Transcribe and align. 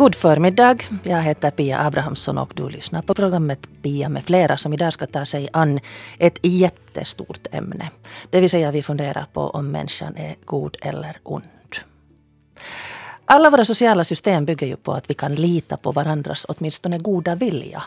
God 0.00 0.14
förmiddag. 0.14 0.76
Jag 1.02 1.22
heter 1.22 1.50
Pia 1.50 1.78
Abrahamsson 1.78 2.38
och 2.38 2.52
du 2.54 2.68
lyssnar 2.68 3.02
på 3.02 3.14
programmet 3.14 3.68
Pia 3.82 4.08
med 4.08 4.24
flera 4.24 4.56
som 4.56 4.72
idag 4.72 4.92
ska 4.92 5.06
ta 5.06 5.24
sig 5.24 5.48
an 5.52 5.80
ett 6.18 6.38
jättestort 6.42 7.46
ämne. 7.52 7.90
Det 8.30 8.40
vill 8.40 8.50
säga 8.50 8.70
vi 8.70 8.82
funderar 8.82 9.26
på 9.32 9.40
om 9.40 9.70
människan 9.70 10.16
är 10.16 10.34
god 10.44 10.76
eller 10.80 11.16
ond. 11.22 11.44
Alla 13.24 13.50
våra 13.50 13.64
sociala 13.64 14.04
system 14.04 14.44
bygger 14.44 14.66
ju 14.66 14.76
på 14.76 14.92
att 14.92 15.10
vi 15.10 15.14
kan 15.14 15.34
lita 15.34 15.76
på 15.76 15.92
varandras 15.92 16.46
åtminstone 16.48 16.98
goda 16.98 17.34
vilja. 17.34 17.82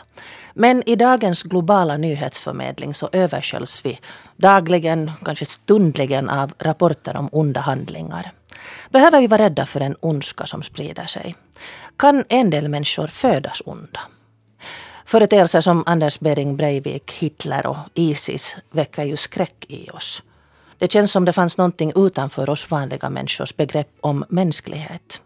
Men 0.54 0.88
i 0.88 0.96
dagens 0.96 1.42
globala 1.42 1.96
nyhetsförmedling 1.96 2.94
så 2.94 3.08
översköljs 3.12 3.80
vi 3.84 3.98
dagligen, 4.36 5.12
kanske 5.24 5.46
stundligen 5.46 6.30
av 6.30 6.52
rapporter 6.58 7.16
om 7.16 7.28
onda 7.32 7.60
handlingar. 7.60 8.32
Behöver 8.90 9.20
vi 9.20 9.26
vara 9.26 9.42
rädda 9.42 9.66
för 9.66 9.80
en 9.80 9.96
ondska 10.00 10.46
som 10.46 10.62
sprider 10.62 11.06
sig? 11.06 11.34
Kan 11.96 12.24
en 12.28 12.50
del 12.50 12.68
människor 12.68 13.06
födas 13.06 13.62
onda? 13.66 14.00
Företeelser 15.06 15.60
som 15.60 15.82
Anders 15.86 16.20
Behring 16.20 16.56
Breivik, 16.56 17.12
Hitler 17.12 17.66
och 17.66 17.76
Isis 17.94 18.56
väcker 18.70 19.02
ju 19.04 19.16
skräck 19.16 19.64
i 19.68 19.90
oss. 19.90 20.22
Det 20.78 20.92
känns 20.92 21.12
som 21.12 21.24
det 21.24 21.32
fanns 21.32 21.58
någonting 21.58 21.92
utanför 21.96 22.50
oss 22.50 22.70
vanliga 22.70 23.10
människors 23.10 23.56
begrepp 23.56 23.88
om 24.00 24.24
mänsklighet. 24.28 25.20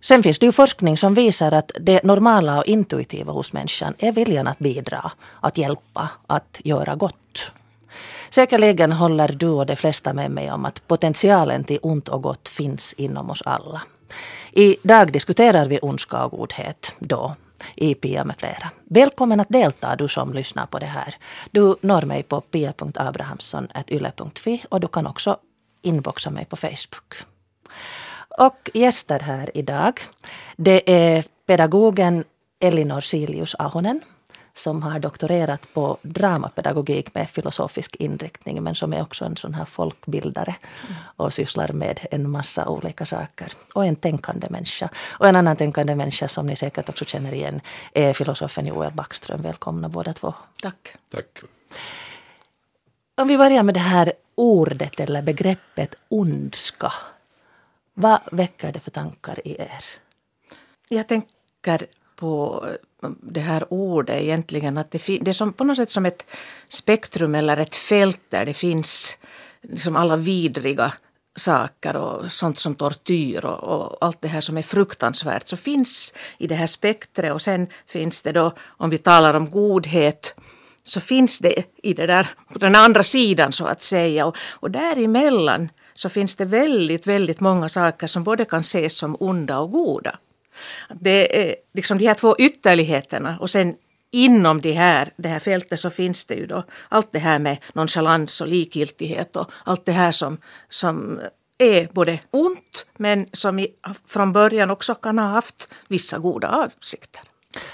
Sen 0.00 0.22
finns 0.22 0.38
det 0.38 0.46
ju 0.46 0.52
forskning 0.52 0.96
som 0.96 1.14
visar 1.14 1.52
att 1.52 1.70
det 1.80 2.02
normala 2.02 2.58
och 2.58 2.66
intuitiva 2.66 3.32
hos 3.32 3.52
människan 3.52 3.94
är 3.98 4.12
viljan 4.12 4.46
att 4.46 4.58
bidra, 4.58 5.12
att 5.40 5.58
hjälpa, 5.58 6.08
att 6.26 6.60
göra 6.64 6.94
gott. 6.94 7.50
Säkerligen 8.30 8.92
håller 8.92 9.28
du 9.28 9.48
och 9.48 9.66
de 9.66 9.76
flesta 9.76 10.12
med 10.12 10.30
mig 10.30 10.52
om 10.52 10.64
att 10.64 10.86
potentialen 10.86 11.64
till 11.64 11.78
ont 11.82 12.08
och 12.08 12.22
gott 12.22 12.48
finns 12.48 12.92
inom 12.92 13.30
oss 13.30 13.42
alla. 13.42 13.82
Idag 14.52 15.12
diskuterar 15.12 15.66
vi 15.66 15.78
ondska 15.82 16.24
och 16.24 16.30
godhet 16.30 16.94
då 16.98 17.36
i 17.76 17.94
Pia 17.94 18.24
med 18.24 18.36
flera. 18.38 18.70
Välkommen 18.84 19.40
att 19.40 19.48
delta 19.48 19.96
du 19.96 20.08
som 20.08 20.32
lyssnar 20.32 20.66
på 20.66 20.78
det 20.78 20.86
här. 20.86 21.14
Du 21.50 21.76
når 21.80 22.02
mig 22.02 22.22
på 22.22 22.40
pia.abrahamsson.yle.fi 22.40 24.64
och 24.68 24.80
du 24.80 24.88
kan 24.88 25.06
också 25.06 25.36
inboxa 25.82 26.30
mig 26.30 26.44
på 26.44 26.56
Facebook. 26.56 27.14
Och 28.38 28.70
gäster 28.74 29.20
här 29.20 29.50
idag, 29.54 30.00
det 30.56 30.92
är 30.92 31.24
pedagogen 31.46 32.24
Elinor 32.60 33.00
Silius 33.00 33.54
Ahonen 33.54 34.00
som 34.58 34.82
har 34.82 34.98
doktorerat 34.98 35.74
på 35.74 35.98
dramapedagogik 36.02 37.14
med 37.14 37.30
filosofisk 37.30 37.96
inriktning 37.96 38.62
men 38.62 38.74
som 38.74 38.92
är 38.92 39.02
också 39.02 39.24
en 39.24 39.36
sån 39.36 39.54
här 39.54 39.64
folkbildare 39.64 40.54
och 41.16 41.34
sysslar 41.34 41.72
med 41.72 42.06
en 42.10 42.30
massa 42.30 42.68
olika 42.68 43.06
saker. 43.06 43.52
Och 43.72 43.86
en 43.86 43.96
tänkande 43.96 44.46
människa. 44.50 44.88
Och 45.18 45.28
en 45.28 45.36
annan 45.36 45.56
tänkande 45.56 45.94
människa 45.94 46.28
som 46.28 46.46
ni 46.46 46.56
säkert 46.56 46.88
också 46.88 47.04
känner 47.04 47.34
igen 47.34 47.60
är 47.92 48.12
filosofen 48.12 48.66
Joel 48.66 48.92
Backström. 48.92 49.42
Välkomna 49.42 49.88
båda 49.88 50.12
två. 50.12 50.34
Tack. 50.62 50.94
Tack. 51.10 51.38
Om 53.16 53.28
vi 53.28 53.38
börjar 53.38 53.62
med 53.62 53.74
det 53.74 53.80
här 53.80 54.12
ordet 54.34 55.00
eller 55.00 55.22
begreppet 55.22 55.94
ondska. 56.08 56.92
Vad 57.94 58.20
väcker 58.32 58.72
det 58.72 58.80
för 58.80 58.90
tankar 58.90 59.46
i 59.48 59.60
er? 59.60 59.84
Jag 60.88 61.08
tänker 61.08 61.86
på 62.16 62.64
det 63.20 63.40
här 63.40 63.72
ordet 63.72 64.22
egentligen 64.22 64.78
att 64.78 64.90
det, 64.90 65.18
det 65.20 65.30
är 65.30 65.32
som, 65.32 65.52
på 65.52 65.64
något 65.64 65.76
sätt 65.76 65.90
som 65.90 66.06
ett 66.06 66.26
spektrum 66.68 67.34
eller 67.34 67.56
ett 67.56 67.74
fält 67.74 68.20
där 68.28 68.46
det 68.46 68.54
finns 68.54 69.18
liksom 69.62 69.96
alla 69.96 70.16
vidriga 70.16 70.92
saker 71.36 71.96
och 71.96 72.32
sånt 72.32 72.58
som 72.58 72.74
tortyr 72.74 73.44
och, 73.44 73.58
och, 73.58 73.98
allt 74.00 74.22
det 74.22 74.28
här 74.28 74.40
som 74.40 74.58
är 74.58 74.62
fruktansvärt 74.62 75.48
så 75.48 75.56
finns 75.56 76.14
i 76.38 76.46
det 76.46 76.54
här 76.54 76.66
spektret 76.66 77.32
och 77.32 77.42
sen 77.42 77.66
finns 77.86 78.22
det 78.22 78.32
då 78.32 78.54
om 78.66 78.90
vi 78.90 78.98
talar 78.98 79.34
om 79.34 79.50
godhet 79.50 80.34
så 80.82 81.00
finns 81.00 81.38
det 81.38 81.62
i 81.82 81.94
det 81.94 82.06
där 82.06 82.28
på 82.52 82.58
den 82.58 82.74
andra 82.74 83.02
sidan 83.02 83.52
så 83.52 83.66
att 83.66 83.82
säga 83.82 84.26
och, 84.26 84.36
och 84.50 84.70
däremellan 84.70 85.68
så 85.94 86.08
finns 86.08 86.36
det 86.36 86.44
väldigt, 86.44 87.06
väldigt 87.06 87.40
många 87.40 87.68
saker 87.68 88.06
som 88.06 88.24
både 88.24 88.44
kan 88.44 88.60
ses 88.60 88.98
som 88.98 89.16
onda 89.20 89.58
och 89.58 89.70
goda. 89.70 90.18
Det 91.00 91.48
är 91.50 91.56
liksom 91.74 91.98
de 91.98 92.06
här 92.06 92.14
två 92.14 92.36
ytterligheterna 92.38 93.38
och 93.40 93.50
sen 93.50 93.76
inom 94.10 94.60
det 94.60 94.72
här, 94.72 95.08
det 95.16 95.28
här 95.28 95.38
fältet 95.38 95.80
så 95.80 95.90
finns 95.90 96.26
det 96.26 96.34
ju 96.34 96.46
då 96.46 96.64
allt 96.88 97.12
det 97.12 97.18
här 97.18 97.38
med 97.38 97.58
nonchalans 97.72 98.40
och 98.40 98.48
likgiltighet 98.48 99.36
och 99.36 99.50
allt 99.64 99.86
det 99.86 99.92
här 99.92 100.12
som, 100.12 100.38
som 100.68 101.20
är 101.58 101.88
både 101.92 102.18
ont 102.30 102.86
men 102.96 103.26
som 103.32 103.58
i, 103.58 103.68
från 104.06 104.32
början 104.32 104.70
också 104.70 104.94
kan 104.94 105.18
ha 105.18 105.26
haft 105.26 105.68
vissa 105.88 106.18
goda 106.18 106.48
avsikter. 106.48 107.22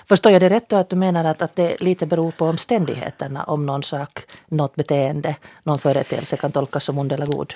Förstår 0.08 0.32
jag 0.32 0.42
det 0.42 0.48
rätt 0.48 0.68
då 0.68 0.76
att 0.76 0.90
du 0.90 0.96
menar 0.96 1.24
att, 1.24 1.42
att 1.42 1.56
det 1.56 1.76
lite 1.80 2.06
beror 2.06 2.30
på 2.30 2.44
omständigheterna 2.44 3.44
om 3.44 3.66
någon 3.66 3.82
sak, 3.82 4.20
något 4.48 4.74
beteende, 4.74 5.36
någon 5.62 5.78
företeelse 5.78 6.36
kan 6.36 6.52
tolkas 6.52 6.84
som 6.84 6.98
ond 6.98 7.12
eller 7.12 7.26
god? 7.26 7.54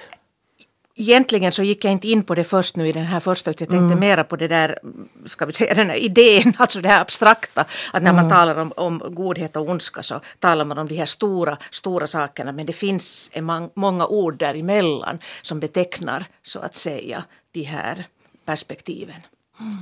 Egentligen 1.01 1.53
så 1.53 1.63
gick 1.63 1.85
jag 1.85 1.93
inte 1.93 2.09
in 2.09 2.23
på 2.23 2.35
det 2.35 2.45
först 2.45 2.77
nu 2.77 2.89
i 2.89 2.93
den 2.93 3.05
här 3.05 3.21
första, 3.21 3.51
utan 3.51 3.65
jag 3.65 3.71
tänkte 3.71 3.85
mm. 3.85 3.99
mera 3.99 4.25
på 4.25 4.37
det 4.37 4.49
där, 4.49 4.79
ska 5.25 5.47
vi 5.47 5.53
säga 5.53 5.75
den 5.75 5.91
här 5.91 5.97
idén, 5.97 6.53
alltså 6.59 6.81
det 6.81 6.89
här 6.89 7.01
abstrakta. 7.01 7.65
Att 7.93 8.03
när 8.03 8.13
man 8.13 8.25
mm. 8.25 8.31
talar 8.31 8.57
om, 8.59 8.73
om 8.77 9.03
godhet 9.15 9.57
och 9.57 9.69
ondska 9.69 10.03
så 10.03 10.21
talar 10.39 10.65
man 10.65 10.79
om 10.79 10.89
de 10.89 10.97
här 10.97 11.07
stora, 11.07 11.59
stora 11.71 12.07
sakerna. 12.07 12.53
Men 12.53 12.67
det 12.67 12.73
finns 12.73 13.31
en 13.33 13.71
många 13.75 14.07
ord 14.07 14.39
däremellan 14.39 15.19
som 15.43 15.61
betecknar, 15.61 16.25
så 16.43 16.59
att 16.59 16.77
säga, 16.77 17.25
de 17.53 17.63
här 17.63 18.05
perspektiven. 18.45 19.23
Mm. 19.61 19.77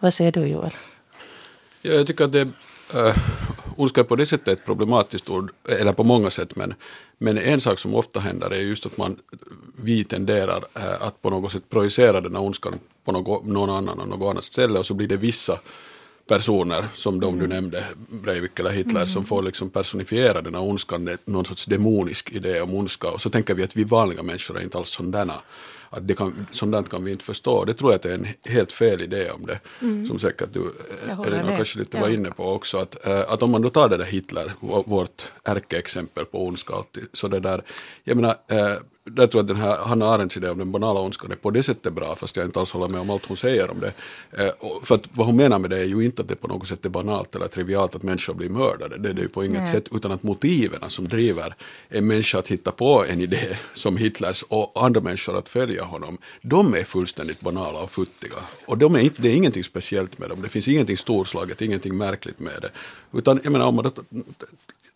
Vad 0.00 0.14
säger 0.14 0.32
du 0.32 0.46
Joel? 0.46 0.74
Ja, 1.82 1.92
jag 1.92 2.06
tycker 2.06 2.24
att 2.24 2.32
det, 2.32 2.48
äh, 2.94 3.16
ondska 3.78 4.00
är 4.00 4.04
på 4.04 4.16
det 4.16 4.26
sättet 4.26 4.48
ett 4.48 4.64
problematiskt 4.64 5.30
ord, 5.30 5.52
eller 5.68 5.92
på 5.92 6.04
många 6.04 6.30
sätt, 6.30 6.56
men 6.56 6.74
men 7.18 7.38
en 7.38 7.60
sak 7.60 7.78
som 7.78 7.94
ofta 7.94 8.20
händer 8.20 8.50
är 8.50 8.60
just 8.60 8.86
att 8.86 8.96
man, 8.96 9.16
vi 9.76 10.04
tenderar 10.04 10.64
äh, 10.74 11.02
att 11.02 11.22
på 11.22 11.30
något 11.30 11.52
sätt 11.52 11.70
projicera 11.70 12.20
den 12.20 12.34
här 12.34 12.42
ondskan 12.42 12.74
på 13.04 13.12
något, 13.12 13.46
någon 13.46 13.70
annan 13.70 14.00
och 14.00 14.08
något 14.08 14.30
annat 14.30 14.44
ställe 14.44 14.78
och 14.78 14.86
så 14.86 14.94
blir 14.94 15.08
det 15.08 15.16
vissa 15.16 15.58
personer 16.28 16.84
som 16.94 17.20
de 17.20 17.38
du 17.38 17.44
mm. 17.44 17.56
nämnde, 17.56 17.84
Breivik 18.22 18.58
eller 18.58 18.70
Hitler, 18.70 19.00
mm. 19.00 19.08
som 19.08 19.24
får 19.24 19.42
liksom 19.42 19.70
personifiera 19.70 20.42
den 20.42 20.54
här 20.54 20.62
ondskan, 20.62 21.18
någon 21.24 21.44
sorts 21.44 21.66
demonisk 21.66 22.32
idé 22.32 22.60
om 22.60 22.74
ondska 22.74 23.08
och 23.10 23.20
så 23.20 23.30
tänker 23.30 23.54
vi 23.54 23.62
att 23.62 23.76
vi 23.76 23.84
vanliga 23.84 24.22
människor 24.22 24.58
är 24.58 24.62
inte 24.62 24.78
alls 24.78 24.90
sådana 24.90 25.34
att 25.90 26.08
det 26.08 26.14
kan, 26.14 26.46
sådant 26.50 26.90
kan 26.90 27.04
vi 27.04 27.10
inte 27.12 27.24
förstå. 27.24 27.64
Det 27.64 27.74
tror 27.74 27.90
jag 27.90 27.96
att 27.96 28.02
det 28.02 28.10
är 28.10 28.14
en 28.14 28.26
helt 28.44 28.72
fel 28.72 29.02
idé 29.02 29.30
om 29.30 29.46
det. 29.46 29.60
Mm. 29.82 30.06
Som 30.06 30.18
säkert 30.18 30.48
du, 30.52 30.72
Elina, 31.26 31.56
kanske 31.56 31.78
lite 31.78 31.96
ja. 31.96 32.00
var 32.00 32.08
inne 32.08 32.30
på 32.30 32.52
också. 32.52 32.78
Att, 32.78 33.06
äh, 33.06 33.20
att 33.28 33.42
om 33.42 33.50
man 33.50 33.62
då 33.62 33.70
tar 33.70 33.88
det 33.88 33.96
där 33.96 34.04
Hitler, 34.04 34.52
vårt 34.86 35.32
ärkeexempel 35.44 36.24
på 36.24 36.46
ondska 36.46 36.74
så 37.12 37.28
det 37.28 37.40
där, 37.40 37.62
jag 38.04 38.16
menar, 38.16 38.36
jag 39.16 39.30
tror 39.30 39.40
att 39.40 39.46
den 39.46 39.56
här 39.56 39.76
Hanna 39.76 40.06
Arendts 40.06 40.36
idé 40.36 40.48
om 40.48 40.58
den 40.58 40.72
banala 40.72 41.00
ondskan 41.00 41.32
är 41.32 41.36
på 41.36 41.50
det 41.50 41.62
sättet 41.62 41.92
bra, 41.92 42.16
fast 42.16 42.36
jag 42.36 42.46
inte 42.46 42.60
alls 42.60 42.72
håller 42.72 42.88
med 42.88 43.00
om 43.00 43.10
allt 43.10 43.26
hon 43.26 43.36
säger 43.36 43.70
om 43.70 43.80
det. 43.80 43.92
Eh, 44.30 44.50
för 44.82 44.94
att 44.94 45.02
vad 45.12 45.26
hon 45.26 45.36
menar 45.36 45.58
med 45.58 45.70
det 45.70 45.78
är 45.78 45.84
ju 45.84 46.04
inte 46.04 46.22
att 46.22 46.28
det 46.28 46.36
på 46.36 46.48
något 46.48 46.68
sätt 46.68 46.84
är 46.84 46.88
banalt 46.88 47.34
eller 47.34 47.48
trivialt 47.48 47.94
att 47.94 48.02
människor 48.02 48.34
blir 48.34 48.48
mördade, 48.48 48.98
det 48.98 49.08
är 49.08 49.12
det 49.12 49.20
ju 49.20 49.28
på 49.28 49.44
inget 49.44 49.62
Nej. 49.62 49.72
sätt, 49.72 49.88
utan 49.92 50.12
att 50.12 50.22
motiven 50.22 50.90
som 50.90 51.08
driver 51.08 51.54
en 51.88 52.06
människa 52.06 52.38
att 52.38 52.48
hitta 52.48 52.70
på 52.70 53.04
en 53.04 53.20
idé 53.20 53.56
som 53.74 53.96
Hitlers 53.96 54.44
och 54.48 54.84
andra 54.84 55.00
människor 55.00 55.38
att 55.38 55.48
följa 55.48 55.84
honom, 55.84 56.18
de 56.42 56.74
är 56.74 56.84
fullständigt 56.84 57.40
banala 57.40 57.82
och 57.82 57.90
futtiga. 57.90 58.36
Och 58.66 58.78
de 58.78 58.94
är 58.94 59.00
inte, 59.00 59.22
det 59.22 59.28
är 59.28 59.34
ingenting 59.34 59.64
speciellt 59.64 60.18
med 60.18 60.28
dem, 60.28 60.42
det 60.42 60.48
finns 60.48 60.68
ingenting 60.68 60.96
storslaget, 60.96 61.62
ingenting 61.62 61.96
märkligt 61.96 62.38
med 62.38 62.58
det. 62.62 62.70
Utan 63.18 63.40
jag 63.44 63.52
menar, 63.52 63.66
om 63.66 63.74
man, 63.74 63.90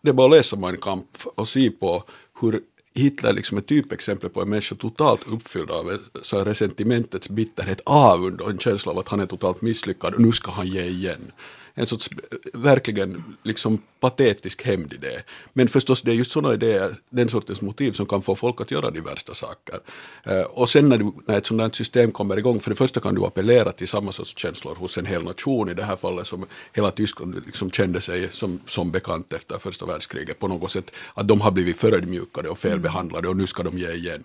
det 0.01 0.09
är 0.09 0.13
bara 0.13 0.25
att 0.25 0.37
läsa 0.37 0.55
Mein 0.55 0.77
Kampf 0.77 1.27
och 1.35 1.47
se 1.47 1.69
på 1.71 2.03
hur 2.41 2.61
Hitler 2.95 3.33
liksom 3.33 3.57
ett 3.57 3.67
typexempel 3.67 4.29
på 4.29 4.41
en 4.41 4.49
människa 4.49 4.75
totalt 4.75 5.27
uppfylld 5.27 5.71
av 5.71 5.99
så 6.21 6.43
resentimentets 6.43 7.29
bitterhet, 7.29 7.81
avund 7.85 8.41
och 8.41 8.49
en 8.49 8.57
känsla 8.57 8.91
av 8.91 8.99
att 8.99 9.07
han 9.07 9.19
är 9.19 9.25
totalt 9.25 9.61
misslyckad 9.61 10.13
och 10.13 10.21
nu 10.21 10.31
ska 10.31 10.51
han 10.51 10.67
ge 10.67 10.85
igen. 10.85 11.31
En 11.75 11.85
sorts 11.85 12.09
verkligen 12.53 13.23
liksom 13.43 13.81
patetisk 13.99 14.65
hämndidé. 14.65 15.21
Men 15.53 15.67
förstås 15.67 16.01
det 16.01 16.11
är 16.11 16.15
just 16.15 16.31
sådana 16.31 16.53
idéer, 16.53 16.95
den 17.09 17.29
sortens 17.29 17.61
motiv 17.61 17.91
som 17.91 18.05
kan 18.05 18.21
få 18.21 18.35
folk 18.35 18.61
att 18.61 18.71
göra 18.71 18.91
de 18.91 19.01
värsta 19.01 19.33
saker. 19.33 19.79
Eh, 20.23 20.41
och 20.41 20.69
sen 20.69 20.89
när, 20.89 20.97
du, 20.97 21.11
när 21.25 21.37
ett 21.37 21.45
sådant 21.45 21.75
system 21.75 22.11
kommer 22.11 22.37
igång, 22.37 22.59
för 22.59 22.69
det 22.69 22.75
första 22.75 22.99
kan 22.99 23.15
du 23.15 23.25
appellera 23.25 23.71
till 23.71 23.87
samma 23.87 24.11
sorts 24.11 24.37
känslor 24.37 24.75
hos 24.75 24.97
en 24.97 25.05
hel 25.05 25.23
nation, 25.23 25.69
i 25.69 25.73
det 25.73 25.83
här 25.83 25.95
fallet 25.95 26.27
som 26.27 26.45
hela 26.73 26.91
Tyskland 26.91 27.41
liksom 27.45 27.71
kände 27.71 28.01
sig 28.01 28.29
som, 28.31 28.59
som 28.67 28.91
bekant 28.91 29.33
efter 29.33 29.57
första 29.57 29.85
världskriget 29.85 30.39
på 30.39 30.47
något 30.47 30.71
sätt, 30.71 30.91
att 31.13 31.27
de 31.27 31.41
har 31.41 31.51
blivit 31.51 31.77
förödmjukade 31.77 32.49
och 32.49 32.59
felbehandlade 32.59 33.27
och 33.27 33.37
nu 33.37 33.47
ska 33.47 33.63
de 33.63 33.77
ge 33.77 33.91
igen. 33.91 34.23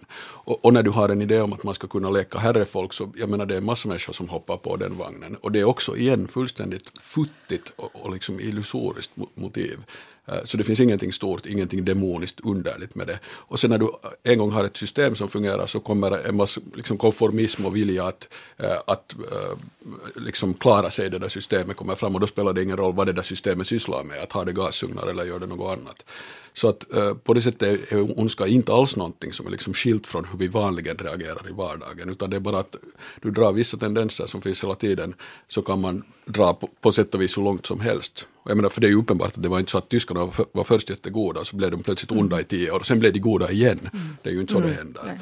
Och, 0.49 0.65
och, 0.65 0.73
när 0.73 0.83
du 0.83 0.91
har 0.91 1.09
en 1.09 1.23
idé 1.23 1.41
om 1.41 1.53
att 1.53 1.65
man 1.65 1.75
ska 1.75 1.87
kunna 1.87 2.11
leka 2.11 2.39
herrefolk 2.39 2.93
så, 2.93 3.13
jag 3.17 3.29
menar 3.29 3.47
det 3.47 3.57
är 3.57 3.61
massor 3.61 3.89
av 3.89 3.89
människor 3.89 4.13
som 4.13 4.29
hoppar 4.29 4.57
på 4.57 4.77
den 4.77 4.97
vagnen 4.97 5.37
och 5.37 5.53
det 5.53 5.61
är 5.61 5.65
också 5.65 5.97
igen 5.97 6.29
fullständigt 6.29 6.93
futt 7.01 7.31
fattigt 7.49 7.73
och, 7.77 7.97
och 7.97 8.13
liksom 8.13 8.41
illusoriskt 8.41 9.11
motiv. 9.35 9.79
Eh, 10.29 10.45
så 10.45 10.57
det 10.57 10.65
finns 10.65 10.81
ingenting 10.81 11.13
stort, 11.13 11.47
ingenting 11.47 11.85
demoniskt 11.85 12.41
underligt 12.41 12.95
med 12.95 13.07
det. 13.07 13.19
Och 13.27 13.61
sen 13.61 13.71
när 13.71 13.79
du 13.79 13.89
en 14.23 14.39
gång 14.39 14.51
har 14.51 14.65
ett 14.65 14.77
system 14.77 15.15
som 15.15 15.29
fungerar 15.29 15.67
så 15.67 15.81
kommer 15.81 16.29
en 16.29 16.37
massa 16.37 16.61
liksom 16.75 16.97
konformism 16.97 17.67
och 17.67 17.77
vilja 17.77 18.05
att, 18.05 18.29
eh, 18.57 18.77
att 18.87 19.13
eh, 19.13 19.59
liksom 20.17 20.55
klara 20.55 20.91
sig 20.91 21.07
i 21.07 21.09
det 21.09 21.19
där 21.19 21.29
systemet 21.29 21.77
kommer 21.77 21.95
fram 21.95 22.15
och 22.15 22.21
då 22.21 22.27
spelar 22.27 22.53
det 22.53 22.63
ingen 22.63 22.77
roll 22.77 22.95
vad 22.95 23.07
det 23.07 23.13
där 23.13 23.23
systemet 23.23 23.67
sysslar 23.67 24.05
med, 24.05 24.23
att 24.23 24.33
ha 24.33 24.45
det 24.45 24.53
gasugnar 24.53 25.07
eller 25.07 25.25
gör 25.25 25.39
det 25.39 25.47
något 25.47 25.79
annat. 25.79 26.05
Så 26.53 26.69
att 26.69 26.85
på 27.25 27.35
det 27.35 27.43
sättet 27.43 27.93
är 27.93 28.21
ondska 28.21 28.47
inte 28.47 28.73
alls 28.73 28.97
någonting 28.97 29.33
som 29.33 29.47
är 29.47 29.51
liksom 29.51 29.75
skilt 29.75 30.07
från 30.07 30.25
hur 30.25 30.39
vi 30.39 30.49
vanligen 30.49 30.97
reagerar 30.97 31.49
i 31.49 31.53
vardagen, 31.53 32.09
utan 32.09 32.31
det 32.31 32.37
är 32.37 32.41
bara 32.41 32.59
att 32.59 32.77
du 33.23 33.31
drar 33.31 33.53
vissa 33.53 33.77
tendenser 33.77 34.27
som 34.27 34.43
finns 34.43 34.63
hela 34.63 34.75
tiden, 34.75 35.15
så 35.49 35.63
kan 35.63 35.81
man 35.81 36.03
dra 36.25 36.55
på, 36.55 36.71
på 36.81 36.93
sätt 36.93 37.15
och 37.15 37.21
vis 37.21 37.39
hur 37.39 37.43
långt 37.43 37.67
som 37.67 37.81
helst. 37.81 38.27
Och 38.43 38.51
jag 38.51 38.57
menar, 38.57 38.69
för 38.69 38.81
det 38.81 38.87
är 38.87 38.91
ju 38.91 38.99
uppenbart 38.99 39.37
att 39.37 39.43
det 39.43 39.49
var 39.49 39.59
inte 39.59 39.71
så 39.71 39.79
att 39.79 39.89
tyskarna 39.89 40.21
var, 40.21 40.31
för, 40.33 40.47
var 40.53 40.65
först 40.65 40.91
jättegoda 40.91 41.41
och 41.41 41.47
så 41.47 41.57
blev 41.57 41.71
de 41.71 41.83
plötsligt 41.83 42.11
onda 42.11 42.37
mm. 42.37 42.41
i 42.41 42.45
tio 42.45 42.71
år 42.71 42.81
och 42.81 42.87
sen 42.87 42.99
blev 42.99 43.13
de 43.13 43.19
goda 43.19 43.51
igen. 43.51 43.91
Mm. 43.93 44.17
Det 44.23 44.29
är 44.29 44.33
ju 44.35 44.41
inte 44.41 44.53
så 44.53 44.59
mm. 44.59 44.71
det 44.71 44.77
händer. 44.77 45.21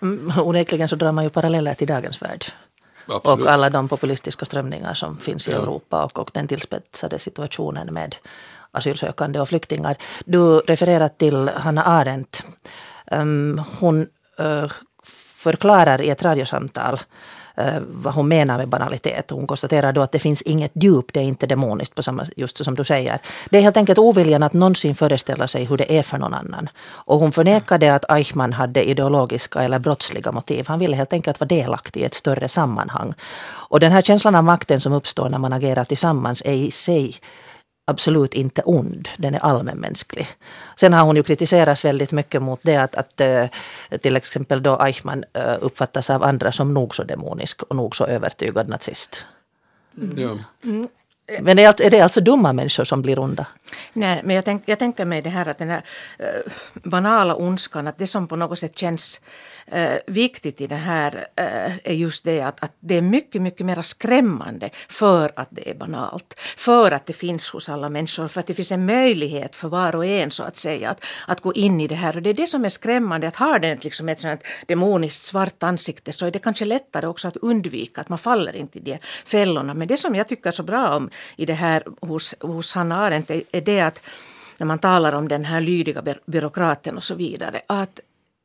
Um. 0.00 0.32
Onekligen 0.38 0.88
så 0.88 0.96
drar 0.96 1.12
man 1.12 1.24
ju 1.24 1.30
paralleller 1.30 1.74
till 1.74 1.86
dagens 1.86 2.22
värld. 2.22 2.44
Absolut. 3.08 3.46
Och 3.46 3.52
alla 3.52 3.70
de 3.70 3.88
populistiska 3.88 4.46
strömningar 4.46 4.94
som 4.94 5.18
finns 5.18 5.48
i 5.48 5.50
ja. 5.50 5.58
Europa 5.58 6.04
och, 6.04 6.18
och 6.18 6.30
den 6.34 6.48
tillspetsade 6.48 7.18
situationen 7.18 7.94
med 7.94 8.16
asylsökande 8.70 9.40
och 9.40 9.48
flyktingar. 9.48 9.96
Du 10.24 10.58
refererar 10.58 11.08
till 11.08 11.48
Hanna 11.48 11.84
Arendt. 11.84 12.44
Um, 13.10 13.62
hon 13.80 14.06
uh, 14.40 14.70
förklarar 15.38 16.00
i 16.00 16.10
ett 16.10 16.22
radiosamtal 16.22 17.00
Eh, 17.58 17.80
vad 17.80 18.14
hon 18.14 18.28
menar 18.28 18.58
med 18.58 18.68
banalitet. 18.68 19.30
Hon 19.30 19.46
konstaterar 19.46 19.92
då 19.92 20.02
att 20.02 20.12
det 20.12 20.18
finns 20.18 20.42
inget 20.42 20.72
djup, 20.74 21.12
det 21.12 21.20
är 21.20 21.24
inte 21.24 21.46
demoniskt, 21.46 21.94
på 21.94 22.02
samma, 22.02 22.26
just 22.36 22.64
som 22.64 22.74
du 22.74 22.84
säger. 22.84 23.18
Det 23.50 23.58
är 23.58 23.62
helt 23.62 23.76
enkelt 23.76 23.98
oviljan 23.98 24.42
att 24.42 24.52
någonsin 24.52 24.94
föreställa 24.94 25.46
sig 25.46 25.64
hur 25.64 25.76
det 25.76 25.98
är 25.98 26.02
för 26.02 26.18
någon 26.18 26.34
annan. 26.34 26.68
Och 26.88 27.18
hon 27.18 27.32
förnekade 27.32 27.94
att 27.94 28.10
Eichmann 28.10 28.52
hade 28.52 28.88
ideologiska 28.88 29.62
eller 29.62 29.78
brottsliga 29.78 30.32
motiv. 30.32 30.64
Han 30.68 30.78
ville 30.78 30.96
helt 30.96 31.12
enkelt 31.12 31.40
vara 31.40 31.48
delaktig 31.48 32.00
i 32.00 32.04
ett 32.04 32.14
större 32.14 32.48
sammanhang. 32.48 33.14
Och 33.70 33.80
den 33.80 33.92
här 33.92 34.02
känslan 34.02 34.34
av 34.34 34.44
makten 34.44 34.80
som 34.80 34.92
uppstår 34.92 35.28
när 35.28 35.38
man 35.38 35.52
agerar 35.52 35.84
tillsammans 35.84 36.42
är 36.44 36.52
i 36.52 36.70
sig 36.70 37.16
absolut 37.88 38.34
inte 38.34 38.62
ond, 38.62 39.08
den 39.16 39.34
är 39.34 39.38
allmänmänsklig. 39.38 40.26
Sen 40.76 40.92
har 40.92 41.04
hon 41.04 41.16
ju 41.16 41.22
kritiserats 41.22 41.84
väldigt 41.84 42.12
mycket 42.12 42.42
mot 42.42 42.60
det 42.62 42.76
att, 42.76 42.94
att 42.94 43.20
eh, 43.20 43.46
till 44.00 44.16
exempel 44.16 44.62
då 44.62 44.78
Eichmann 44.80 45.24
eh, 45.32 45.56
uppfattas 45.60 46.10
av 46.10 46.22
andra 46.22 46.52
som 46.52 46.74
nog 46.74 46.94
så 46.94 47.04
demonisk 47.04 47.62
och 47.62 47.76
nog 47.76 47.96
så 47.96 48.06
övertygad 48.06 48.68
nazist. 48.68 49.24
Mm. 49.96 50.14
Ja. 50.18 50.38
Mm. 50.64 50.88
Eh, 51.28 51.42
men 51.42 51.58
är, 51.58 51.68
alltså, 51.68 51.84
är 51.84 51.90
det 51.90 52.00
alltså 52.00 52.20
dumma 52.20 52.52
människor 52.52 52.84
som 52.84 53.02
blir 53.02 53.18
onda? 53.18 53.46
Nej, 53.92 54.20
men 54.24 54.36
jag, 54.36 54.44
tänk, 54.44 54.62
jag 54.66 54.78
tänker 54.78 55.04
mig 55.04 55.22
det 55.22 55.30
här 55.30 55.48
att 55.48 55.58
den 55.58 55.68
här 55.68 55.82
uh, 56.20 56.52
banala 56.82 57.34
ondskan, 57.34 57.86
att 57.86 57.98
det 57.98 58.06
som 58.06 58.28
på 58.28 58.36
något 58.36 58.58
sätt 58.58 58.78
känns 58.78 59.20
uh, 59.74 59.96
viktigt 60.06 60.60
i 60.60 60.66
det 60.66 60.74
här 60.74 61.14
uh, 61.14 61.76
är 61.84 61.92
just 61.92 62.24
det 62.24 62.42
att, 62.42 62.64
att 62.64 62.72
det 62.80 62.96
är 62.96 63.02
mycket, 63.02 63.42
mycket 63.42 63.66
mer 63.66 63.82
skrämmande 63.82 64.70
för 64.88 65.32
att 65.36 65.48
det 65.50 65.70
är 65.70 65.74
banalt. 65.74 66.34
För 66.56 66.92
att 66.92 67.06
det 67.06 67.12
finns 67.12 67.50
hos 67.50 67.68
alla 67.68 67.88
människor, 67.88 68.28
för 68.28 68.40
att 68.40 68.46
det 68.46 68.54
finns 68.54 68.72
en 68.72 68.86
möjlighet 68.86 69.56
för 69.56 69.68
var 69.68 69.96
och 69.96 70.04
en 70.04 70.30
så 70.30 70.42
att 70.42 70.56
säga 70.56 70.90
att, 70.90 71.04
att 71.26 71.40
gå 71.40 71.52
in 71.52 71.80
i 71.80 71.86
det 71.86 71.94
här. 71.94 72.16
Och 72.16 72.22
det 72.22 72.30
är 72.30 72.34
det 72.34 72.46
som 72.46 72.64
är 72.64 72.68
skrämmande, 72.68 73.28
att 73.28 73.36
har 73.36 73.58
den 73.58 73.78
liksom 73.82 74.08
ett 74.08 74.20
sånt 74.20 74.40
demoniskt 74.66 75.24
svart 75.24 75.62
ansikte 75.62 76.12
så 76.12 76.26
är 76.26 76.30
det 76.30 76.38
kanske 76.38 76.64
lättare 76.64 77.06
också 77.06 77.28
att 77.28 77.36
undvika, 77.36 78.00
att 78.00 78.08
man 78.08 78.18
faller 78.18 78.56
inte 78.56 78.78
i 78.78 78.80
de 78.80 78.98
fällorna. 79.24 79.74
Men 79.74 79.88
det 79.88 79.96
som 79.96 80.14
jag 80.14 80.28
tycker 80.28 80.50
så 80.50 80.62
bra 80.62 80.96
om 80.96 81.10
i 81.36 81.46
det 81.46 81.54
här 81.54 81.82
hos, 82.00 82.34
hos 82.40 82.72
Hanna 82.72 82.96
Arendt 82.96 83.30
är, 83.30 83.60
det 83.60 83.80
att 83.80 84.00
när 84.56 84.66
man 84.66 84.78
talar 84.78 85.12
om 85.12 85.28
den 85.28 85.44
här 85.44 85.60
lydiga 85.60 86.02
byråkraten 86.26 86.96
och 86.96 87.04
så 87.04 87.14
vidare, 87.14 87.60
att 87.66 88.00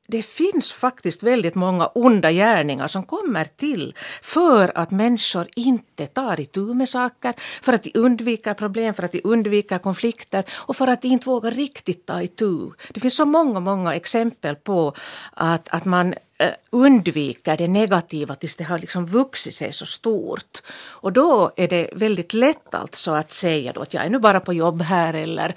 det 0.08 0.24
finns 0.24 0.74
faktiskt 0.74 1.24
väldigt 1.24 1.56
många 1.56 1.86
onda 1.86 2.32
gärningar 2.32 2.88
som 2.88 3.04
kommer 3.04 3.46
till 3.46 3.96
för 4.22 4.78
att 4.78 4.92
människor 4.92 5.48
inte 5.56 6.06
tar 6.06 6.40
itu 6.40 6.74
med 6.74 6.90
saker, 6.90 7.34
för 7.62 7.74
att 7.74 7.84
de 7.84 7.92
undviker 7.94 8.54
problem, 8.54 8.94
för 8.94 9.04
att 9.04 9.12
de 9.12 9.22
undviker 9.24 9.78
konflikter 9.78 10.44
och 10.52 10.76
för 10.76 10.88
att 10.88 11.02
de 11.02 11.08
inte 11.08 11.30
vågar 11.30 11.52
riktigt 11.52 12.06
ta 12.06 12.22
itu. 12.22 12.72
Det 12.94 13.00
finns 13.00 13.16
så 13.16 13.26
många, 13.26 13.60
många 13.60 13.96
exempel 13.96 14.56
på 14.56 14.94
att, 15.32 15.70
att 15.70 15.86
man 15.86 16.14
Eh, 16.44 16.54
undviker 16.70 17.58
det 17.58 17.68
negativa 17.68 18.36
tills 18.36 18.56
det 18.56 18.64
har 18.64 18.80
liksom 18.80 19.06
vuxit 19.06 19.56
sig 19.56 19.74
så 19.74 19.86
stort. 19.86 20.62
Och 21.02 21.14
då 21.14 21.52
är 21.56 21.68
det 21.68 21.90
väldigt 21.94 22.34
lätt 22.34 22.76
alltså 22.76 23.12
att 23.12 23.32
säga 23.32 23.74
då 23.74 23.82
att 23.82 23.94
jag 23.94 24.06
är 24.06 24.10
nu 24.10 24.20
bara 24.20 24.40
på 24.40 24.54
jobb 24.54 24.82
här 24.82 25.14
eller 25.14 25.56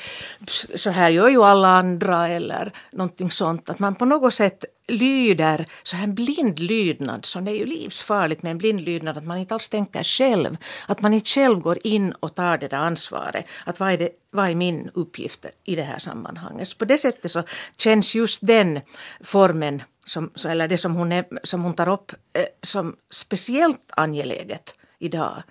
så 0.74 0.90
här 0.90 1.10
gör 1.10 1.28
ju 1.28 1.42
alla 1.42 1.68
andra 1.68 2.28
eller 2.28 2.72
någonting 2.90 3.30
sånt. 3.30 3.70
Att 3.70 3.78
man 3.78 3.94
på 3.94 4.04
något 4.04 4.34
sätt 4.34 4.64
lyder, 4.88 5.66
så 5.82 5.96
här 5.96 6.06
blind 6.06 6.58
lydnad, 6.58 7.24
som 7.24 7.44
det 7.44 7.50
är 7.50 7.56
ju 7.56 7.66
livsfarligt 7.66 8.42
med 8.42 8.50
en 8.50 8.58
blind 8.58 8.80
lydnad, 8.80 9.18
att 9.18 9.24
man 9.24 9.38
inte 9.38 9.54
alls 9.54 9.68
tänker 9.68 10.02
själv. 10.02 10.56
Att 10.88 11.00
man 11.00 11.14
inte 11.14 11.30
själv 11.30 11.60
går 11.60 11.78
in 11.84 12.12
och 12.12 12.34
tar 12.34 12.58
det 12.58 12.68
där 12.68 12.76
ansvaret. 12.76 13.48
Att 13.64 13.80
vad 13.80 13.92
är, 13.92 13.98
det, 13.98 14.10
vad 14.30 14.50
är 14.50 14.54
min 14.54 14.90
uppgift 14.94 15.46
i 15.64 15.76
det 15.76 15.82
här 15.82 15.98
sammanhanget? 15.98 16.68
Så 16.68 16.76
på 16.76 16.84
det 16.84 16.98
sättet 16.98 17.30
så 17.30 17.42
känns 17.76 18.14
just 18.14 18.46
den 18.46 18.80
formen 19.20 19.82
som, 20.06 20.30
eller 20.46 20.68
det 20.68 20.78
som 20.78 20.94
hon, 20.94 21.12
är, 21.12 21.24
som 21.42 21.62
hon 21.62 21.74
tar 21.74 21.88
upp 21.88 22.12
eh, 22.32 22.44
som 22.62 22.96
speciellt 23.10 23.82
angeläget 23.88 24.74
idag. 24.98 25.42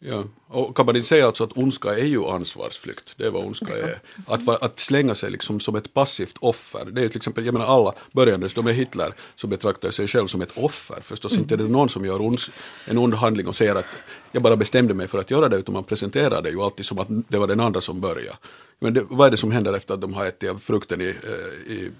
Ja, 0.00 0.24
och 0.48 0.76
kan 0.76 0.86
man 0.86 0.96
inte 0.96 1.08
säga 1.08 1.26
alltså 1.26 1.44
att 1.44 1.56
ondska 1.56 1.98
är 1.98 2.04
ju 2.04 2.24
ansvarsflykt, 2.24 3.14
det 3.16 3.26
är 3.26 3.30
vad 3.30 3.44
ondska 3.44 3.78
är. 3.78 4.00
Att, 4.26 4.62
att 4.62 4.78
slänga 4.78 5.14
sig 5.14 5.30
liksom 5.30 5.60
som 5.60 5.76
ett 5.76 5.94
passivt 5.94 6.36
offer, 6.40 6.84
det 6.84 7.04
är 7.04 7.08
till 7.08 7.16
exempel, 7.16 7.46
jag 7.46 7.52
menar 7.52 7.66
alla 7.66 7.94
börjandes, 8.12 8.54
de 8.54 8.66
är 8.66 8.72
Hitler, 8.72 9.14
som 9.36 9.50
betraktar 9.50 9.90
sig 9.90 10.08
själv 10.08 10.26
som 10.26 10.42
ett 10.42 10.58
offer. 10.58 11.00
Förstås 11.02 11.32
mm. 11.32 11.42
inte 11.42 11.54
är 11.54 11.56
det 11.56 11.68
någon 11.68 11.88
som 11.88 12.04
gör 12.04 12.20
ons, 12.20 12.50
en 12.84 12.98
ond 12.98 13.14
handling 13.14 13.46
och 13.46 13.56
säger 13.56 13.74
att 13.74 13.86
jag 14.32 14.42
bara 14.42 14.56
bestämde 14.56 14.94
mig 14.94 15.08
för 15.08 15.18
att 15.18 15.30
göra 15.30 15.48
det, 15.48 15.56
utan 15.56 15.72
man 15.72 15.84
presenterar 15.84 16.42
det 16.42 16.50
ju 16.50 16.60
alltid 16.60 16.86
som 16.86 16.98
att 16.98 17.08
det 17.28 17.38
var 17.38 17.46
den 17.46 17.60
andra 17.60 17.80
som 17.80 18.00
började. 18.00 18.36
Men 18.80 18.94
det, 18.94 19.04
vad 19.08 19.26
är 19.26 19.30
det 19.30 19.36
som 19.36 19.50
händer 19.50 19.72
efter 19.72 19.94
att 19.94 20.00
de 20.00 20.14
har 20.14 20.26
ätit 20.26 20.50
av 20.50 20.58
frukten 20.58 21.00
i, 21.00 21.04
eh, 21.04 21.72
i 21.72 21.90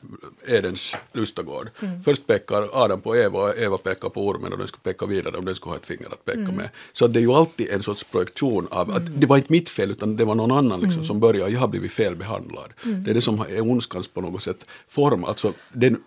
Edens 0.46 0.94
lustagård? 1.12 1.68
Mm. 1.82 2.02
Först 2.02 2.26
pekar 2.26 2.68
Adam 2.72 3.00
på 3.00 3.16
Eva 3.16 3.38
och 3.38 3.58
Eva 3.58 3.78
pekar 3.78 4.08
på 4.08 4.26
ormen 4.26 4.52
och 4.52 4.58
den 4.58 4.68
ska 4.68 4.78
peka 4.78 5.06
vidare 5.06 5.36
om 5.36 5.44
den 5.44 5.54
ska 5.54 5.70
ha 5.70 5.76
ett 5.76 5.86
finger 5.86 6.06
att 6.06 6.24
peka 6.24 6.38
mm. 6.38 6.54
med. 6.54 6.70
Så 6.92 7.06
det 7.06 7.18
är 7.18 7.20
ju 7.20 7.32
alltid 7.32 7.68
en 7.68 7.82
sorts 7.82 8.04
projektion 8.04 8.68
av 8.70 8.90
att 8.90 9.06
mm. 9.06 9.20
det 9.20 9.26
var 9.26 9.36
inte 9.36 9.52
mitt 9.52 9.68
fel 9.68 9.90
utan 9.90 10.16
det 10.16 10.24
var 10.24 10.34
någon 10.34 10.52
annan 10.52 10.80
liksom, 10.80 10.98
mm. 10.98 11.04
som 11.04 11.20
började, 11.20 11.52
jag 11.52 11.60
har 11.60 11.68
blivit 11.68 11.92
felbehandlad. 11.92 12.72
Mm. 12.84 13.04
Det 13.04 13.10
är 13.10 13.14
det 13.14 13.20
som 13.20 13.40
är 13.40 13.60
ondskans 13.60 14.08
på 14.08 14.20
något 14.20 14.42
sätt 14.42 14.64
form, 14.88 15.24
alltså 15.24 15.52
den 15.72 16.02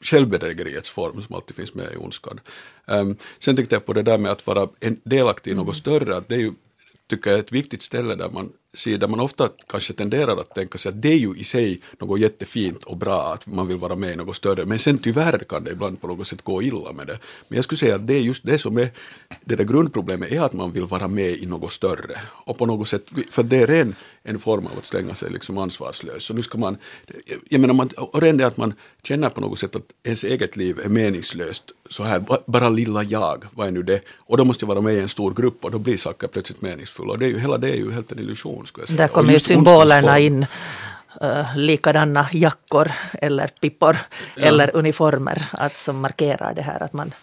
självbedrägeriets 0.00 0.90
form 0.90 1.22
som 1.22 1.34
alltid 1.34 1.56
finns 1.56 1.74
med 1.74 1.92
i 1.92 1.96
ondskan. 1.96 2.40
Um, 2.86 3.16
sen 3.38 3.56
tänkte 3.56 3.74
jag 3.74 3.86
på 3.86 3.92
det 3.92 4.02
där 4.02 4.18
med 4.18 4.32
att 4.32 4.46
vara 4.46 4.68
en 4.80 5.00
delaktig 5.04 5.50
i 5.50 5.54
något 5.54 5.64
mm. 5.64 5.74
större, 5.74 6.16
att 6.16 6.28
det 6.28 6.34
är 6.34 6.38
ju 6.38 6.52
tycker 7.06 7.30
jag 7.30 7.38
är 7.38 7.42
ett 7.42 7.52
viktigt 7.52 7.82
ställe 7.82 8.14
där 8.14 8.30
man 8.30 8.52
sida 8.74 8.98
där 8.98 9.08
man 9.08 9.20
ofta 9.20 9.48
kanske 9.66 9.92
tenderar 9.92 10.36
att 10.36 10.54
tänka 10.54 10.78
sig 10.78 10.88
att 10.88 11.02
det 11.02 11.08
är 11.08 11.18
ju 11.18 11.36
i 11.36 11.44
sig 11.44 11.80
något 11.98 12.20
jättefint 12.20 12.84
och 12.84 12.96
bra 12.96 13.34
att 13.34 13.46
man 13.46 13.66
vill 13.68 13.76
vara 13.76 13.96
med 13.96 14.12
i 14.12 14.16
något 14.16 14.36
större, 14.36 14.64
men 14.64 14.78
sen 14.78 14.98
tyvärr 14.98 15.38
kan 15.38 15.64
det 15.64 15.70
ibland 15.70 16.00
på 16.00 16.06
något 16.06 16.26
sätt 16.26 16.42
gå 16.42 16.62
illa 16.62 16.92
med 16.92 17.06
det. 17.06 17.18
Men 17.48 17.56
jag 17.56 17.64
skulle 17.64 17.78
säga 17.78 17.94
att 17.94 18.06
det 18.06 18.14
är 18.14 18.20
just 18.20 18.46
det 18.46 18.58
som 18.58 18.78
är 18.78 18.90
det 19.44 19.56
där 19.56 19.64
grundproblemet 19.64 20.32
är 20.32 20.40
att 20.40 20.52
man 20.52 20.72
vill 20.72 20.84
vara 20.84 21.08
med 21.08 21.30
i 21.30 21.46
något 21.46 21.72
större. 21.72 22.20
Och 22.46 22.58
på 22.58 22.66
något 22.66 22.88
sätt, 22.88 23.08
för 23.30 23.42
det 23.42 23.56
är 23.56 23.68
en, 23.68 23.94
en 24.22 24.38
form 24.38 24.66
av 24.66 24.78
att 24.78 24.86
slänga 24.86 25.14
sig 25.14 25.30
liksom 25.30 25.58
ansvarslös. 25.58 26.22
Så 26.24 26.34
nu 26.34 26.42
ska 26.42 26.58
man, 26.58 26.76
jag 27.48 27.60
menar, 27.60 27.74
man, 27.74 27.88
och 27.96 28.22
redan 28.22 28.36
det 28.36 28.46
att 28.46 28.56
man 28.56 28.74
känner 29.02 29.30
på 29.30 29.40
något 29.40 29.58
sätt 29.58 29.76
att 29.76 29.86
ens 30.02 30.24
eget 30.24 30.56
liv 30.56 30.80
är 30.84 30.88
meningslöst, 30.88 31.64
så 31.90 32.02
här, 32.02 32.24
bara 32.46 32.68
lilla 32.68 33.02
jag, 33.02 33.44
vad 33.52 33.66
är 33.66 33.70
nu 33.70 33.82
det? 33.82 34.00
Och 34.16 34.36
då 34.36 34.44
måste 34.44 34.64
jag 34.64 34.68
vara 34.68 34.80
med 34.80 34.94
i 34.94 35.00
en 35.00 35.08
stor 35.08 35.34
grupp 35.34 35.64
och 35.64 35.70
då 35.70 35.78
blir 35.78 35.96
saker 35.96 36.28
plötsligt 36.28 36.62
meningsfulla. 36.62 37.12
Och 37.12 37.18
det 37.18 37.26
är 37.26 37.28
ju, 37.28 37.38
hela 37.38 37.58
det 37.58 37.70
är 37.70 37.76
ju 37.76 37.92
helt 37.92 38.12
en 38.12 38.18
illusion. 38.18 38.61
Skulle 38.66 38.82
jag 38.82 38.88
säga. 38.88 38.98
Där 38.98 39.08
kommer 39.08 39.32
ju 39.32 39.38
symbolerna 39.38 40.18
in. 40.18 40.46
Uh, 41.22 41.56
likadana 41.56 42.26
jackor 42.32 42.92
eller 43.12 43.48
pippor 43.48 43.96
ja. 44.36 44.44
eller 44.44 44.76
uniformer 44.76 45.46
att, 45.52 45.76
som 45.76 46.00
markerar 46.00 46.54
det 46.54 46.62
här 46.62 46.82
att 46.82 46.92
man, 46.92 47.14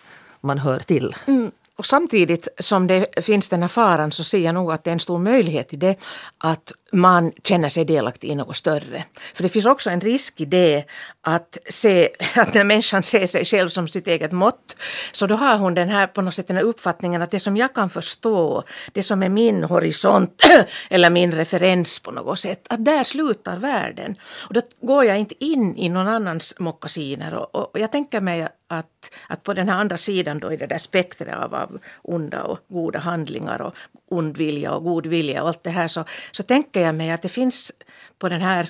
man 0.41 0.57
hör 0.57 0.79
till. 0.79 1.15
Mm. 1.25 1.51
Och 1.75 1.85
samtidigt 1.85 2.47
som 2.59 2.87
det 2.87 3.25
finns 3.25 3.49
den 3.49 3.61
här 3.61 3.67
faran 3.67 4.11
så 4.11 4.23
ser 4.23 4.39
jag 4.39 4.55
nog 4.55 4.71
att 4.71 4.83
det 4.83 4.89
är 4.89 4.93
en 4.93 4.99
stor 4.99 5.17
möjlighet 5.17 5.73
i 5.73 5.77
det 5.77 5.95
att 6.37 6.71
man 6.91 7.31
känner 7.43 7.69
sig 7.69 7.85
delaktig 7.85 8.29
i 8.29 8.35
något 8.35 8.55
större. 8.55 9.03
För 9.33 9.43
det 9.43 9.49
finns 9.49 9.65
också 9.65 9.89
en 9.89 10.01
risk 10.01 10.41
i 10.41 10.45
det 10.45 10.83
att, 11.21 11.57
se, 11.69 12.09
att 12.35 12.53
när 12.53 12.63
människan 12.63 13.03
ser 13.03 13.27
sig 13.27 13.45
själv 13.45 13.69
som 13.69 13.87
sitt 13.87 14.07
eget 14.07 14.31
mått 14.31 14.77
så 15.11 15.27
då 15.27 15.35
har 15.35 15.57
hon 15.57 15.73
den 15.73 15.89
här, 15.89 16.07
på 16.07 16.21
något 16.21 16.33
sätt 16.33 16.47
den 16.47 16.57
här 16.57 16.63
uppfattningen 16.63 17.21
att 17.21 17.31
det 17.31 17.39
som 17.39 17.57
jag 17.57 17.73
kan 17.73 17.89
förstå, 17.89 18.63
det 18.91 19.03
som 19.03 19.23
är 19.23 19.29
min 19.29 19.63
horisont 19.63 20.41
eller 20.89 21.09
min 21.09 21.31
referens 21.31 21.99
på 21.99 22.11
något 22.11 22.39
sätt, 22.39 22.65
att 22.69 22.85
där 22.85 23.03
slutar 23.03 23.57
världen. 23.57 24.15
Och 24.47 24.53
då 24.53 24.61
går 24.81 25.05
jag 25.05 25.19
inte 25.19 25.45
in 25.45 25.77
i 25.77 25.89
någon 25.89 26.07
annans 26.07 26.55
mockasiner 26.59 27.33
och, 27.33 27.55
och 27.55 27.79
jag 27.79 27.91
tänker 27.91 28.21
mig 28.21 28.47
att, 28.69 29.11
att 29.27 29.43
på 29.43 29.53
den 29.53 29.69
här 29.69 29.79
andra 29.79 29.97
sidan 29.97 30.39
då 30.39 30.53
i 30.53 30.57
det 30.57 30.67
där 30.67 30.77
spektret 30.77 31.35
av, 31.35 31.55
av 31.55 31.79
onda 32.01 32.43
och 32.43 32.59
goda 32.67 32.99
handlingar 32.99 33.61
och 33.61 33.73
ond 34.07 34.37
vilja 34.37 34.73
och 34.73 34.83
god 34.83 35.07
vilja 35.07 35.41
och 35.41 35.47
allt 35.47 35.63
det 35.63 35.69
här 35.69 35.87
så, 35.87 36.03
så 36.31 36.43
tänker 36.43 36.78
jag 36.79 36.95
mig 36.95 37.11
att 37.11 37.21
det 37.21 37.29
finns 37.29 37.71
på 38.17 38.29
den 38.29 38.41
här 38.41 38.69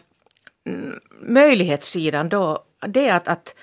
mm, 0.66 1.00
möjlighetssidan 1.22 2.30
då 2.30 2.64
det 2.88 3.10
att, 3.10 3.28
att 3.28 3.56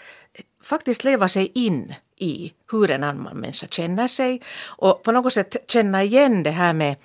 faktiskt 0.63 1.05
leva 1.05 1.29
sig 1.29 1.53
in 1.55 1.95
i 2.17 2.53
hur 2.73 2.91
en 2.91 3.05
annan 3.05 3.37
människa 3.37 3.67
känner 3.67 4.09
sig 4.09 4.43
och 4.67 5.03
på 5.03 5.13
något 5.13 5.33
sätt 5.33 5.57
känna 5.69 6.03
igen 6.03 6.43
det 6.43 6.51
här 6.51 6.73
med 6.73 6.97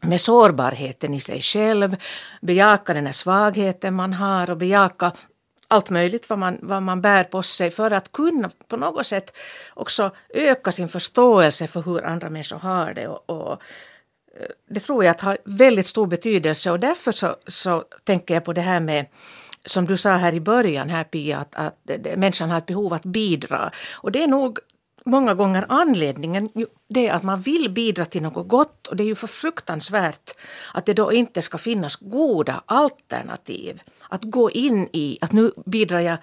med 0.00 0.20
sårbarheten 0.20 1.14
i 1.14 1.20
sig 1.20 1.42
själv, 1.42 1.96
bejaka 2.40 2.94
den 2.94 3.06
här 3.06 3.12
svagheten 3.12 3.94
man 3.94 4.12
har 4.12 4.50
och 4.50 4.56
bejaka 4.56 5.12
allt 5.68 5.90
möjligt 5.90 6.28
vad 6.28 6.38
man, 6.38 6.58
vad 6.62 6.82
man 6.82 7.00
bär 7.00 7.24
på 7.24 7.42
sig 7.42 7.70
för 7.70 7.90
att 7.90 8.12
kunna 8.12 8.50
på 8.68 8.76
något 8.76 9.06
sätt 9.06 9.36
också 9.74 10.10
öka 10.28 10.72
sin 10.72 10.88
förståelse 10.88 11.66
för 11.66 11.82
hur 11.82 12.04
andra 12.04 12.30
människor 12.30 12.58
har 12.58 12.94
det. 12.94 13.08
Och, 13.08 13.30
och 13.30 13.62
Eh, 14.40 14.46
det 14.70 14.80
tror 14.80 15.04
jag 15.04 15.10
att 15.10 15.20
har 15.20 15.38
väldigt 15.44 15.86
stor 15.86 16.06
betydelse 16.06 16.70
och 16.70 16.80
därför 16.80 17.12
så, 17.12 17.36
så 17.46 17.84
tänker 18.04 18.34
jag 18.34 18.44
på 18.44 18.52
det 18.52 18.60
här 18.60 18.80
med 18.80 19.06
som 19.64 19.86
du 19.86 19.96
sa 19.96 20.10
här 20.10 20.34
i 20.34 20.40
början, 20.40 20.88
här 20.88 21.04
Pia, 21.04 21.38
att, 21.38 21.54
att 21.54 21.76
människan 22.16 22.50
har 22.50 22.58
ett 22.58 22.66
behov 22.66 22.92
att 22.92 23.04
bidra. 23.04 23.70
Och 23.94 24.12
det 24.12 24.22
är 24.22 24.26
nog 24.26 24.58
många 25.04 25.34
gånger 25.34 25.66
anledningen 25.68 26.50
det 26.88 27.08
är 27.08 27.12
att 27.12 27.22
man 27.22 27.40
vill 27.40 27.70
bidra 27.70 28.04
till 28.04 28.22
något 28.22 28.48
gott 28.48 28.86
och 28.86 28.96
det 28.96 29.02
är 29.02 29.06
ju 29.06 29.14
för 29.14 29.26
fruktansvärt 29.26 30.30
att 30.74 30.86
det 30.86 30.94
då 30.94 31.12
inte 31.12 31.42
ska 31.42 31.58
finnas 31.58 31.96
goda 31.96 32.62
alternativ. 32.66 33.82
Att 34.08 34.24
gå 34.24 34.50
in 34.50 34.88
i 34.92 35.18
att 35.20 35.32
nu 35.32 35.52
bidrar 35.66 36.00
jag 36.00 36.18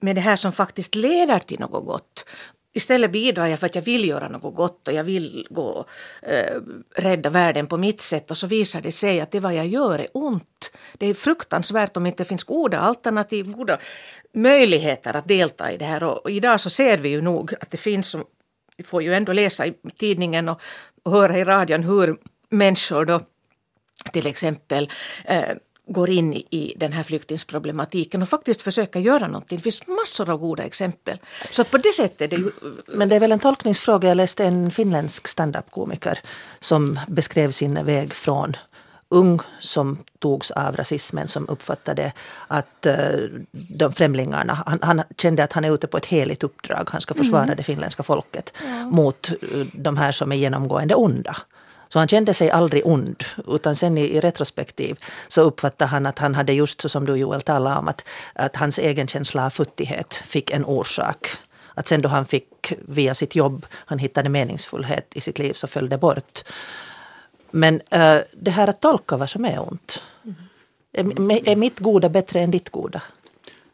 med 0.00 0.16
det 0.16 0.20
här 0.20 0.36
som 0.36 0.52
faktiskt 0.52 0.94
leder 0.94 1.38
till 1.38 1.60
något 1.60 1.86
gott. 1.86 2.24
Istället 2.76 3.10
bidrar 3.10 3.46
jag 3.46 3.60
för 3.60 3.66
att 3.66 3.74
jag 3.74 3.82
vill 3.82 4.08
göra 4.08 4.28
något 4.28 4.54
gott 4.54 4.88
och 4.88 4.94
jag 4.94 5.04
vill 5.04 5.46
gå 5.50 5.84
eh, 6.22 6.60
rädda 6.96 7.30
världen 7.30 7.66
på 7.66 7.76
mitt 7.76 8.00
sätt 8.00 8.30
och 8.30 8.38
så 8.38 8.46
visar 8.46 8.80
det 8.80 8.92
sig 8.92 9.20
att 9.20 9.30
det 9.30 9.40
vad 9.40 9.54
jag 9.54 9.66
gör 9.66 9.98
är 9.98 10.08
ont. 10.12 10.72
Det 10.92 11.06
är 11.06 11.14
fruktansvärt 11.14 11.96
om 11.96 12.02
det 12.02 12.08
inte 12.08 12.24
finns 12.24 12.44
goda 12.44 12.80
alternativ, 12.80 13.52
goda 13.52 13.78
möjligheter 14.32 15.16
att 15.16 15.28
delta 15.28 15.72
i 15.72 15.76
det 15.76 15.84
här. 15.84 16.02
Och, 16.02 16.16
och 16.24 16.30
idag 16.30 16.60
så 16.60 16.70
ser 16.70 16.98
vi 16.98 17.08
ju 17.08 17.20
nog 17.20 17.54
att 17.60 17.70
det 17.70 17.76
finns, 17.76 18.16
vi 18.76 18.84
får 18.84 19.02
ju 19.02 19.14
ändå 19.14 19.32
läsa 19.32 19.66
i 19.66 19.74
tidningen 19.96 20.48
och, 20.48 20.60
och 21.02 21.12
höra 21.12 21.38
i 21.38 21.44
radion 21.44 21.84
hur 21.84 22.16
människor 22.50 23.04
då 23.04 23.20
till 24.12 24.26
exempel 24.26 24.90
eh, 25.24 25.56
går 25.86 26.10
in 26.10 26.34
i 26.34 26.74
den 26.76 26.92
här 26.92 27.02
flyktingsproblematiken 27.02 28.22
och 28.22 28.28
faktiskt 28.28 28.62
försöker 28.62 29.00
göra 29.00 29.26
någonting. 29.26 29.58
Det 29.58 29.62
finns 29.62 29.86
massor 29.86 30.30
av 30.30 30.38
goda 30.38 30.62
exempel. 30.62 31.18
Så 31.50 31.64
på 31.64 31.78
det 31.78 31.92
sättet 31.92 32.30
det 32.30 32.36
ju... 32.36 32.50
Men 32.86 33.08
det 33.08 33.16
är 33.16 33.20
väl 33.20 33.32
en 33.32 33.38
tolkningsfråga. 33.38 34.08
Jag 34.08 34.16
läste 34.16 34.44
en 34.44 34.70
finländsk 34.70 35.28
standup-komiker 35.28 36.18
som 36.60 37.00
beskrev 37.08 37.50
sin 37.50 37.84
väg 37.84 38.14
från 38.14 38.56
ung 39.08 39.40
som 39.60 39.98
togs 40.18 40.50
av 40.50 40.76
rasismen 40.76 41.28
som 41.28 41.48
uppfattade 41.48 42.12
att 42.48 42.86
uh, 42.86 43.28
de 43.52 43.92
främlingarna, 43.92 44.62
han, 44.66 44.78
han, 44.82 45.02
kände 45.18 45.44
att 45.44 45.52
han 45.52 45.64
är 45.64 45.74
ute 45.74 45.86
på 45.86 45.96
ett 45.96 46.06
heligt 46.06 46.42
uppdrag. 46.42 46.88
Han 46.92 47.00
ska 47.00 47.14
försvara 47.14 47.42
mm. 47.42 47.56
det 47.56 47.62
finländska 47.62 48.02
folket 48.02 48.52
ja. 48.64 48.84
mot 48.84 49.30
uh, 49.30 49.66
de 49.72 49.96
här 49.96 50.12
som 50.12 50.32
är 50.32 50.36
genomgående 50.36 50.94
onda. 50.94 51.36
Så 51.94 51.98
han 51.98 52.08
kände 52.08 52.34
sig 52.34 52.50
aldrig 52.50 52.86
ond, 52.86 53.24
utan 53.48 53.76
sen 53.76 53.98
i, 53.98 54.00
i 54.00 54.20
retrospektiv 54.20 54.98
så 55.28 55.40
uppfattade 55.42 55.88
han 55.88 56.06
att 56.06 56.18
han 56.18 56.34
hade 56.34 56.52
just 56.52 56.80
så 56.80 56.88
som 56.88 57.06
du 57.06 57.16
Joel 57.16 57.40
talade 57.40 57.76
om, 57.76 57.88
att, 57.88 58.04
att 58.32 58.56
hans 58.56 58.78
egen 58.78 59.06
känsla 59.06 59.46
av 59.46 59.50
futtighet 59.50 60.14
fick 60.14 60.50
en 60.50 60.64
orsak. 60.64 61.28
Att 61.74 61.88
sen 61.88 62.02
då 62.02 62.08
han 62.08 62.26
fick 62.26 62.72
via 62.88 63.14
sitt 63.14 63.34
jobb, 63.34 63.66
han 63.72 63.98
hittade 63.98 64.28
meningsfullhet 64.28 65.16
i 65.16 65.20
sitt 65.20 65.38
liv 65.38 65.52
så 65.52 65.66
föll 65.66 65.88
det 65.88 65.98
bort. 65.98 66.44
Men 67.50 67.80
äh, 67.90 68.18
det 68.32 68.50
här 68.50 68.68
att 68.68 68.80
tolka 68.80 69.16
vad 69.16 69.30
som 69.30 69.44
är 69.44 69.68
ont. 69.68 70.02
Mm. 70.94 71.30
Är, 71.30 71.48
är 71.48 71.56
mitt 71.56 71.78
goda 71.78 72.08
bättre 72.08 72.40
än 72.40 72.50
ditt 72.50 72.70
goda? 72.70 73.02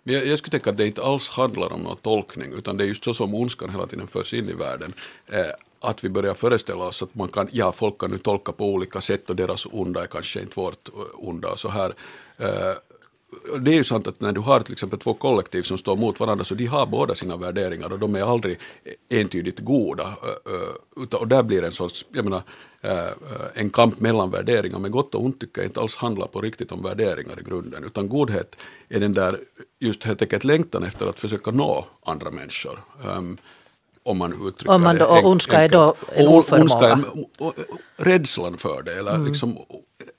Jag, 0.03 0.27
jag 0.27 0.39
skulle 0.39 0.51
tänka 0.51 0.71
att 0.71 0.77
det 0.77 0.87
inte 0.87 1.03
alls 1.03 1.29
handlar 1.29 1.73
om 1.73 1.81
någon 1.81 1.97
tolkning 1.97 2.53
utan 2.53 2.77
det 2.77 2.85
är 2.85 2.89
just 2.89 3.05
så 3.05 3.15
som 3.15 3.35
ondskan 3.35 3.71
hela 3.71 3.87
tiden 3.87 4.07
förs 4.07 4.35
in 4.35 4.49
i 4.49 4.53
världen. 4.53 4.93
Eh, 5.27 5.70
att 5.81 6.05
vi 6.05 6.09
börjar 6.09 6.35
föreställa 6.35 6.85
oss 6.85 7.03
att 7.03 7.15
man 7.15 7.29
kan, 7.29 7.49
ja 7.53 7.73
folk 7.73 7.99
kan 7.99 8.11
nu 8.11 8.19
tolka 8.19 8.53
på 8.53 8.67
olika 8.67 9.01
sätt 9.01 9.31
och 9.31 9.37
deras 9.37 9.67
onda 9.71 10.03
är 10.03 10.07
kanske 10.07 10.41
inte 10.41 10.61
vårt 10.61 10.89
eh, 10.89 10.95
onda 11.15 11.49
och 11.49 11.59
så 11.59 11.69
här. 11.69 11.95
Eh, 12.37 12.75
det 13.61 13.71
är 13.71 13.75
ju 13.75 13.85
sant 13.85 14.07
att 14.07 14.21
när 14.21 14.33
du 14.33 14.41
har 14.41 14.61
till 14.61 14.73
exempel 14.73 14.99
två 14.99 15.15
kollektiv 15.15 15.63
som 15.63 15.79
står 15.79 15.97
mot 15.97 16.21
varandra 16.21 16.45
så 16.45 16.55
de 16.55 16.67
har 16.67 16.87
båda 16.87 17.15
sina 17.15 17.37
värderingar 17.37 17.93
och 17.93 17.99
de 17.99 18.15
är 18.15 18.23
aldrig 18.23 18.59
entydigt 19.09 19.59
goda. 19.59 20.17
Eh, 20.47 21.15
och 21.17 21.29
där 21.29 21.43
blir 21.43 21.65
en 21.65 21.73
sorts, 21.73 22.07
jag 22.13 22.25
menar, 22.25 22.43
en 23.55 23.71
kamp 23.71 24.01
mellan 24.01 24.31
värderingar. 24.31 24.79
Men 24.79 24.91
gott 24.91 25.15
och 25.15 25.25
ont 25.25 25.41
tycker 25.41 25.61
jag 25.61 25.69
inte 25.69 25.81
alls 25.81 25.97
handlar 25.97 26.27
på 26.27 26.41
riktigt 26.41 26.73
om 26.73 26.83
värderingar 26.83 27.41
i 27.41 27.43
grunden. 27.43 27.85
Utan 27.85 28.09
godhet 28.09 28.57
är 28.89 29.01
den 29.01 29.13
där 29.13 29.41
just 29.79 30.05
helt 30.05 30.23
enkelt 30.23 30.45
längtan 30.45 30.85
efter 30.85 31.07
att 31.07 31.19
försöka 31.21 31.51
nå 31.51 31.87
andra 32.05 32.31
människor. 32.31 32.81
Ehm, 33.05 33.39
om 34.03 34.19
man 34.19 34.49
uttrycker 34.49 34.75
om 34.75 34.83
man 34.83 34.99
då, 34.99 35.05
och 35.05 35.25
ondska 35.25 35.61
är 35.61 35.69
då 35.69 35.95
en 36.13 36.29
oförmåga? 36.29 37.05
rädslan 37.97 38.57
för 38.57 38.83
det, 38.83 38.99
eller 38.99 39.15
mm. 39.15 39.27
liksom, 39.27 39.59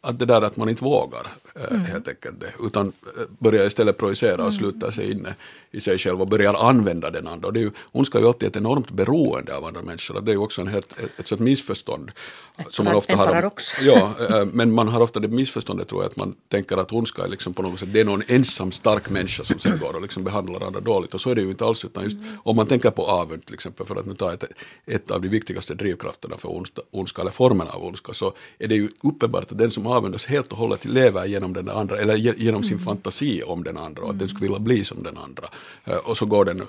att 0.01 0.19
det 0.19 0.25
där 0.25 0.41
att 0.41 0.57
man 0.57 0.69
inte 0.69 0.83
vågar 0.83 1.27
eh, 1.55 1.71
mm. 1.71 1.85
helt 1.85 2.07
enkelt 2.07 2.39
det, 2.39 2.53
utan 2.65 2.87
eh, 2.87 3.23
börjar 3.39 3.67
istället 3.67 3.97
projicera 3.97 4.33
och 4.33 4.39
mm. 4.39 4.51
sluta 4.51 4.91
sig 4.91 5.11
inne 5.11 5.35
i 5.71 5.81
sig 5.81 5.97
själv 5.97 6.21
och 6.21 6.27
börjar 6.27 6.53
använda 6.53 7.11
den 7.11 7.27
andra. 7.27 7.47
Och 7.47 7.53
det 7.53 7.59
är 7.59 7.63
ju, 7.63 7.71
ondska 7.91 8.17
är 8.17 8.21
ju 8.21 8.27
alltid 8.27 8.49
ett 8.49 8.55
enormt 8.55 8.91
beroende 8.91 9.57
av 9.57 9.65
andra 9.65 9.81
människor, 9.81 10.21
det 10.21 10.31
är 10.31 10.33
ju 10.33 10.41
också 10.41 10.61
en 10.61 10.67
helt, 10.67 10.95
ett, 11.19 11.31
ett 11.31 11.39
missförstånd. 11.39 12.11
Ett, 12.57 12.73
som 12.73 12.85
man 12.85 12.95
ofta 12.95 13.13
en 13.13 13.19
har, 13.19 13.25
paradox. 13.25 13.63
Ja, 13.81 14.13
eh, 14.29 14.45
men 14.45 14.71
man 14.71 14.87
har 14.87 15.01
ofta 15.01 15.19
det 15.19 15.27
missförståndet 15.27 15.87
tror 15.87 16.03
jag 16.03 16.09
att 16.09 16.17
man 16.17 16.35
tänker 16.47 16.77
att 16.77 16.91
ondska 16.91 17.23
är 17.23 17.27
liksom 17.27 17.53
på 17.53 17.61
något 17.61 17.79
sätt, 17.79 17.93
det 17.93 17.99
är 17.99 18.05
någon 18.05 18.23
ensam 18.27 18.71
stark 18.71 19.09
människa 19.09 19.43
som 19.43 19.59
sen 19.59 19.79
går 19.79 19.95
och 19.95 20.01
liksom 20.01 20.23
behandlar 20.23 20.63
andra 20.67 20.79
dåligt 20.79 21.13
och 21.13 21.21
så 21.21 21.29
är 21.29 21.35
det 21.35 21.41
ju 21.41 21.49
inte 21.49 21.65
alls 21.65 21.85
utan 21.85 22.03
just 22.03 22.17
mm. 22.17 22.37
om 22.43 22.55
man 22.55 22.67
tänker 22.67 22.91
på 22.91 23.05
avund 23.05 23.45
till 23.45 23.53
exempel 23.53 23.85
för 23.85 23.95
att 23.95 24.05
nu 24.05 24.15
ta 24.15 24.33
ett, 24.33 24.43
ett 24.85 25.11
av 25.11 25.21
de 25.21 25.27
viktigaste 25.27 25.73
drivkrafterna 25.73 26.37
för 26.37 26.51
ondska, 26.51 26.81
ondska 26.91 27.21
eller 27.21 27.31
formen 27.31 27.67
av 27.67 27.83
ondska 27.83 28.13
så 28.13 28.33
är 28.59 28.67
det 28.67 28.75
ju 28.75 28.89
uppenbart 29.03 29.51
att 29.51 29.57
den 29.57 29.70
som 29.71 29.87
avundas 29.87 30.25
helt 30.25 30.51
och 30.51 30.57
hållet 30.57 30.85
lever 30.85 31.25
genom 31.25 31.53
den 31.53 31.69
andra 31.69 31.97
eller 31.97 32.15
genom 32.15 32.63
sin 32.63 32.73
mm. 32.73 32.85
fantasi 32.85 33.43
om 33.43 33.63
den 33.63 33.77
andra 33.77 34.01
och 34.03 34.09
att 34.09 34.19
den 34.19 34.29
skulle 34.29 34.47
vilja 34.47 34.59
bli 34.59 34.83
som 34.83 35.03
den 35.03 35.17
andra. 35.17 35.43
Eh, 35.85 35.95
och 35.95 36.17
så 36.17 36.25
går 36.25 36.45
den 36.45 36.59
eh, 36.59 36.65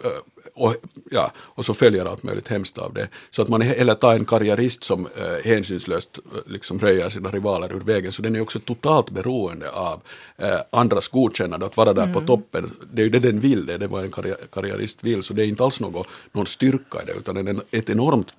och, 0.54 0.74
ja, 1.10 1.32
och 1.36 1.64
så 1.64 1.74
följer 1.74 2.04
allt 2.04 2.22
möjligt 2.22 2.48
hemskt 2.48 2.78
av 2.78 2.92
det. 2.94 3.08
Så 3.30 3.42
att 3.42 3.48
man 3.48 3.62
eller 3.62 3.94
tar 3.94 4.14
en 4.14 4.24
karriärist 4.24 4.84
som 4.84 5.06
eh, 5.16 5.44
hänsynslöst 5.44 6.18
liksom 6.46 6.78
röjer 6.78 7.10
sina 7.10 7.30
rivaler 7.30 7.72
ur 7.72 7.80
vägen 7.80 8.12
så 8.12 8.22
den 8.22 8.36
är 8.36 8.40
också 8.40 8.58
totalt 8.58 9.10
beroende 9.10 9.70
av 9.70 10.00
andras 10.70 11.08
godkännande, 11.08 11.66
att 11.66 11.76
vara 11.76 11.92
där 11.92 12.02
mm. 12.02 12.14
på 12.14 12.20
toppen. 12.20 12.70
Det 12.92 13.02
är 13.02 13.04
ju 13.04 13.10
det 13.10 13.18
den 13.18 13.40
vill, 13.40 13.66
det 13.66 13.74
är 13.74 13.88
vad 13.88 14.04
en 14.04 14.10
karriär, 14.10 14.36
karriärist 14.52 14.98
vill, 15.00 15.22
så 15.22 15.34
det 15.34 15.42
är 15.42 15.46
inte 15.46 15.64
alls 15.64 15.80
något, 15.80 16.06
någon 16.32 16.46
styrka 16.46 17.02
i 17.02 17.06
det 17.06 17.12
utan 17.12 17.34
det 17.34 17.50
är 17.50 17.78
ett 17.78 17.90
enormt 17.90 18.34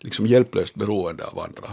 liksom 0.00 0.26
hjälplöst 0.26 0.74
beroende 0.74 1.24
av 1.24 1.38
andra. 1.38 1.68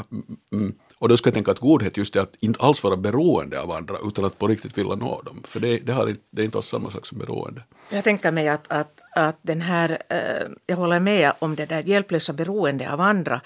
Mm. 0.53 0.74
Och 1.00 1.10
då 1.10 1.18
ska 1.18 1.28
jag 1.28 1.34
tänka 1.34 1.52
att 1.52 1.60
godhet 1.60 1.98
just 1.98 2.16
är 2.16 2.20
att 2.20 2.36
inte 2.40 2.62
alls 2.62 2.84
vara 2.84 2.98
beroende 2.98 3.62
av 3.62 3.72
andra 3.72 3.96
utan 4.04 4.25
att 4.25 4.40
på 4.40 4.48
riktigt 4.48 4.78
vilja 4.78 4.96
nå 4.96 5.22
dem. 5.22 5.44
För 5.48 5.60
det, 5.60 5.78
det, 5.78 5.94
har, 5.94 6.16
det 6.30 6.42
är 6.42 6.46
inte 6.46 6.58
alls 6.58 6.68
samma 6.68 6.92
sak 6.92 7.06
som 7.06 7.18
beroende. 7.18 7.62
Jag 7.90 8.04
tänker 8.04 8.32
mig 8.32 8.48
att, 8.48 8.66
att, 8.68 9.02
att 9.16 9.38
den 9.42 9.62
här, 9.62 9.98
eh, 10.10 10.48
jag 10.66 10.75
håller 10.75 11.00
med 11.00 11.32
om 11.40 11.56
det 11.56 11.66
där 11.66 11.82
hjälplösa 11.82 12.34
beroende 12.34 12.94
av 12.94 13.02
andra. 13.02 13.42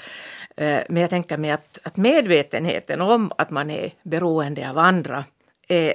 Eh, 0.58 0.80
men 0.90 1.02
jag 1.02 1.10
tänker 1.10 1.38
mig 1.38 1.52
att, 1.52 1.80
att 1.84 1.98
medvetenheten 1.98 3.02
om 3.02 3.32
att 3.38 3.50
man 3.50 3.70
är 3.70 3.92
beroende 4.04 4.70
av 4.70 4.78
andra 4.78 5.26
är 5.68 5.94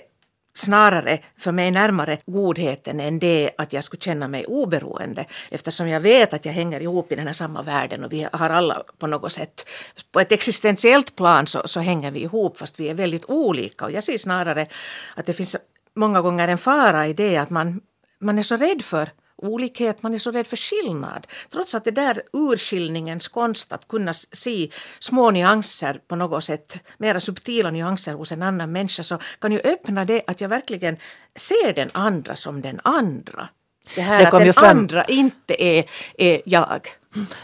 snarare 0.55 1.19
för 1.39 1.53
mig 1.53 1.71
närmare 1.71 2.19
godheten 2.27 3.01
än 3.01 3.19
det 3.19 3.51
att 3.59 3.73
jag 3.73 3.85
skulle 3.85 4.01
känna 4.01 4.29
mig 4.29 4.45
oberoende 4.47 5.25
eftersom 5.51 5.89
jag 5.89 6.01
vet 6.01 6.35
att 6.35 6.47
jag 6.47 6.53
hänger 6.53 6.81
ihop 6.81 7.13
i 7.13 7.15
den 7.15 7.27
här 7.27 7.35
samma 7.35 7.63
världen 7.63 8.05
och 8.05 8.13
vi 8.13 8.27
har 8.33 8.51
alla 8.51 8.83
på 8.99 9.07
något 9.07 9.33
sätt 9.33 9.69
på 10.13 10.21
ett 10.21 10.33
existentiellt 10.33 11.17
plan 11.17 11.47
så, 11.47 11.63
så 11.65 11.81
hänger 11.81 12.11
vi 12.11 12.21
ihop 12.21 12.59
fast 12.59 12.81
vi 12.81 12.89
är 12.89 12.95
väldigt 12.95 13.25
olika. 13.25 13.85
Och 13.85 13.93
jag 13.93 14.05
ser 14.05 14.19
snarare 14.19 14.67
att 15.15 15.27
det 15.27 15.33
finns 15.33 15.57
många 15.95 16.21
gånger 16.21 16.49
en 16.49 16.59
fara 16.59 17.07
i 17.07 17.13
det 17.13 17.37
att 17.37 17.51
man, 17.51 17.81
man 18.19 18.39
är 18.39 18.43
så 18.43 18.57
rädd 18.57 18.83
för 18.83 19.11
olikhet, 19.37 20.03
man 20.03 20.15
är 20.15 20.19
så 20.19 20.31
rädd 20.31 20.47
för 20.47 20.57
skillnad. 20.57 21.27
Trots 21.51 21.75
att 21.75 21.85
det 21.85 21.91
där 21.91 22.23
urskiljningens 22.33 23.29
konst 23.29 23.73
att 23.73 23.89
kunna 23.89 24.15
se 24.15 24.71
små 24.99 25.31
nyanser 25.31 26.01
på 26.09 26.17
något 26.17 26.45
sätt, 26.45 26.79
mera 26.99 27.21
subtila 27.21 27.71
nyanser 27.71 28.15
hos 28.15 28.33
en 28.33 28.43
annan 28.43 28.73
människa 28.73 29.03
så 29.03 29.19
kan 29.39 29.53
ju 29.53 29.61
öppna 29.65 30.05
det 30.05 30.23
att 30.27 30.41
jag 30.41 30.49
verkligen 30.49 30.97
ser 31.37 31.73
den 31.73 31.91
andra 31.93 32.37
som 32.37 32.63
den 32.63 32.81
andra. 32.85 33.49
Det 33.95 34.01
här 34.01 34.21
det 34.21 34.29
att 34.29 34.45
den 34.45 34.55
fram... 34.55 34.79
andra 34.79 35.05
inte 35.05 35.63
är, 35.65 35.85
är 36.19 36.43
jag. 36.47 36.81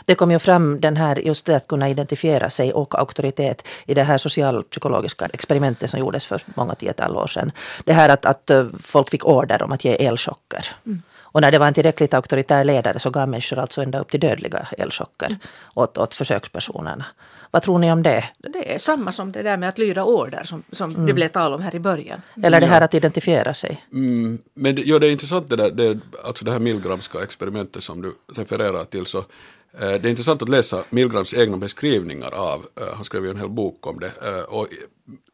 Det 0.04 0.14
kom 0.14 0.30
ju 0.30 0.38
fram 0.38 0.80
den 0.80 0.96
här, 0.96 1.16
just 1.16 1.46
det 1.46 1.56
att 1.56 1.66
kunna 1.66 1.88
identifiera 1.88 2.50
sig 2.50 2.72
och 2.72 2.98
auktoritet 2.98 3.62
i 3.86 3.94
det 3.94 4.02
här 4.02 4.18
socialpsykologiska 4.18 5.26
experimentet 5.32 5.90
som 5.90 6.00
gjordes 6.00 6.24
för 6.24 6.42
många 6.54 6.74
tiotal 6.74 7.16
år 7.16 7.26
sedan. 7.26 7.52
Det 7.84 7.92
här 7.92 8.08
att, 8.08 8.24
att 8.24 8.50
folk 8.82 9.10
fick 9.10 9.24
order 9.24 9.62
om 9.62 9.72
att 9.72 9.84
ge 9.84 10.06
elchocker. 10.06 10.66
Mm. 10.86 11.02
Och 11.32 11.40
när 11.40 11.52
det 11.52 11.58
var 11.58 11.66
en 11.66 11.74
tillräckligt 11.74 12.14
auktoritär 12.14 12.64
ledare 12.64 12.98
så 12.98 13.10
gav 13.10 13.28
människor 13.28 13.58
alltså 13.58 13.82
ända 13.82 14.00
upp 14.00 14.10
till 14.10 14.20
dödliga 14.20 14.68
elchocker 14.78 15.26
Mm. 15.26 15.38
åt, 15.74 15.98
åt 15.98 16.14
försökspersonerna. 16.14 17.04
Vad 17.50 17.62
tror 17.62 17.78
ni 17.78 17.92
om 17.92 18.02
det? 18.02 18.24
Det 18.38 18.74
är 18.74 18.78
samma 18.78 19.12
som 19.12 19.32
det 19.32 19.42
där 19.42 19.56
med 19.56 19.68
att 19.68 19.78
lyda 19.78 20.04
order 20.04 20.44
som, 20.44 20.62
som 20.72 21.06
det 21.06 21.12
blev 21.12 21.28
tal 21.28 21.54
om 21.54 21.62
här 21.62 21.74
i 21.74 21.80
början. 21.80 22.22
Eller 22.42 22.60
det 22.60 22.66
här 22.66 22.80
att 22.80 22.94
identifiera 22.94 23.54
sig? 23.54 23.84
Mm, 23.92 24.38
men 24.54 24.74
det, 24.74 24.82
ja, 24.82 24.98
det 24.98 25.06
är 25.06 25.10
intressant 25.12 25.48
det 25.48 25.56
där, 25.56 25.70
det, 25.70 25.98
alltså 26.24 26.44
det 26.44 26.52
här 26.52 26.58
Milgramska 26.58 27.22
experimentet 27.22 27.82
som 27.82 28.02
du 28.02 28.14
refererar 28.36 28.84
till. 28.84 29.06
Så, 29.06 29.24
Eh, 29.72 29.80
det 29.80 29.86
är 29.86 30.06
intressant 30.06 30.42
att 30.42 30.48
läsa 30.48 30.84
Milgrams 30.90 31.34
egna 31.34 31.56
beskrivningar 31.56 32.34
av, 32.34 32.66
eh, 32.80 32.94
han 32.94 33.04
skrev 33.04 33.24
ju 33.24 33.30
en 33.30 33.36
hel 33.36 33.48
bok 33.48 33.86
om 33.86 34.00
det, 34.00 34.12
eh, 34.22 34.42
och 34.42 34.68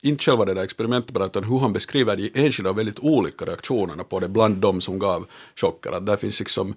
inte 0.02 0.24
själva 0.24 0.44
det 0.44 0.54
där 0.54 0.62
experimentet 0.62 1.10
bara, 1.10 1.26
utan 1.26 1.44
hur 1.44 1.58
han 1.58 1.72
beskriver 1.72 2.16
de 2.16 2.30
enskilda 2.34 2.70
och 2.70 2.78
väldigt 2.78 2.98
olika 2.98 3.44
reaktionerna 3.44 4.04
på 4.04 4.20
det 4.20 4.28
bland 4.28 4.56
de 4.56 4.80
som 4.80 4.98
gav 4.98 5.26
chocker. 5.56 5.92
Att 5.92 6.06
där 6.06 6.16
finns 6.16 6.38
liksom, 6.38 6.74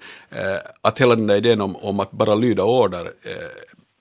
att 0.82 1.02
hela 1.02 1.16
den 1.16 1.28
där 1.28 1.36
idén 1.36 1.62
om, 1.62 1.76
om 1.76 2.00
att 2.00 2.12
bara 2.12 2.36
lyda 2.36 2.64
order 2.64 3.12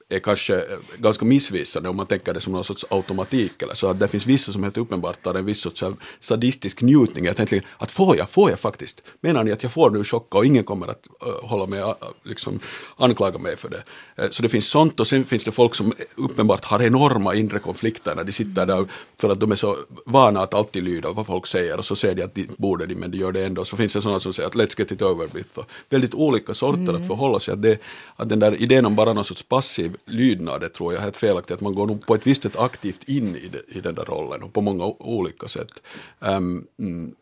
är 0.09 0.19
kanske 0.19 0.57
eh, 0.57 0.79
ganska 0.99 1.25
missvisande 1.25 1.88
om 1.88 1.97
man 1.97 2.07
tänker 2.07 2.35
det 2.35 2.41
som 2.41 2.53
någon 2.53 2.65
sorts 2.65 2.85
automatik 2.91 3.62
eller 3.62 3.75
så 3.75 3.87
att 3.87 4.00
det 4.00 4.09
finns 4.09 4.27
vissa 4.27 4.53
som 4.53 4.62
helt 4.62 4.77
uppenbart 4.77 5.27
har 5.27 5.35
en 5.35 5.45
viss 5.45 5.61
sorts 5.61 5.85
sadistisk 6.21 6.83
njutning 6.83 7.27
att 7.27 7.41
äntligen, 7.41 7.65
att 7.79 7.91
får 7.91 8.17
jag, 8.17 8.31
får 8.31 8.50
jag 8.50 8.61
faktiskt? 8.61 9.03
Menar 9.21 9.45
ni 9.45 9.53
att 9.53 9.62
jag 9.62 9.73
får 9.73 9.91
nu 9.91 10.05
chocka 10.05 10.38
och 10.38 10.47
ingen 10.47 10.65
kommer 10.65 10.88
att 10.88 11.07
uh, 11.27 11.49
hålla 11.49 11.67
med, 11.67 11.83
uh, 11.83 11.95
liksom 12.23 12.61
anklaga 12.97 13.38
mig 13.38 13.57
för 13.57 13.69
det? 13.69 13.83
Uh, 14.23 14.31
så 14.31 14.43
det 14.43 14.49
finns 14.49 14.69
sånt 14.69 15.00
och 15.00 15.07
sen 15.07 15.25
finns 15.25 15.45
det 15.45 15.53
folk 15.53 15.75
som 15.75 15.93
uppenbart 16.17 16.65
har 16.65 16.83
enorma 16.83 17.35
inre 17.35 17.59
konflikter 17.59 18.15
när 18.15 18.25
de 18.25 18.33
sitter 18.33 18.67
där 18.67 18.87
för 19.21 19.31
att 19.31 19.41
de 19.41 19.53
är 19.53 19.57
så 19.57 19.77
vana 20.07 20.41
att 20.41 20.55
alltid 20.55 20.83
lyda 20.83 21.12
vad 21.12 21.27
folk 21.27 21.47
säger 21.47 21.79
och 21.79 21.85
så 21.85 21.97
säger 21.97 22.15
de 22.15 22.23
att 22.23 22.35
de 22.35 22.49
borde 22.57 22.87
de 22.87 22.95
men 22.95 23.11
de 23.11 23.19
gör 23.19 23.33
det 23.33 23.45
ändå. 23.45 23.65
Så 23.65 23.77
finns 23.77 23.93
det 23.93 24.03
sådana 24.03 24.21
som 24.21 24.33
säger 24.33 24.47
att 24.47 24.55
let's 24.55 24.79
get 24.79 24.93
it 24.93 25.03
over 25.03 25.29
with. 25.33 25.59
Och 25.59 25.71
väldigt 25.88 26.15
olika 26.15 26.55
sorter 26.55 26.95
att 26.95 27.07
förhålla 27.07 27.41
sig. 27.41 27.55
Att, 27.55 27.62
det, 27.62 27.79
att 28.17 28.29
den 28.29 28.38
där 28.38 28.62
idén 28.62 28.87
om 28.87 28.95
bara 28.95 29.12
någon 29.12 29.25
sorts 29.25 29.43
passiv 29.43 29.98
lydnad 30.05 30.61
det 30.61 30.69
tror 30.69 30.93
jag 30.93 31.00
är 31.00 31.05
helt 31.05 31.17
felaktigt. 31.17 31.55
Att 31.55 31.61
man 31.61 31.75
går 31.75 31.87
nog 31.87 32.07
på 32.07 32.14
ett 32.14 32.26
visst 32.26 32.43
sätt 32.43 32.57
aktivt 32.57 33.05
in 33.05 33.37
i, 33.37 33.49
det, 33.49 33.62
i 33.76 33.81
den 33.81 33.95
där 33.95 34.05
rollen 34.05 34.43
och 34.43 34.52
på 34.52 34.61
många 34.61 34.85
olika 34.85 35.49
sätt. 35.49 35.73
Um, 36.19 36.67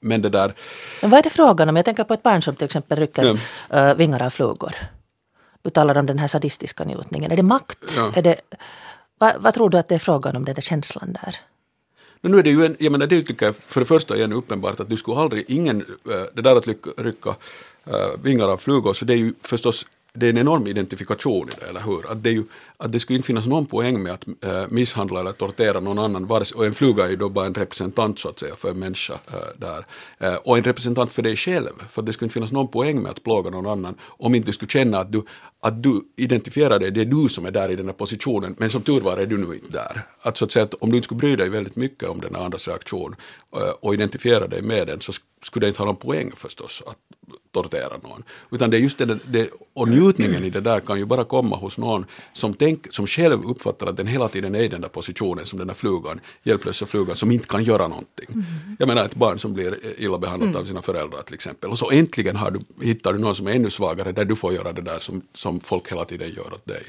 men 0.00 0.22
det 0.22 0.28
där, 0.28 0.54
Men 1.02 1.10
vad 1.10 1.18
är 1.18 1.22
det 1.22 1.30
frågan 1.30 1.68
om? 1.68 1.76
Jag 1.76 1.84
tänker 1.84 2.04
på 2.04 2.14
ett 2.14 2.22
barn 2.22 2.42
som 2.42 2.56
till 2.56 2.64
exempel 2.64 2.98
rycker 2.98 3.38
Ja. 3.70 3.90
eh, 3.90 3.96
vingar 3.96 4.22
av 4.22 4.30
flugor. 4.30 4.74
Du 5.62 5.70
talar 5.70 5.98
om 5.98 6.06
den 6.06 6.18
här 6.18 6.28
sadistiska 6.28 6.84
njutningen. 6.84 7.32
Är 7.32 7.36
det 7.36 7.42
makt? 7.42 7.78
Ja. 7.96 8.12
Är 8.14 8.22
det, 8.22 8.40
vad, 9.18 9.34
vad 9.38 9.54
tror 9.54 9.70
du 9.70 9.78
att 9.78 9.88
det 9.88 9.94
är 9.94 9.98
frågan 9.98 10.36
om, 10.36 10.44
den 10.44 10.54
där 10.54 10.62
känslan 10.62 11.12
där? 11.12 11.36
Men 12.20 12.32
nu 12.32 12.38
är 12.38 12.42
det 12.42 12.50
ju 12.50 12.64
en, 12.64 12.76
jag 12.78 12.92
menar 12.92 13.06
det 13.06 13.22
tycker 13.22 13.46
jag 13.46 13.54
för 13.66 13.80
det 13.80 13.86
första 13.86 14.16
igen 14.16 14.32
uppenbart 14.32 14.80
att 14.80 14.90
du 14.90 14.96
skulle 14.96 15.16
aldrig, 15.16 15.44
ingen, 15.48 15.80
eh, 15.80 16.22
det 16.34 16.42
där 16.42 16.56
att 16.56 16.66
rycka, 16.66 16.90
rycka 16.98 17.30
uh, 17.30 18.22
vingar 18.22 18.48
av 18.48 18.56
flugor, 18.56 18.92
så 18.94 19.04
det 19.04 19.12
är 19.12 19.16
ju 19.16 19.34
förstås 19.42 19.86
det 20.16 20.26
är 20.26 20.30
en 20.30 20.38
enorm 20.38 20.66
identifikation 20.66 21.48
i 21.48 21.52
det, 21.60 21.66
eller 21.66 21.80
hur? 21.80 22.10
Att 22.12 22.22
det, 22.22 22.30
ju, 22.30 22.44
att 22.76 22.92
det 22.92 23.00
skulle 23.00 23.16
inte 23.16 23.26
finnas 23.26 23.46
någon 23.46 23.66
poäng 23.66 24.02
med 24.02 24.12
att 24.12 24.26
äh, 24.44 24.64
misshandla 24.68 25.20
eller 25.20 25.32
tortera 25.32 25.80
någon 25.80 25.98
annan, 25.98 26.30
och 26.54 26.66
en 26.66 26.74
fluga 26.74 27.04
är 27.04 27.08
ju 27.08 27.16
då 27.16 27.28
bara 27.28 27.46
en 27.46 27.54
representant 27.54 28.18
så 28.18 28.28
att 28.28 28.38
säga 28.38 28.54
för 28.56 28.70
en 28.70 28.78
människa 28.78 29.14
äh, 29.32 29.38
där. 29.56 29.86
äh, 30.18 30.34
och 30.34 30.58
en 30.58 30.64
representant 30.64 31.12
för 31.12 31.22
dig 31.22 31.36
själv, 31.36 31.72
för 31.90 32.02
det 32.02 32.12
skulle 32.12 32.26
inte 32.26 32.34
finnas 32.34 32.52
någon 32.52 32.68
poäng 32.68 33.02
med 33.02 33.10
att 33.10 33.22
plåga 33.22 33.50
någon 33.50 33.66
annan 33.66 33.94
om 34.02 34.34
inte 34.34 34.46
du 34.46 34.52
skulle 34.52 34.70
känna 34.70 34.98
att 34.98 35.12
du, 35.12 35.22
att 35.60 35.82
du 35.82 36.02
identifierar 36.16 36.78
dig, 36.78 36.90
det 36.90 37.00
är 37.00 37.04
du 37.04 37.28
som 37.28 37.46
är 37.46 37.50
där 37.50 37.68
i 37.68 37.76
den 37.76 37.86
här 37.86 37.92
positionen, 37.92 38.54
men 38.58 38.70
som 38.70 38.82
tur 38.82 39.00
var 39.00 39.16
är 39.16 39.26
du 39.26 39.36
nu 39.36 39.54
inte 39.54 39.72
där. 39.72 40.02
Att 40.22 40.36
så 40.36 40.44
att 40.44 40.52
säga 40.52 40.64
att 40.64 40.74
om 40.74 40.90
du 40.90 40.96
inte 40.96 41.04
skulle 41.04 41.18
bry 41.18 41.36
dig 41.36 41.48
väldigt 41.48 41.76
mycket 41.76 42.08
om 42.08 42.20
den 42.20 42.34
här 42.34 42.44
andras 42.44 42.68
reaktion 42.68 43.16
och 43.80 43.94
identifiera 43.94 44.46
dig 44.46 44.62
med 44.62 44.86
den 44.86 45.00
så 45.00 45.12
skulle 45.42 45.66
det 45.66 45.68
inte 45.68 45.80
ha 45.80 45.86
någon 45.86 45.96
poäng 45.96 46.32
förstås 46.36 46.82
att 46.86 46.96
tortera 47.62 47.96
någon. 48.02 48.22
Utan 48.50 48.70
det 48.70 48.76
är 48.76 48.80
just 48.80 48.98
det, 48.98 49.18
det 49.26 49.50
och 49.74 49.88
njutningen 49.88 50.44
i 50.44 50.50
det 50.50 50.60
där 50.60 50.80
kan 50.80 50.98
ju 50.98 51.04
bara 51.04 51.24
komma 51.24 51.56
hos 51.56 51.78
någon 51.78 52.06
som, 52.32 52.54
tänk, 52.54 52.86
som 52.94 53.06
själv 53.06 53.44
uppfattar 53.44 53.86
att 53.86 53.96
den 53.96 54.06
hela 54.06 54.28
tiden 54.28 54.54
är 54.54 54.60
i 54.60 54.68
den 54.68 54.80
där 54.80 54.88
positionen 54.88 55.46
som 55.46 55.58
den 55.58 55.68
där 55.68 55.74
flugan, 55.74 56.20
hjälplösa 56.42 56.86
flugan 56.86 57.16
som 57.16 57.30
inte 57.30 57.46
kan 57.48 57.64
göra 57.64 57.88
någonting. 57.88 58.44
Jag 58.78 58.88
menar 58.88 59.04
ett 59.04 59.14
barn 59.14 59.38
som 59.38 59.54
blir 59.54 59.78
illa 59.98 60.18
behandlat 60.18 60.56
av 60.56 60.64
sina 60.64 60.82
föräldrar 60.82 61.22
till 61.22 61.34
exempel. 61.34 61.70
Och 61.70 61.78
så 61.78 61.90
äntligen 61.90 62.36
har 62.36 62.50
du, 62.50 62.60
hittar 62.86 63.12
du 63.12 63.18
någon 63.18 63.34
som 63.34 63.46
är 63.46 63.52
ännu 63.52 63.70
svagare 63.70 64.12
där 64.12 64.24
du 64.24 64.36
får 64.36 64.52
göra 64.54 64.72
det 64.72 64.82
där 64.82 64.98
som, 64.98 65.22
som 65.34 65.60
folk 65.60 65.92
hela 65.92 66.04
tiden 66.04 66.30
gör 66.30 66.52
åt 66.52 66.66
dig. 66.66 66.82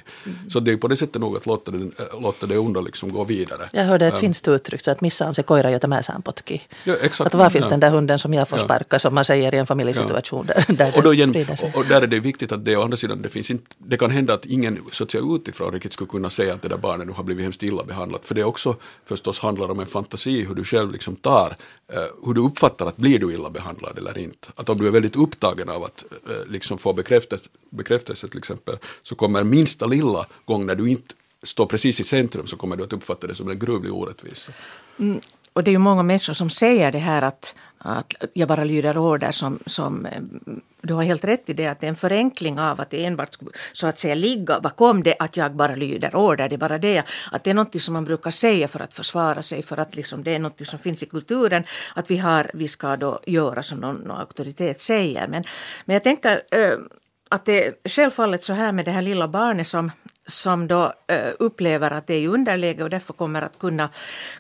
Så 0.50 0.60
det 0.60 0.72
är 0.72 0.78
på 0.78 0.88
det 0.88 0.98
sättet 0.98 1.22
nog 1.22 1.38
att 1.38 1.46
låta 1.46 1.72
det, 1.72 1.78
äh, 1.78 2.22
låta 2.22 2.46
det 2.46 2.58
onda 2.58 2.82
liksom 2.82 3.14
gå 3.14 3.24
vidare. 3.24 3.70
Jag 3.74 3.84
hörde 3.86 4.08
ett 4.08 4.14
Ähm, 4.14 4.20
finskt 4.22 4.48
uttryck, 4.48 4.82
så 4.82 4.92
att 4.92 5.02
missaan 5.02 5.34
se 5.34 5.44
koira, 5.44 5.72
jota 5.72 5.88
mä 5.88 6.04
saan 6.04 6.22
potki. 6.22 6.62
Ja, 6.84 6.94
exakt. 7.02 7.28
Att 7.28 7.40
var 7.40 7.50
finns 7.50 7.66
Ja. 7.66 7.70
den 7.70 7.80
där 7.80 7.90
hunden 7.92 8.20
som 8.20 8.34
jag 8.34 8.48
får 8.50 8.60
Ja. 8.60 8.66
sparka, 8.66 9.00
som 9.00 9.16
man 9.16 9.26
säger 9.26 9.56
i 9.56 9.58
en 9.58 9.68
familjesituation 9.68 10.46
där, 10.46 10.57
där 10.68 10.98
och, 10.98 11.04
då 11.04 11.14
igen, 11.14 11.46
och, 11.64 11.78
och 11.78 11.86
där 11.86 12.02
är 12.02 12.08
det 12.08 12.20
viktigt 12.20 12.52
att 12.52 12.66
det 12.66 12.78
å 12.78 12.82
andra 12.82 12.98
sidan, 12.98 13.22
det, 13.22 13.30
finns 13.30 13.52
inte, 13.52 13.66
det 13.78 13.98
kan 13.98 14.12
hända 14.12 14.34
att 14.34 14.46
ingen 14.46 14.80
så 14.92 15.04
att 15.04 15.12
säga, 15.12 15.24
utifrån 15.36 15.74
riktigt 15.74 15.94
skulle 15.94 16.08
kunna 16.08 16.30
säga 16.30 16.54
att 16.54 16.62
det 16.62 16.68
där 16.68 16.78
barnet 16.78 17.08
nu 17.08 17.14
har 17.14 17.24
blivit 17.24 17.44
hemskt 17.44 17.64
illa 17.64 17.84
behandlat. 17.84 18.26
För 18.26 18.36
det 18.36 18.44
också 18.44 18.76
förstås 19.06 19.40
handlar 19.40 19.72
om 19.72 19.80
en 19.80 19.86
fantasi 19.86 20.44
hur 20.44 20.56
du 20.56 20.64
själv 20.64 20.92
liksom 20.92 21.16
tar, 21.16 21.56
eh, 21.94 22.02
hur 22.26 22.34
du 22.34 22.42
uppfattar 22.42 22.86
att 22.86 22.98
blir 22.98 23.20
du 23.20 23.34
illa 23.34 23.50
behandlad 23.50 23.98
eller 23.98 24.18
inte. 24.18 24.48
Att 24.56 24.70
om 24.70 24.78
du 24.78 24.88
är 24.88 24.92
väldigt 24.92 25.16
upptagen 25.16 25.70
av 25.70 25.84
att 25.84 26.04
eh, 26.30 26.52
liksom 26.52 26.78
få 26.78 26.94
bekräftelse, 26.94 27.50
bekräftelse 27.70 28.28
till 28.28 28.38
exempel, 28.38 28.78
så 29.04 29.16
kommer 29.16 29.44
minsta 29.44 29.86
lilla 29.86 30.26
gång 30.46 30.66
när 30.66 30.76
du 30.76 30.90
inte 30.90 31.16
står 31.44 31.66
precis 31.66 32.00
i 32.00 32.04
centrum 32.04 32.48
så 32.48 32.58
kommer 32.58 32.76
du 32.76 32.84
att 32.84 32.94
uppfatta 32.94 33.28
det 33.28 33.36
som 33.36 33.50
en 33.50 33.60
gruvlig 33.60 33.94
orättvisa. 33.94 34.52
Och 35.54 35.64
det 35.64 35.70
är 35.70 35.74
ju 35.74 35.78
många 35.78 36.04
människor 36.04 36.34
som 36.34 36.50
säger 36.50 36.92
det 36.92 37.00
här 37.00 37.22
att, 37.22 37.56
att 37.88 38.14
jag 38.34 38.48
bara 38.48 38.64
lyder 38.64 38.98
order 38.98 39.32
som, 39.32 39.60
som 39.66 40.06
eh, 40.06 40.22
du 40.82 40.94
har 40.94 41.04
helt 41.04 41.26
rätt 41.26 41.50
i 41.50 41.54
det 41.54 41.68
att 41.68 41.80
det 41.80 41.88
är 41.88 41.90
en 41.90 41.96
förenkling 41.96 42.60
av 42.60 42.82
att 42.82 42.90
det 42.90 43.06
enbart 43.06 43.34
skulle 43.34 43.52
så 43.74 43.88
att 43.88 44.00
säga 44.00 44.16
ligga 44.16 44.60
bakom 44.60 45.04
det 45.04 45.16
att 45.20 45.38
jag 45.38 45.52
bara 45.52 45.76
lyder 45.76 46.16
order. 46.16 46.50
Det 46.50 46.56
är 46.56 46.58
bara 46.58 46.78
det 46.78 47.04
att 47.32 47.44
det 47.44 47.50
är 47.50 47.54
något 47.54 47.82
som 47.82 47.94
man 47.94 48.06
brukar 48.06 48.32
säga 48.32 48.68
för 48.68 48.80
att 48.80 48.94
försvara 48.94 49.42
sig 49.42 49.64
för 49.64 49.78
att 49.78 49.96
liksom 49.96 50.24
det 50.24 50.36
är 50.36 50.40
något 50.40 50.68
som 50.68 50.80
finns 50.80 51.04
i 51.04 51.06
kulturen 51.06 51.64
att 51.96 52.12
vi, 52.12 52.18
har, 52.18 52.52
vi 52.54 52.68
ska 52.68 52.96
då 52.98 53.20
göra 53.26 53.64
som 53.64 53.80
någon, 53.80 53.96
någon 53.96 54.20
auktoritet 54.20 54.82
säger. 54.82 55.28
Men, 55.28 55.44
men 55.86 55.94
jag 55.94 56.04
tänker 56.04 56.42
eh, 56.52 56.78
att 57.30 57.46
det 57.46 57.66
är 57.66 57.90
självfallet 57.90 58.44
så 58.44 58.54
här 58.54 58.72
med 58.72 58.86
det 58.86 58.92
här 58.92 59.02
lilla 59.02 59.28
barnet 59.28 59.68
som, 59.68 59.92
som 60.26 60.68
då 60.68 60.94
eh, 61.08 61.32
upplever 61.40 61.92
att 61.92 62.08
det 62.08 62.14
är 62.14 62.20
i 62.20 62.28
underläge 62.28 62.84
och 62.84 62.90
därför 62.90 63.14
kommer 63.14 63.42
att 63.42 63.60
kunna, 63.60 63.90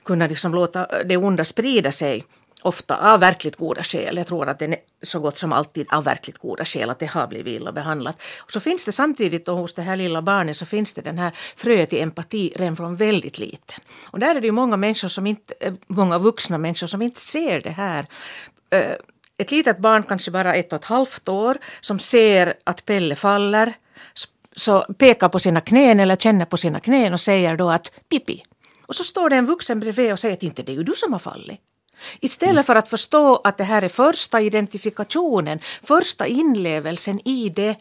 kunna 0.04 0.28
liksom 0.28 0.54
låta 0.54 0.88
det 1.04 1.18
onda 1.18 1.46
sprida 1.46 1.92
sig 1.92 2.26
ofta 2.62 3.14
av 3.14 3.20
verkligt 3.20 3.56
goda 3.56 3.84
skäl. 3.84 4.18
Jag 4.18 4.28
tror 4.28 4.50
att 4.50 4.60
det 4.60 4.66
är 4.66 4.78
så 5.04 5.20
gott 5.20 5.38
som 5.38 5.54
alltid 5.54 5.88
av 5.90 6.04
verkligt 6.04 6.38
goda 6.38 6.66
skäl 6.66 6.90
att 6.90 7.00
det 7.00 7.06
har 7.06 7.28
blivit 7.28 7.62
illa 7.62 7.72
behandlat. 7.72 8.22
Och 8.38 8.52
så 8.52 8.60
finns 8.60 8.86
det 8.86 8.92
samtidigt 8.92 9.46
då 9.46 9.56
hos 9.56 9.74
det 9.74 9.82
här 9.82 9.96
lilla 9.96 10.22
barnet 10.22 10.58
så 10.58 10.66
finns 10.66 10.94
det 10.94 11.02
den 11.02 11.18
här 11.18 11.32
fröet 11.56 11.90
till 11.90 12.02
empati 12.02 12.54
redan 12.56 12.76
från 12.76 12.96
väldigt 12.96 13.40
liten. 13.40 13.80
Och 14.10 14.20
där 14.20 14.36
är 14.36 14.42
det 14.42 14.48
ju 14.48 14.52
många 14.52 14.78
människor 14.78 15.08
som 15.08 15.28
inte, 15.28 15.54
eh, 15.60 15.74
många 15.88 16.18
vuxna 16.18 16.58
människor 16.58 16.88
som 16.88 17.02
inte 17.02 17.22
ser 17.22 17.62
det 17.62 17.70
här 17.70 18.06
eh, 18.70 18.96
ett 19.38 19.52
litet 19.52 19.78
barn, 19.78 20.04
kanske 20.04 20.32
bara 20.32 20.56
ett 20.56 20.74
och 20.74 20.80
ett 20.80 20.86
halvt 20.86 21.30
år, 21.30 21.58
som 21.80 22.00
ser 22.00 22.54
att 22.64 22.86
Pelle 22.86 23.16
faller, 23.16 23.74
så 24.56 24.82
pekar 24.82 25.30
på 25.30 25.40
sina 25.40 25.62
knän 25.62 26.00
eller 26.00 26.16
känner 26.16 26.46
på 26.46 26.58
sina 26.58 26.80
knän 26.80 27.14
och 27.14 27.20
säger 27.20 27.58
då 27.58 27.70
att 27.70 27.92
Pippi. 28.10 28.44
Och 28.86 28.96
så 28.96 29.04
står 29.04 29.30
det 29.30 29.36
en 29.36 29.46
vuxen 29.46 29.80
bredvid 29.80 30.12
och 30.12 30.20
säger 30.20 30.36
att 30.36 30.44
inte 30.44 30.64
det 30.64 30.72
är 30.72 30.76
ju 30.76 30.84
du 30.84 30.94
som 30.96 31.14
har 31.14 31.20
fallit. 31.20 31.62
Istället 32.20 32.66
för 32.66 32.76
att 32.76 32.90
förstå 32.90 33.42
att 33.44 33.58
det 33.58 33.64
här 33.64 33.82
är 33.82 33.90
första 33.90 34.42
identifikationen, 34.42 35.60
första 35.84 36.28
inlevelsen 36.28 37.28
i 37.28 37.50
det 37.50 37.76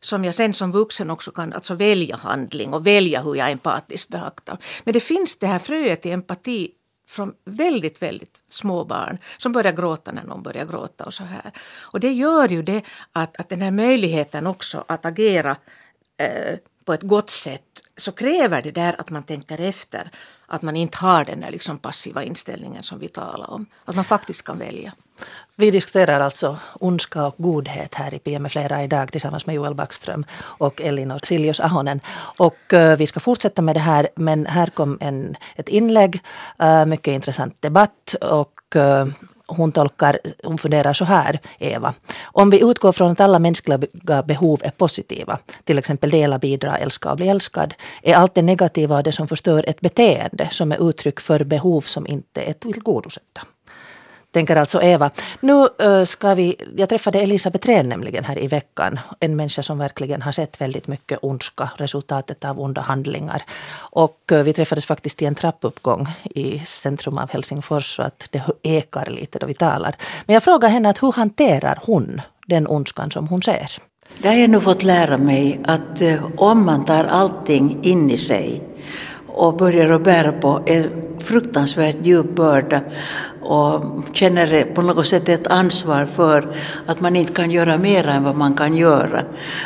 som 0.00 0.24
jag 0.24 0.34
sen 0.34 0.54
som 0.54 0.72
vuxen 0.72 1.10
också 1.10 1.30
kan 1.30 1.52
alltså 1.52 1.74
välja 1.74 2.16
handling 2.16 2.74
och 2.74 2.86
välja 2.86 3.22
hur 3.22 3.34
jag 3.34 3.50
empatiskt 3.50 4.10
beaktar. 4.10 4.58
Men 4.84 4.92
det 4.92 5.00
finns 5.00 5.36
det 5.36 5.46
här 5.46 5.58
fröet 5.58 6.02
till 6.02 6.12
empati 6.12 6.70
från 7.08 7.34
väldigt, 7.44 8.02
väldigt 8.02 8.38
små 8.48 8.84
barn 8.84 9.18
som 9.38 9.52
börjar 9.52 9.72
gråta 9.72 10.12
när 10.12 10.24
någon 10.24 10.42
börjar 10.42 10.64
gråta 10.64 11.04
och 11.04 11.14
så 11.14 11.24
här. 11.24 11.52
Och 11.80 12.00
det 12.00 12.12
gör 12.12 12.48
ju 12.48 12.62
det 12.62 12.82
att, 13.12 13.40
att 13.40 13.48
den 13.48 13.60
här 13.60 13.70
möjligheten 13.70 14.46
också 14.46 14.84
att 14.88 15.06
agera 15.06 15.56
eh, 16.16 16.58
på 16.88 16.94
ett 16.94 17.02
gott 17.02 17.30
sätt 17.30 17.62
så 17.96 18.12
kräver 18.12 18.62
det 18.62 18.70
där 18.70 19.00
att 19.00 19.10
man 19.10 19.22
tänker 19.22 19.60
efter. 19.60 20.10
Att 20.46 20.62
man 20.62 20.76
inte 20.76 20.96
har 20.96 21.24
den 21.24 21.40
där 21.40 21.50
liksom 21.50 21.78
passiva 21.78 22.22
inställningen 22.22 22.82
som 22.82 22.98
vi 22.98 23.08
talar 23.08 23.50
om. 23.50 23.66
Att 23.84 23.94
man 23.94 24.04
faktiskt 24.04 24.44
kan 24.44 24.58
välja. 24.58 24.92
Vi 25.56 25.70
diskuterar 25.70 26.20
alltså 26.20 26.58
ondska 26.80 27.26
och 27.26 27.34
godhet 27.38 27.94
här 27.94 28.14
i 28.14 28.18
Pia 28.18 28.38
med 28.38 28.52
flera 28.52 28.82
idag 28.82 29.12
tillsammans 29.12 29.46
med 29.46 29.54
Joel 29.54 29.74
Backström 29.74 30.24
och 30.40 30.80
Elinor 30.80 31.20
Siljus 31.22 31.60
Ahonen. 31.60 32.00
Och 32.38 32.72
eh, 32.72 32.96
vi 32.96 33.06
ska 33.06 33.20
fortsätta 33.20 33.62
med 33.62 33.76
det 33.76 33.80
här 33.80 34.08
men 34.16 34.46
här 34.46 34.66
kom 34.66 34.98
en, 35.00 35.36
ett 35.56 35.68
inlägg, 35.68 36.22
eh, 36.58 36.86
mycket 36.86 37.12
intressant 37.12 37.62
debatt 37.62 38.14
och 38.20 38.76
eh, 38.76 39.06
hon 39.48 39.72
tolkar, 39.72 40.18
hon 40.44 40.58
funderar 40.58 40.92
så 40.92 41.04
här, 41.04 41.40
Eva. 41.58 41.94
Om 42.24 42.50
vi 42.50 42.70
utgår 42.70 42.92
från 42.92 43.10
att 43.10 43.20
alla 43.20 43.38
mänskliga 43.38 43.78
behov 44.22 44.60
är 44.64 44.70
positiva, 44.70 45.38
till 45.64 45.78
exempel 45.78 46.10
dela, 46.10 46.38
bidra, 46.38 46.78
älska 46.78 47.10
och 47.10 47.16
bli 47.16 47.28
älskad, 47.28 47.74
är 48.02 48.14
allt 48.14 48.34
det 48.34 48.42
negativa 48.42 49.02
det 49.02 49.12
som 49.12 49.28
förstör 49.28 49.64
ett 49.68 49.80
beteende 49.80 50.48
som 50.50 50.72
är 50.72 50.88
uttryck 50.88 51.20
för 51.20 51.44
behov 51.44 51.80
som 51.80 52.06
inte 52.06 52.40
är 52.42 52.52
tillgodosedda 52.52 53.42
tänker 54.38 54.56
alltså 54.56 54.82
Eva. 54.82 55.10
Nu 55.40 55.68
eh, 55.78 56.04
ska 56.04 56.34
vi, 56.34 56.56
jag 56.76 56.88
träffade 56.88 57.20
Elisabeth 57.20 57.66
Rehn 57.66 57.88
nämligen 57.88 58.24
här 58.24 58.38
i 58.38 58.48
veckan. 58.48 59.00
En 59.20 59.36
människa 59.36 59.62
som 59.62 59.78
verkligen 59.78 60.22
har 60.22 60.32
sett 60.32 60.60
väldigt 60.60 60.86
mycket 60.86 61.18
ondska, 61.22 61.70
resultatet 61.76 62.44
av 62.44 62.60
onda 62.60 62.80
handlingar. 62.80 63.42
Och 63.78 64.32
eh, 64.32 64.42
vi 64.42 64.52
träffades 64.52 64.86
faktiskt 64.86 65.22
i 65.22 65.24
en 65.24 65.34
trappuppgång 65.34 66.08
i 66.24 66.58
centrum 66.58 67.18
av 67.18 67.30
Helsingfors 67.30 67.96
så 67.96 68.02
att 68.02 68.28
det 68.30 68.42
ekar 68.62 69.06
lite 69.06 69.38
då 69.38 69.46
vi 69.46 69.54
talar. 69.54 69.96
Men 70.26 70.34
jag 70.34 70.42
frågade 70.42 70.72
henne 70.72 70.88
att 70.88 71.02
hur 71.02 71.12
hanterar 71.12 71.78
hon 71.82 72.20
den 72.46 72.66
ondskan 72.66 73.10
som 73.10 73.28
hon 73.28 73.42
ser? 73.42 73.72
Det 74.22 74.28
har 74.28 74.34
jag 74.34 74.50
nu 74.50 74.60
fått 74.60 74.82
lära 74.82 75.18
mig 75.18 75.60
att 75.64 76.02
eh, 76.02 76.24
om 76.36 76.66
man 76.66 76.84
tar 76.84 77.04
allting 77.04 77.78
in 77.82 78.10
i 78.10 78.18
sig 78.18 78.62
och 79.26 79.56
börjar 79.56 79.90
att 79.90 80.04
bära 80.04 80.32
på 80.32 80.60
en 80.66 81.08
fruktansvärt 81.20 81.96
djup 82.02 82.36
börda 82.36 82.80
och 83.42 83.82
känner 84.12 84.64
på 84.74 84.82
något 84.82 85.06
sätt 85.06 85.28
ett 85.28 85.46
ansvar 85.46 86.06
för 86.16 86.46
att 86.86 87.00
man 87.00 87.16
inte 87.16 87.32
kan 87.32 87.50
göra 87.50 87.78
mer 87.78 88.06
än 88.06 88.24
vad 88.24 88.36
man 88.36 88.54
kan 88.54 88.76
göra. 88.76 89.22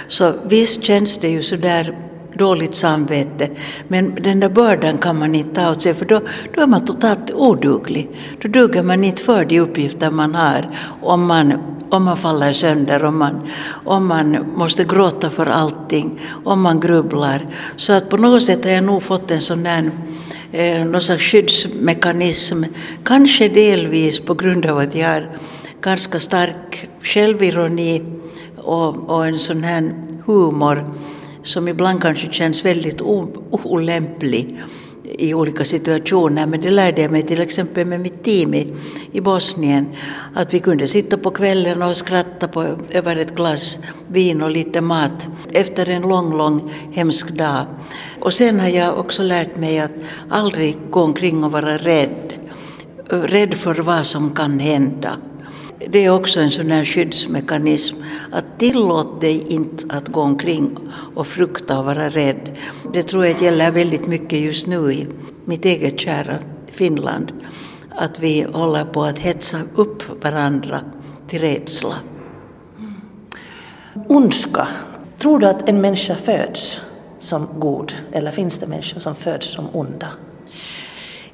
Så 0.08 0.32
visst 0.44 0.84
känns 0.84 1.18
det 1.18 1.28
ju 1.28 1.42
sådär 1.42 1.98
dåligt 2.38 2.74
samvete. 2.74 3.48
Men 3.88 4.14
den 4.14 4.40
där 4.40 4.48
bördan 4.48 4.98
kan 4.98 5.18
man 5.18 5.34
inte 5.34 5.60
ta 5.60 5.70
åt 5.70 5.82
sig 5.82 5.94
för 5.94 6.04
då, 6.04 6.20
då 6.54 6.62
är 6.62 6.66
man 6.66 6.84
totalt 6.84 7.30
oduglig. 7.34 8.10
Då 8.42 8.48
duger 8.48 8.82
man 8.82 9.04
inte 9.04 9.22
för 9.22 9.44
de 9.44 9.60
uppgifter 9.60 10.10
man 10.10 10.34
har 10.34 10.70
om 11.00 11.26
man, 11.26 11.52
om 11.90 12.04
man 12.04 12.16
faller 12.16 12.52
sönder, 12.52 13.04
om 13.04 13.18
man, 13.18 13.48
om 13.84 14.06
man 14.06 14.52
måste 14.54 14.84
gråta 14.84 15.30
för 15.30 15.46
allting, 15.50 16.20
om 16.44 16.62
man 16.62 16.80
grubblar. 16.80 17.46
Så 17.76 17.92
att 17.92 18.08
på 18.08 18.16
något 18.16 18.42
sätt 18.42 18.64
har 18.64 18.72
jag 18.72 18.84
nog 18.84 19.02
fått 19.02 19.30
en 19.30 19.40
sån 19.40 19.62
där 19.62 19.90
eh, 20.52 20.84
någon 20.84 21.00
slags 21.00 21.24
skyddsmekanism. 21.24 22.64
Kanske 23.04 23.48
delvis 23.48 24.20
på 24.20 24.34
grund 24.34 24.66
av 24.66 24.78
att 24.78 24.94
jag 24.94 25.08
har 25.08 25.30
ganska 25.80 26.20
stark 26.20 26.88
självironi 27.02 28.02
och, 28.56 29.10
och 29.10 29.26
en 29.26 29.38
sån 29.38 29.64
här 29.64 29.94
humor 30.26 30.94
som 31.42 31.68
ibland 31.68 32.02
kanske 32.02 32.32
känns 32.32 32.64
väldigt 32.64 33.00
olämplig 33.50 34.62
i 35.18 35.34
olika 35.34 35.64
situationer. 35.64 36.46
Men 36.46 36.60
det 36.60 36.70
lärde 36.70 37.02
jag 37.02 37.10
mig 37.10 37.22
till 37.22 37.40
exempel 37.40 37.86
med 37.86 38.00
mitt 38.00 38.24
team 38.24 38.54
i, 38.54 38.72
i 39.12 39.20
Bosnien. 39.20 39.86
Att 40.34 40.54
vi 40.54 40.58
kunde 40.58 40.86
sitta 40.86 41.16
på 41.16 41.30
kvällen 41.30 41.82
och 41.82 41.96
skratta 41.96 42.48
på, 42.48 42.76
över 42.90 43.16
ett 43.16 43.36
glas 43.36 43.78
vin 44.08 44.42
och 44.42 44.50
lite 44.50 44.80
mat 44.80 45.28
efter 45.52 45.88
en 45.88 46.02
lång, 46.02 46.36
lång 46.36 46.72
hemsk 46.92 47.30
dag. 47.30 47.66
Och 48.20 48.34
sen 48.34 48.60
har 48.60 48.68
jag 48.68 48.98
också 48.98 49.22
lärt 49.22 49.56
mig 49.56 49.78
att 49.78 49.94
aldrig 50.28 50.76
gå 50.90 51.02
omkring 51.02 51.44
och 51.44 51.52
vara 51.52 51.78
rädd. 51.78 52.32
Rädd 53.08 53.54
för 53.54 53.74
vad 53.74 54.06
som 54.06 54.34
kan 54.34 54.60
hända. 54.60 55.16
Det 55.88 56.04
är 56.04 56.10
också 56.10 56.40
en 56.40 56.50
sån 56.50 56.70
här 56.70 56.84
skyddsmekanism. 56.84 57.96
Att 58.32 58.58
tillåt 58.58 59.20
dig 59.20 59.44
inte 59.48 59.96
att 59.96 60.08
gå 60.08 60.20
omkring 60.20 60.78
och 61.14 61.26
frukta 61.26 61.78
och 61.78 61.84
vara 61.84 62.08
rädd. 62.08 62.58
Det 62.92 63.02
tror 63.02 63.26
jag 63.26 63.42
gäller 63.42 63.70
väldigt 63.70 64.06
mycket 64.06 64.38
just 64.38 64.66
nu 64.66 64.92
i 64.92 65.06
mitt 65.44 65.64
eget 65.64 66.00
kära 66.00 66.38
Finland. 66.66 67.32
Att 67.90 68.20
vi 68.20 68.46
håller 68.52 68.84
på 68.84 69.02
att 69.02 69.18
hetsa 69.18 69.58
upp 69.74 70.24
varandra 70.24 70.80
till 71.28 71.40
rädsla. 71.40 71.94
Mm. 72.78 72.94
Ondska. 74.08 74.68
Tror 75.18 75.38
du 75.38 75.46
att 75.46 75.68
en 75.68 75.80
människa 75.80 76.14
föds 76.14 76.80
som 77.18 77.48
god 77.58 77.92
eller 78.12 78.30
finns 78.30 78.58
det 78.58 78.66
människor 78.66 79.00
som 79.00 79.14
föds 79.14 79.46
som 79.46 79.68
onda? 79.72 80.08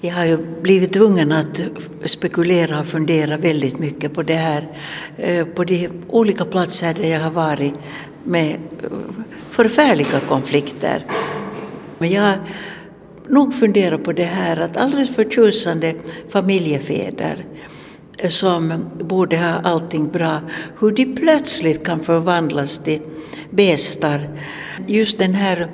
Jag 0.00 0.14
har 0.14 0.24
ju 0.24 0.37
blivit 0.62 0.92
tvungen 0.92 1.32
att 1.32 1.61
spekulera 2.04 2.80
och 2.80 2.87
fundera 2.87 3.37
väldigt 3.37 3.78
mycket 3.78 4.14
på 4.14 4.22
det 4.22 4.34
här. 4.34 4.68
Eh, 5.16 5.46
på 5.46 5.64
de 5.64 5.88
olika 6.08 6.44
platser 6.44 6.94
där 6.94 7.08
jag 7.08 7.20
har 7.20 7.30
varit 7.30 7.74
med 8.24 8.54
eh, 8.82 8.90
förfärliga 9.50 10.20
konflikter. 10.28 11.04
Men 11.98 12.11
jag 12.11 12.22
har 12.22 12.38
nog 13.28 13.54
funderat 13.54 14.04
på 14.04 14.12
det 14.12 14.24
här 14.24 14.56
att 14.56 14.76
alldeles 14.76 15.14
förtjusande 15.14 15.94
familjefäder 16.28 17.44
eh, 18.18 18.30
som 18.30 18.90
borde 19.00 19.38
ha 19.38 19.54
allting 19.64 20.08
bra, 20.08 20.40
hur 20.80 20.90
de 20.90 21.16
plötsligt 21.16 21.87
kan 21.87 22.00
förvandlas 22.00 22.78
till 22.78 23.00
bestar. 23.50 24.20
Just 24.87 25.18
den 25.18 25.34
här 25.34 25.68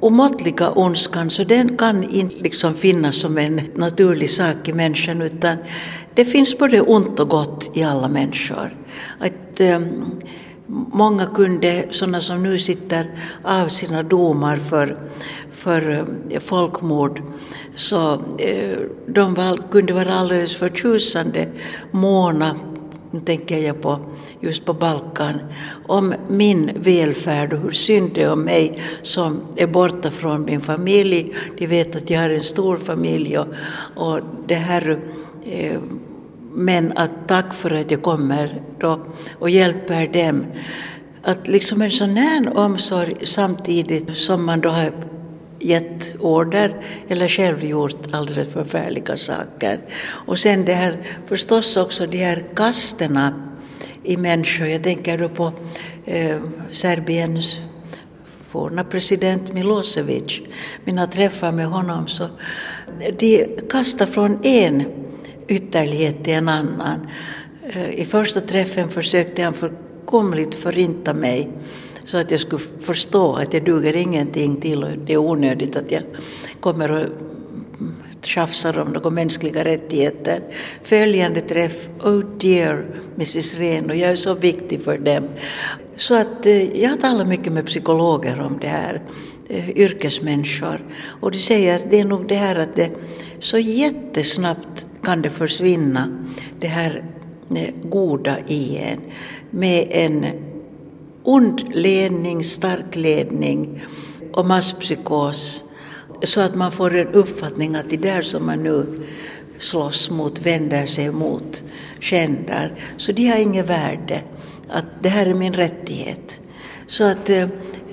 omåttliga 0.00 0.70
ondskan, 0.70 1.30
så 1.30 1.44
den 1.44 1.76
kan 1.76 2.02
inte 2.02 2.36
liksom 2.42 2.74
finnas 2.74 3.16
som 3.16 3.38
en 3.38 3.60
naturlig 3.74 4.30
sak 4.30 4.68
i 4.68 4.72
människan, 4.72 5.22
utan 5.22 5.56
det 6.14 6.24
finns 6.24 6.58
både 6.58 6.80
ont 6.80 7.20
och 7.20 7.28
gott 7.28 7.70
i 7.74 7.82
alla 7.82 8.08
människor. 8.08 8.76
Att, 9.18 9.60
um, 9.60 10.20
många 10.92 11.26
kunde, 11.26 11.84
sådana 11.90 12.20
som 12.20 12.42
nu 12.42 12.58
sitter 12.58 13.06
av 13.44 13.68
sina 13.68 14.02
domar 14.02 14.56
för, 14.56 14.98
för 15.50 15.88
uh, 15.90 16.40
folkmord, 16.40 17.22
så 17.74 18.14
uh, 18.14 18.78
de 19.06 19.34
var, 19.34 19.70
kunde 19.70 19.92
vara 19.92 20.14
alldeles 20.14 20.56
förtjusande, 20.56 21.48
måna 21.90 22.54
nu 23.16 23.22
tänker 23.22 23.58
jag 23.58 23.80
på 23.80 23.98
just 24.40 24.64
på 24.64 24.72
Balkan, 24.72 25.40
om 25.86 26.14
min 26.28 26.70
välfärd 26.74 27.52
och 27.52 27.58
hur 27.60 27.70
synd 27.70 28.10
det 28.14 28.22
är 28.22 28.32
om 28.32 28.42
mig 28.42 28.82
som 29.02 29.40
är 29.56 29.66
borta 29.66 30.10
från 30.10 30.44
min 30.44 30.60
familj. 30.60 31.34
De 31.58 31.66
vet 31.66 31.96
att 31.96 32.10
jag 32.10 32.20
har 32.20 32.30
en 32.30 32.42
stor 32.42 32.76
familj 32.76 33.38
och, 33.38 33.46
och 33.94 34.20
det 34.46 34.54
här 34.54 34.98
eh, 35.44 35.78
men 36.52 36.92
att 36.96 37.10
tack 37.26 37.54
för 37.54 37.70
att 37.70 37.90
jag 37.90 38.02
kommer 38.02 38.62
då 38.78 39.00
och 39.38 39.50
hjälper 39.50 40.06
dem. 40.06 40.44
Att 41.22 41.48
liksom 41.48 41.82
en 41.82 41.90
sån 41.90 42.16
här 42.16 42.58
omsorg 42.58 43.14
samtidigt 43.22 44.16
som 44.16 44.44
man 44.44 44.60
då 44.60 44.68
har 44.68 44.92
gett 45.66 46.16
order 46.20 46.84
eller 47.08 47.28
själv 47.28 47.64
gjort 47.64 48.14
alldeles 48.14 48.52
förfärliga 48.52 49.16
saker. 49.16 49.80
Och 50.26 50.38
sen 50.38 50.64
det 50.64 50.72
här 50.72 50.98
förstås 51.26 51.76
också 51.76 52.06
de 52.06 52.18
här 52.18 52.44
kasterna 52.54 53.56
i 54.02 54.16
människor. 54.16 54.66
Jag 54.66 54.82
tänker 54.82 55.18
då 55.18 55.28
på 55.28 55.52
eh, 56.04 56.36
Serbiens 56.70 57.58
forna 58.48 58.84
president 58.84 59.52
Milosevic. 59.52 60.40
Mina 60.84 61.06
träffar 61.06 61.52
med 61.52 61.66
honom 61.66 62.08
så 62.08 62.28
de 63.18 63.46
kastar 63.70 64.06
från 64.06 64.38
en 64.42 64.84
ytterlighet 65.48 66.24
till 66.24 66.34
en 66.34 66.48
annan. 66.48 67.06
Eh, 67.68 67.90
I 67.90 68.04
första 68.04 68.40
träffen 68.40 68.88
försökte 68.88 69.42
han 69.42 69.54
fullkomligt 69.54 70.54
förinta 70.54 71.14
mig 71.14 71.48
så 72.06 72.18
att 72.18 72.30
jag 72.30 72.40
skulle 72.40 72.62
förstå 72.80 73.34
att 73.34 73.54
jag 73.54 73.64
duger 73.64 73.96
ingenting 73.96 74.56
till 74.60 74.84
och 74.84 74.90
det 75.06 75.12
är 75.12 75.16
onödigt 75.16 75.76
att 75.76 75.92
jag 75.92 76.02
kommer 76.60 76.90
och 76.90 77.06
tjafsar 78.26 78.78
om 78.78 78.88
några 78.88 79.10
mänskliga 79.10 79.64
rättigheter. 79.64 80.42
Följande 80.82 81.40
träff, 81.40 81.88
oh 82.02 82.24
dear 82.38 82.86
Mrs 83.14 83.54
Rehn, 83.54 83.90
och 83.90 83.96
jag 83.96 84.10
är 84.10 84.16
så 84.16 84.34
viktig 84.34 84.82
för 84.82 84.98
dem. 84.98 85.24
Så 85.96 86.14
att 86.14 86.46
eh, 86.46 86.80
jag 86.80 86.90
har 86.90 86.96
talat 86.96 87.28
mycket 87.28 87.52
med 87.52 87.66
psykologer 87.66 88.40
om 88.40 88.58
det 88.60 88.66
här, 88.66 89.02
eh, 89.48 89.70
yrkesmänniskor, 89.70 90.84
och 91.20 91.30
de 91.30 91.38
säger 91.38 91.76
att 91.76 91.90
det 91.90 92.00
är 92.00 92.04
nog 92.04 92.28
det 92.28 92.34
här 92.34 92.56
att 92.56 92.76
det 92.76 92.90
så 93.40 93.58
jättesnabbt 93.58 94.86
kan 95.02 95.22
det 95.22 95.30
försvinna, 95.30 96.26
det 96.60 96.66
här 96.66 97.02
eh, 97.56 97.74
goda 97.84 98.36
i 98.46 98.78
en, 98.78 99.00
med 99.50 99.86
en 99.90 100.26
ond 101.26 101.74
ledning, 101.74 102.44
stark 102.44 102.96
ledning 102.96 103.84
och 104.32 104.46
masspsykos 104.46 105.64
så 106.22 106.40
att 106.40 106.54
man 106.54 106.72
får 106.72 106.94
en 106.94 107.08
uppfattning 107.08 107.74
att 107.74 107.90
det 107.90 107.96
där 107.96 108.22
som 108.22 108.46
man 108.46 108.62
nu 108.62 108.86
slåss 109.58 110.10
mot, 110.10 110.46
vänder 110.46 110.86
sig 110.86 111.10
mot, 111.10 111.64
skändar, 112.00 112.72
så 112.96 113.12
de 113.12 113.28
har 113.28 113.38
inget 113.38 113.66
värde. 113.66 114.22
Att 114.68 114.84
det 115.02 115.08
här 115.08 115.26
är 115.26 115.34
min 115.34 115.54
rättighet. 115.54 116.40
Så 116.86 117.04
att 117.04 117.30
eh, 117.30 117.48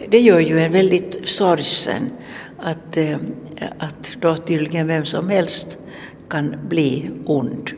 det 0.10 0.20
gör 0.20 0.40
ju 0.40 0.60
en 0.60 0.72
väldigt 0.72 1.30
sorgsen 1.30 2.10
att, 2.58 2.98
eh, 2.98 3.18
att 3.78 4.16
då 4.22 4.38
tydligen 4.38 4.88
vem 4.88 5.06
som 5.06 5.30
helst 5.30 5.78
kan 6.30 6.56
bli 6.70 7.10
ond. 7.26 7.72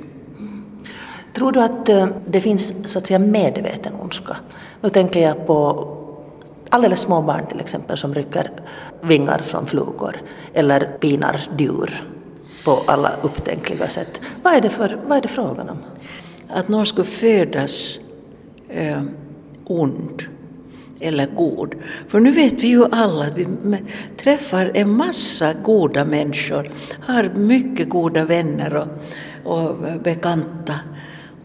Tror 1.33 1.51
du 1.51 1.61
att 1.61 1.89
eh, 1.89 2.07
det 2.27 2.41
finns 2.41 2.91
så 2.91 2.99
att 2.99 3.07
säga 3.07 3.19
medveten 3.19 3.93
ondska? 3.93 4.37
Nu 4.85 4.89
tänker 4.89 5.21
jag 5.21 5.47
på 5.47 5.87
alldeles 6.69 6.99
små 6.99 7.21
barn 7.21 7.47
till 7.47 7.59
exempel 7.59 7.97
som 7.97 8.13
rycker 8.13 8.51
vingar 9.01 9.37
från 9.37 9.65
flugor 9.65 10.15
eller 10.53 10.79
pinar 10.99 11.39
djur 11.57 12.03
på 12.65 12.83
alla 12.85 13.11
upptänkliga 13.21 13.87
sätt. 13.87 14.21
Vad 14.43 14.53
är 14.53 14.61
det, 14.61 14.69
för, 14.69 14.99
vad 15.07 15.17
är 15.17 15.21
det 15.21 15.27
frågan 15.27 15.69
om? 15.69 15.77
Att 16.47 16.67
någon 16.67 16.85
skulle 16.85 17.05
födas 17.05 17.99
eh, 18.69 19.01
ond 19.65 20.23
eller 20.99 21.27
god. 21.27 21.75
För 22.07 22.19
nu 22.19 22.31
vet 22.31 22.53
vi 22.53 22.67
ju 22.67 22.85
alla 22.91 23.25
att 23.25 23.37
vi 23.37 23.47
träffar 24.17 24.71
en 24.73 24.97
massa 24.97 25.53
goda 25.53 26.05
människor, 26.05 26.71
har 26.99 27.29
mycket 27.35 27.89
goda 27.89 28.25
vänner 28.25 28.75
och, 28.75 28.87
och 29.53 29.75
bekanta. 30.03 30.73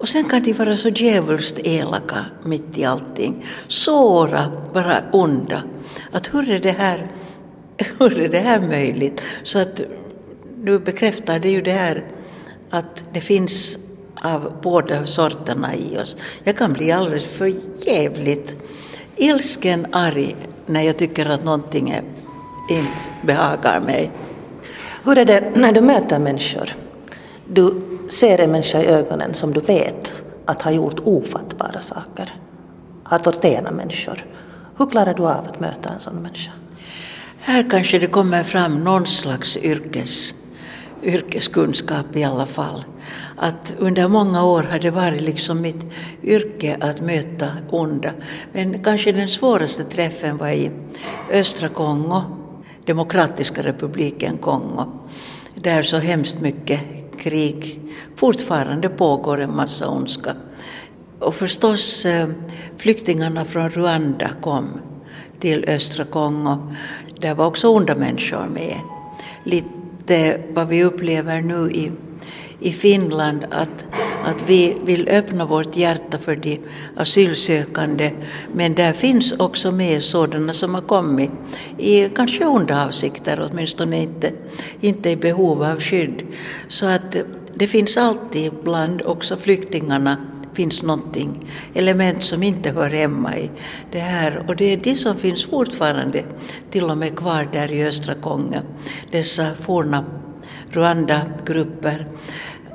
Och 0.00 0.08
sen 0.08 0.24
kan 0.24 0.42
de 0.42 0.52
vara 0.52 0.76
så 0.76 0.88
djävulskt 0.88 1.58
elaka 1.58 2.24
mitt 2.44 2.78
i 2.78 2.84
allting. 2.84 3.46
Såra, 3.68 4.52
vara 4.72 5.02
onda. 5.12 5.62
Att 6.12 6.34
hur 6.34 6.50
är 6.50 6.58
det 6.58 6.70
här, 6.70 7.06
hur 7.98 8.20
är 8.20 8.28
det 8.28 8.38
här 8.38 8.60
möjligt? 8.60 9.22
Så 9.42 9.58
att 9.58 9.80
nu 10.64 10.78
bekräftar 10.78 11.38
det 11.38 11.50
ju 11.50 11.62
det 11.62 11.72
här 11.72 12.04
att 12.70 13.04
det 13.12 13.20
finns 13.20 13.78
av 14.22 14.52
båda 14.62 15.06
sorterna 15.06 15.74
i 15.74 15.98
oss. 15.98 16.16
Jag 16.44 16.56
kan 16.56 16.72
bli 16.72 16.92
alldeles 16.92 17.24
för 17.24 17.52
jävligt 17.86 18.56
ilsken, 19.16 19.86
arg 19.92 20.36
när 20.66 20.82
jag 20.82 20.96
tycker 20.96 21.26
att 21.26 21.44
någonting 21.44 21.90
är, 21.90 22.02
inte 22.68 23.10
behagar 23.22 23.80
mig. 23.80 24.10
Hur 25.04 25.18
är 25.18 25.24
det 25.24 25.52
när 25.54 25.72
du 25.72 25.80
möter 25.80 26.18
människor? 26.18 26.68
Du 27.46 27.89
ser 28.10 28.40
en 28.40 28.50
människa 28.50 28.82
i 28.82 28.86
ögonen 28.86 29.34
som 29.34 29.52
du 29.52 29.60
vet 29.60 30.24
att 30.44 30.62
har 30.62 30.72
gjort 30.72 31.00
ofattbara 31.04 31.80
saker, 31.80 32.34
har 33.02 33.18
torterat 33.18 33.74
människor. 33.74 34.24
Hur 34.78 34.86
klarar 34.86 35.14
du 35.14 35.22
av 35.22 35.46
att 35.48 35.60
möta 35.60 35.88
en 35.88 36.00
sån 36.00 36.14
människa? 36.14 36.50
Här 37.40 37.70
kanske 37.70 37.98
det 37.98 38.06
kommer 38.06 38.42
fram 38.42 38.84
någon 38.84 39.06
slags 39.06 39.56
yrkes, 39.56 40.34
yrkeskunskap 41.02 42.16
i 42.16 42.24
alla 42.24 42.46
fall. 42.46 42.84
Att 43.36 43.74
under 43.78 44.08
många 44.08 44.44
år 44.44 44.62
har 44.62 44.78
det 44.78 44.90
varit 44.90 45.20
liksom 45.20 45.60
mitt 45.60 45.86
yrke 46.22 46.76
att 46.80 47.00
möta 47.00 47.46
onda. 47.70 48.10
Men 48.52 48.82
kanske 48.82 49.12
den 49.12 49.28
svåraste 49.28 49.84
träffen 49.84 50.36
var 50.36 50.48
i 50.48 50.70
östra 51.32 51.68
Kongo, 51.68 52.22
Demokratiska 52.86 53.62
republiken 53.62 54.36
Kongo, 54.36 54.84
där 55.54 55.82
så 55.82 55.96
hemskt 55.96 56.40
mycket 56.40 56.99
krig 57.20 57.80
fortfarande 58.16 58.88
pågår 58.88 59.40
en 59.40 59.56
massa 59.56 59.88
ondska. 59.88 60.34
Och 61.18 61.34
förstås 61.34 62.06
eh, 62.06 62.28
flyktingarna 62.76 63.44
från 63.44 63.70
Rwanda 63.70 64.30
kom 64.42 64.68
till 65.38 65.64
östra 65.68 66.04
Kongo. 66.04 66.74
Där 67.20 67.34
var 67.34 67.46
också 67.46 67.68
onda 67.68 67.94
människor 67.94 68.46
med. 68.46 68.80
Lite 69.44 70.40
vad 70.54 70.68
vi 70.68 70.84
upplever 70.84 71.40
nu 71.40 71.70
i, 71.70 71.92
i 72.60 72.72
Finland 72.72 73.46
att, 73.50 73.86
att 74.24 74.42
vi 74.46 74.76
vill 74.84 75.08
öppna 75.08 75.44
vårt 75.44 75.76
hjärta 75.76 76.18
för 76.18 76.36
de 76.36 76.60
asylsökande 76.96 78.12
men 78.54 78.74
där 78.74 78.92
finns 78.92 79.32
också 79.32 79.72
med 79.72 80.02
sådana 80.02 80.52
som 80.52 80.74
har 80.74 80.82
kommit 80.82 81.30
i 81.78 82.08
kanske 82.08 82.46
onda 82.46 82.86
avsikter, 82.86 83.48
åtminstone 83.50 84.02
inte, 84.02 84.32
inte 84.80 85.10
i 85.10 85.16
behov 85.16 85.62
av 85.62 85.80
skydd. 85.80 86.22
Så 86.68 86.86
att 86.86 87.16
det 87.54 87.66
finns 87.66 87.96
alltid 87.96 88.52
bland 88.62 89.02
också 89.02 89.36
flyktingarna 89.36 90.16
finns 90.54 90.82
någonting, 90.82 91.50
element 91.74 92.22
som 92.22 92.42
inte 92.42 92.70
hör 92.70 92.90
hemma 92.90 93.36
i 93.36 93.50
det 93.92 93.98
här. 93.98 94.44
Och 94.48 94.56
det 94.56 94.72
är 94.72 94.76
det 94.76 94.96
som 94.96 95.16
finns 95.16 95.44
fortfarande 95.44 96.24
till 96.70 96.84
och 96.84 96.98
med 96.98 97.16
kvar 97.16 97.48
där 97.52 97.72
i 97.72 97.84
östra 97.84 98.14
Kongo, 98.14 98.60
dessa 99.10 99.46
forna 99.54 100.04
Rwanda-grupper. 100.70 102.06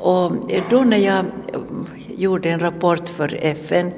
Och 0.06 0.32
då 0.70 0.84
när 0.84 0.98
jag 0.98 1.26
um, 1.54 1.88
gjorde 2.18 2.50
en 2.50 2.60
rapport 2.60 3.10
för 3.10 3.38
FN 3.42 3.92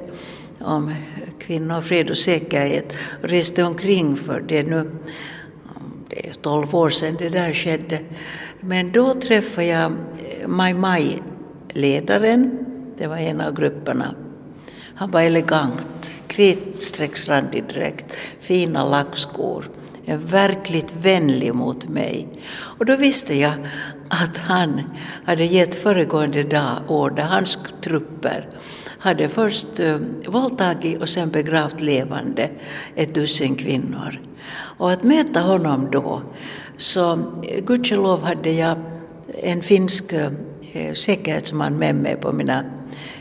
om 0.60 0.94
kvinnor, 1.38 1.80
fred 1.80 2.10
och 2.10 2.18
säkerhet 2.18 2.96
och 3.22 3.28
reste 3.28 3.62
omkring 3.62 4.16
för 4.16 4.40
det 4.40 4.62
nu, 4.62 4.76
um, 4.76 4.90
det 6.08 6.28
är 6.28 6.32
12 6.32 6.74
år 6.74 6.90
sedan 6.90 7.16
det 7.18 7.28
där 7.28 7.52
skedde, 7.52 8.00
men 8.60 8.92
då 8.92 9.14
träffade 9.14 9.66
jag 9.66 9.92
eh, 9.92 10.48
Mai 10.48 10.74
Mai-ledaren, 10.74 12.58
det 12.98 13.06
var 13.06 13.16
en 13.16 13.40
av 13.40 13.54
grupperna. 13.54 14.14
Han 14.94 15.10
var 15.10 15.20
elegant, 15.20 16.14
kritstrecksrandig 16.26 17.64
dräkt, 17.68 18.16
fina 18.40 18.88
lackskor, 18.88 19.70
en 20.04 20.26
verkligt 20.26 20.94
vänlig 21.00 21.54
mot 21.54 21.88
mig. 21.88 22.28
Och 22.50 22.86
då 22.86 22.96
visste 22.96 23.34
jag 23.34 23.52
att 24.08 24.36
han 24.38 24.82
hade 25.24 25.44
gett 25.44 25.74
föregående 25.74 26.42
dag 26.42 26.78
order, 26.88 27.22
hans 27.22 27.58
trupper 27.80 28.48
hade 28.98 29.28
först 29.28 29.80
eh, 29.80 29.96
våldtagit 30.26 31.00
och 31.00 31.08
sen 31.08 31.30
begravt 31.30 31.80
levande 31.80 32.50
ett 32.94 33.14
dussin 33.14 33.56
kvinnor. 33.56 34.20
Och 34.52 34.92
att 34.92 35.02
möta 35.02 35.40
honom 35.40 35.88
då, 35.90 36.22
så 36.76 37.12
eh, 37.12 37.64
gudskelov 37.64 38.22
hade 38.22 38.50
jag 38.50 38.76
en 39.42 39.62
finsk 39.62 40.12
eh, 40.12 40.30
eh, 40.72 40.94
säkerhetsman 40.94 41.78
med 41.78 41.94
mig 41.94 42.16
på 42.16 42.32
mina 42.32 42.64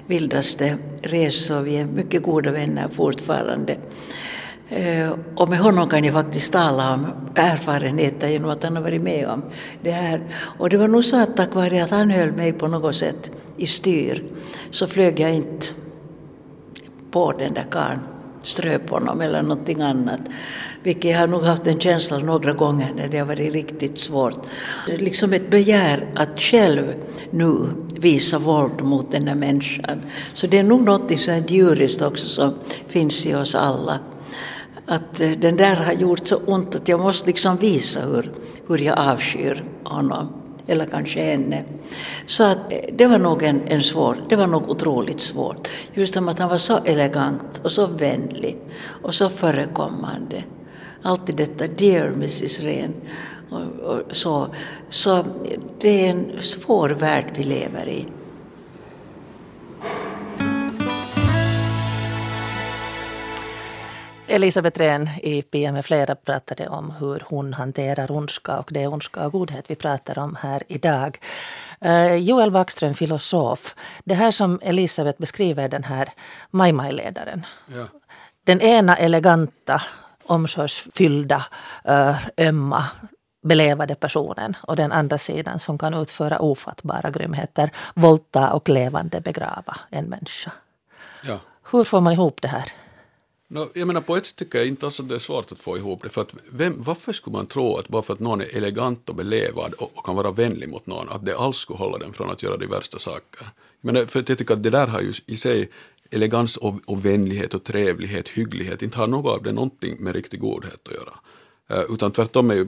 vildaste 0.07 0.77
resor. 1.01 1.61
Vi 1.61 1.77
är 1.77 1.85
mycket 1.85 2.23
goda 2.23 2.51
vänner 2.51 2.87
fortfarande. 2.91 3.77
Eh, 4.69 5.13
och 5.35 5.49
med 5.49 5.59
honom 5.59 5.89
kan 5.89 6.03
jag 6.03 6.13
faktiskt 6.13 6.53
tala 6.53 6.93
om 6.93 7.07
erfarenheter 7.35 8.27
genom 8.27 8.49
att 8.49 8.63
han 8.63 8.75
har 8.75 8.83
varit 8.83 9.01
med 9.01 9.27
om 9.27 9.43
det 9.81 9.91
här. 9.91 10.21
Och 10.57 10.69
det 10.69 10.77
var 10.77 10.87
nog 10.87 11.05
så 11.05 11.15
att 11.15 11.37
tack 11.37 11.55
vare 11.55 11.83
att 11.83 11.91
han 11.91 12.09
höll 12.09 12.31
mig 12.31 12.53
på 12.53 12.67
något 12.67 12.95
sätt 12.95 13.31
i 13.57 13.67
styr 13.67 14.23
så 14.71 14.87
flög 14.87 15.19
jag 15.19 15.35
inte 15.35 15.67
på 17.11 17.31
den 17.31 17.53
där 17.53 17.65
karln, 17.71 17.99
ströp 18.43 18.89
honom 18.89 19.21
eller 19.21 19.41
någonting 19.41 19.81
annat. 19.81 20.19
Vilket 20.83 21.11
jag 21.11 21.19
har 21.19 21.27
nog 21.27 21.43
haft 21.43 21.67
en 21.67 21.79
känsla 21.79 22.17
några 22.17 22.53
gånger 22.53 22.93
när 22.95 23.07
det 23.07 23.17
har 23.17 23.25
varit 23.25 23.53
riktigt 23.53 23.99
svårt. 23.99 24.39
Det 24.85 24.93
är 24.93 24.97
liksom 24.97 25.33
ett 25.33 25.49
begär 25.49 26.07
att 26.15 26.39
själv 26.41 26.93
nu 27.29 27.67
visa 27.95 28.39
våld 28.39 28.81
mot 28.81 29.11
den 29.11 29.27
här 29.27 29.35
människan. 29.35 30.01
Så 30.33 30.47
det 30.47 30.57
är 30.57 30.63
nog 30.63 30.81
något 30.81 31.19
så 31.19 31.31
djuriskt 31.47 32.01
också 32.01 32.27
som 32.27 32.53
finns 32.87 33.27
i 33.27 33.35
oss 33.35 33.55
alla. 33.55 33.99
Att 34.87 35.21
eh, 35.21 35.31
den 35.31 35.57
där 35.57 35.75
har 35.75 35.93
gjort 35.93 36.27
så 36.27 36.35
ont 36.35 36.75
att 36.75 36.87
jag 36.87 36.99
måste 36.99 37.27
liksom 37.27 37.57
visa 37.57 38.01
hur, 38.01 38.31
hur 38.67 38.77
jag 38.77 38.99
avskyr 38.99 39.63
honom. 39.83 40.27
Eller 40.67 40.85
kanske 40.85 41.23
henne. 41.23 41.63
Så 42.25 42.43
att 42.43 42.73
eh, 42.73 42.79
det 42.93 43.07
var 43.07 43.19
nog 43.19 43.43
en, 43.43 43.61
en 43.67 43.83
svår, 43.83 44.17
det 44.29 44.35
var 44.35 44.47
nog 44.47 44.69
otroligt 44.69 45.21
svårt. 45.21 45.67
Just 45.93 46.13
som 46.13 46.29
att 46.29 46.39
han 46.39 46.49
var 46.49 46.57
så 46.57 46.77
elegant 46.85 47.61
och 47.63 47.71
så 47.71 47.87
vänlig 47.87 48.57
och 49.01 49.15
så 49.15 49.29
förekommande 49.29 50.43
alltid 51.07 51.35
detta 51.35 51.67
Dear 51.67 52.07
Mrs 52.07 52.59
Rehn. 52.59 52.93
Och, 53.49 53.61
och 53.61 54.01
så, 54.11 54.47
så 54.89 55.17
eh, 55.19 55.59
det 55.79 56.05
är 56.05 56.11
en 56.11 56.41
svår 56.41 56.89
värld 56.89 57.25
vi 57.35 57.43
lever 57.43 57.89
i. 57.89 58.05
Elisabeth 64.29 64.79
Rehn 64.79 65.09
i 65.23 65.41
Pia 65.41 65.71
med 65.71 65.85
flera 65.85 66.15
pratade 66.15 66.67
om 66.67 66.91
hur 66.91 67.23
hon 67.25 67.53
hanterar 67.53 68.11
ondska 68.11 68.57
och 68.57 68.69
det 68.73 68.83
är 68.83 68.93
ondska 68.93 69.25
och 69.25 69.31
godhet 69.31 69.65
vi 69.67 69.75
pratar 69.75 70.19
om 70.19 70.37
här 70.41 70.63
idag. 70.67 71.19
Uh, 71.85 72.15
Joel 72.15 72.51
Backström, 72.51 72.93
filosof. 72.93 73.75
Det 74.03 74.13
här 74.13 74.31
som 74.31 74.59
Elisabeth 74.63 75.19
beskriver, 75.19 75.69
den 75.69 75.83
här 75.83 76.09
Maj-Maj-ledaren. 76.51 77.45
Ja. 77.67 77.85
Den 78.43 78.61
ena 78.61 78.97
eleganta 78.97 79.81
omsorgsfyllda, 80.25 81.45
ömma, 82.37 82.85
belevade 83.43 83.95
personen 83.95 84.55
och 84.61 84.75
den 84.75 84.91
andra 84.91 85.17
sidan 85.17 85.59
som 85.59 85.77
kan 85.77 85.93
utföra 85.93 86.39
ofattbara 86.39 87.09
grymheter, 87.09 87.69
våldta 87.93 88.53
och 88.53 88.69
levande 88.69 89.21
begrava 89.21 89.77
en 89.89 90.05
människa. 90.05 90.51
Ja. 91.23 91.39
Hur 91.71 91.83
får 91.83 92.01
man 92.01 92.13
ihop 92.13 92.41
det 92.41 92.47
här? 92.47 92.71
No, 93.49 93.69
jag 93.73 93.87
menar 93.87 94.01
på 94.01 94.15
ett 94.15 94.25
sätt 94.25 94.35
tycker 94.35 94.57
jag 94.57 94.67
inte 94.67 94.85
alls 94.85 94.99
att 94.99 95.09
det 95.09 95.15
är 95.15 95.19
svårt 95.19 95.51
att 95.51 95.59
få 95.59 95.77
ihop 95.77 96.03
det. 96.03 96.09
För 96.09 96.21
att 96.21 96.33
vem, 96.49 96.75
varför 96.77 97.13
skulle 97.13 97.33
man 97.33 97.47
tro 97.47 97.77
att 97.77 97.87
bara 97.87 98.01
för 98.01 98.13
att 98.13 98.19
någon 98.19 98.41
är 98.41 98.55
elegant 98.55 99.09
och 99.09 99.15
belevad 99.15 99.73
och, 99.73 99.97
och 99.97 100.05
kan 100.05 100.15
vara 100.15 100.31
vänlig 100.31 100.69
mot 100.69 100.87
någon, 100.87 101.09
att 101.09 101.25
det 101.25 101.37
alls 101.37 101.57
skulle 101.57 101.79
hålla 101.79 101.97
den 101.97 102.13
från 102.13 102.29
att 102.29 102.43
göra 102.43 102.57
de 102.57 102.67
värsta 102.67 102.99
saker? 102.99 103.47
Men 103.81 104.07
för 104.07 104.19
att 104.19 104.29
jag 104.29 104.37
tycker 104.37 104.53
att 104.53 104.63
det 104.63 104.69
där 104.69 104.87
har 104.87 105.01
ju 105.01 105.13
i 105.25 105.37
sig 105.37 105.69
elegans 106.11 106.57
och, 106.57 106.75
och 106.85 107.05
vänlighet 107.05 107.53
och 107.53 107.63
trevlighet, 107.63 108.29
hygglighet, 108.29 108.81
inte 108.81 108.97
har 108.97 109.07
något 109.07 109.37
av 109.37 109.43
det 109.43 109.51
någonting 109.51 109.95
med 109.99 110.15
riktig 110.15 110.39
godhet 110.39 110.87
att 110.87 110.93
göra. 110.93 111.13
Uh, 111.79 111.93
utan 111.93 112.11
tvärtom 112.11 112.51
är 112.51 112.55
ju 112.55 112.67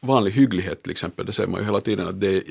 vanlig 0.00 0.32
hygglighet 0.32 0.82
till 0.82 0.92
exempel, 0.92 1.26
det 1.26 1.32
ser 1.32 1.46
man 1.46 1.60
ju 1.60 1.66
hela 1.66 1.80
tiden 1.80 2.08
att 2.08 2.20
det 2.20 2.36
är 2.36 2.42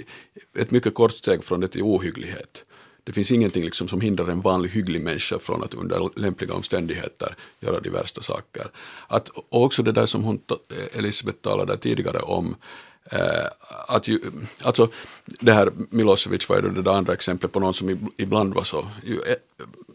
ett 0.58 0.72
mycket 0.72 0.94
kort 0.94 1.12
steg 1.12 1.44
från 1.44 1.60
det 1.60 1.68
till 1.68 1.82
ohygglighet. 1.82 2.66
Det 3.10 3.14
finns 3.14 3.32
ingenting 3.32 3.64
liksom 3.64 3.88
som 3.88 4.02
hindrar 4.02 4.28
en 4.28 4.42
vanlig 4.42 4.70
hygglig 4.70 5.02
människa 5.02 5.40
från 5.40 5.64
att 5.64 5.74
under 5.74 6.20
lämpliga 6.20 6.54
omständigheter 6.54 7.36
göra 7.60 7.80
de 7.80 7.90
värsta 7.90 8.22
saker. 8.22 8.68
Att, 9.08 9.30
och 9.30 9.64
också 9.64 9.84
det 9.84 9.92
där 9.92 10.06
som 10.06 10.24
hon, 10.24 10.40
Elisabeth 10.94 11.38
talade 11.38 11.78
tidigare 11.78 12.20
om, 12.20 12.56
eh, 13.12 13.48
att 13.88 14.08
ju, 14.08 14.20
alltså 14.62 14.90
det 15.26 15.54
här 15.54 15.72
Milosevic 15.90 16.50
var 16.50 16.56
ju 16.56 16.70
det 16.70 16.82
där 16.82 16.92
andra 16.92 17.14
exemplet 17.14 17.52
på 17.52 17.60
någon 17.60 17.74
som 17.74 18.12
ibland 18.18 18.54
var 18.54 18.64
så 18.64 18.88
ju, 19.04 19.16
eh, 19.16 19.36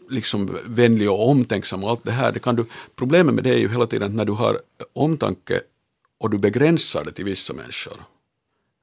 liksom 0.09 0.57
vänlig 0.65 1.09
och 1.09 1.29
omtänksam 1.29 1.83
och 1.83 1.89
allt 1.89 2.03
det 2.03 2.11
här. 2.11 2.31
Det 2.31 2.39
kan 2.39 2.55
du, 2.55 2.65
problemet 2.95 3.35
med 3.35 3.43
det 3.43 3.49
är 3.49 3.59
ju 3.59 3.69
hela 3.69 3.87
tiden 3.87 4.07
att 4.07 4.15
när 4.15 4.25
du 4.25 4.33
har 4.33 4.59
omtanke 4.93 5.61
och 6.17 6.29
du 6.29 6.37
begränsar 6.37 7.03
det 7.03 7.11
till 7.11 7.25
vissa 7.25 7.53
människor, 7.53 7.97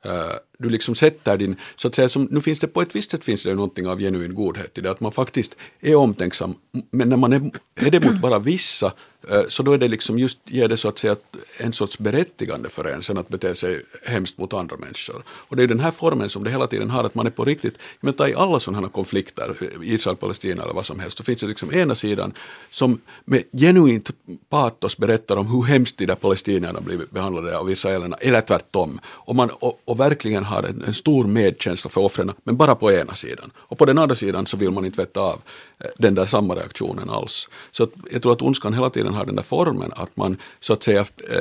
Eh, 0.04 0.36
du 0.62 0.68
liksom 0.68 0.94
sätter 0.94 1.36
din, 1.36 1.56
så 1.76 1.88
att 1.88 1.94
säga, 1.94 2.08
som, 2.08 2.28
nu 2.30 2.40
finns 2.40 2.60
det 2.60 2.68
på 2.68 2.82
ett 2.82 2.96
visst 2.96 3.10
sätt 3.10 3.24
finns 3.24 3.42
det 3.42 3.54
någonting 3.54 3.86
av 3.88 3.98
genuin 3.98 4.34
godhet 4.34 4.78
i 4.78 4.80
det, 4.80 4.90
att 4.90 5.00
man 5.00 5.12
faktiskt 5.12 5.56
är 5.80 5.94
omtänksam, 5.94 6.54
men 6.90 7.08
när 7.08 7.16
man 7.16 7.32
är, 7.32 7.50
är 7.74 7.90
det 7.90 8.04
mot 8.04 8.20
bara 8.20 8.38
vissa 8.38 8.92
eh, 9.28 9.42
så 9.48 9.62
då 9.62 9.72
är 9.72 9.78
det 9.78 9.88
liksom 9.88 10.18
just, 10.18 10.38
ger 10.44 10.68
det 10.68 10.76
så 10.76 10.88
att 10.88 10.98
säga 10.98 11.16
en 11.56 11.72
sorts 11.72 11.98
berättigande 11.98 12.68
för 12.68 12.84
en 12.84 13.02
sen 13.02 13.18
att 13.18 13.28
bete 13.28 13.54
sig 13.54 13.82
hemskt 14.04 14.38
mot 14.38 14.52
andra 14.52 14.76
människor. 14.76 15.22
Och 15.28 15.56
det 15.56 15.62
är 15.62 15.66
den 15.66 15.80
här 15.80 15.90
formen 15.90 16.28
som 16.28 16.44
det 16.44 16.50
hela 16.50 16.66
tiden 16.66 16.90
har, 16.90 17.04
att 17.04 17.14
man 17.14 17.26
är 17.26 17.30
på 17.30 17.44
riktigt, 17.44 17.78
men 18.00 18.14
ta 18.14 18.28
i 18.28 18.34
alla 18.34 18.60
sådana 18.60 18.80
här 18.80 18.92
konflikter, 18.92 19.56
Israel, 19.82 20.16
Palestina 20.16 20.62
eller 20.62 20.74
vad 20.74 20.86
som 20.86 21.00
helst, 21.00 21.16
så 21.16 21.24
finns 21.24 21.40
det 21.40 21.46
liksom 21.46 21.72
ena 21.72 21.94
sidan 21.94 22.32
som 22.70 23.00
med 23.24 23.42
genuint 23.52 24.10
patos 24.48 24.96
berättar 24.96 25.36
om 25.36 25.46
hur 25.46 25.62
hemskt 25.62 25.98
de 25.98 26.06
där 26.06 26.14
palestinierna 26.14 26.80
blivit 26.80 27.10
behandlade 27.10 27.58
av 27.58 27.70
israelerna, 27.70 28.16
eller 28.20 28.40
tvärtom. 28.40 29.00
Och, 29.04 29.36
man, 29.36 29.50
och, 29.50 29.80
och 29.84 30.00
verkligen 30.00 30.44
har 30.52 30.62
en, 30.62 30.82
en, 30.86 30.94
stor 30.94 31.24
medkänsla 31.24 31.90
för 31.90 32.00
offren, 32.00 32.32
men 32.44 32.56
bara 32.56 32.74
på 32.74 32.92
ena 32.92 33.14
sidan. 33.14 33.50
Och 33.56 33.78
på 33.78 33.84
den 33.84 33.98
andra 33.98 34.14
sidan 34.14 34.46
så 34.46 34.56
vill 34.56 34.70
man 34.70 34.84
inte 34.84 35.00
veta 35.00 35.20
av 35.20 35.40
eh, 35.84 35.90
den 35.98 36.14
där 36.14 36.26
samma 36.26 36.54
reaktionen 36.54 37.10
alls. 37.10 37.48
Så 37.70 37.88
jag 38.10 38.22
tror 38.22 38.32
att 38.32 38.42
ondskan 38.42 38.74
hela 38.74 38.90
tiden 38.90 39.14
har 39.14 39.24
den 39.24 39.36
där 39.36 39.42
formen 39.42 39.92
att 39.96 40.16
man 40.16 40.36
så 40.60 40.72
att 40.72 40.82
säga 40.82 41.00
eh, 41.00 41.40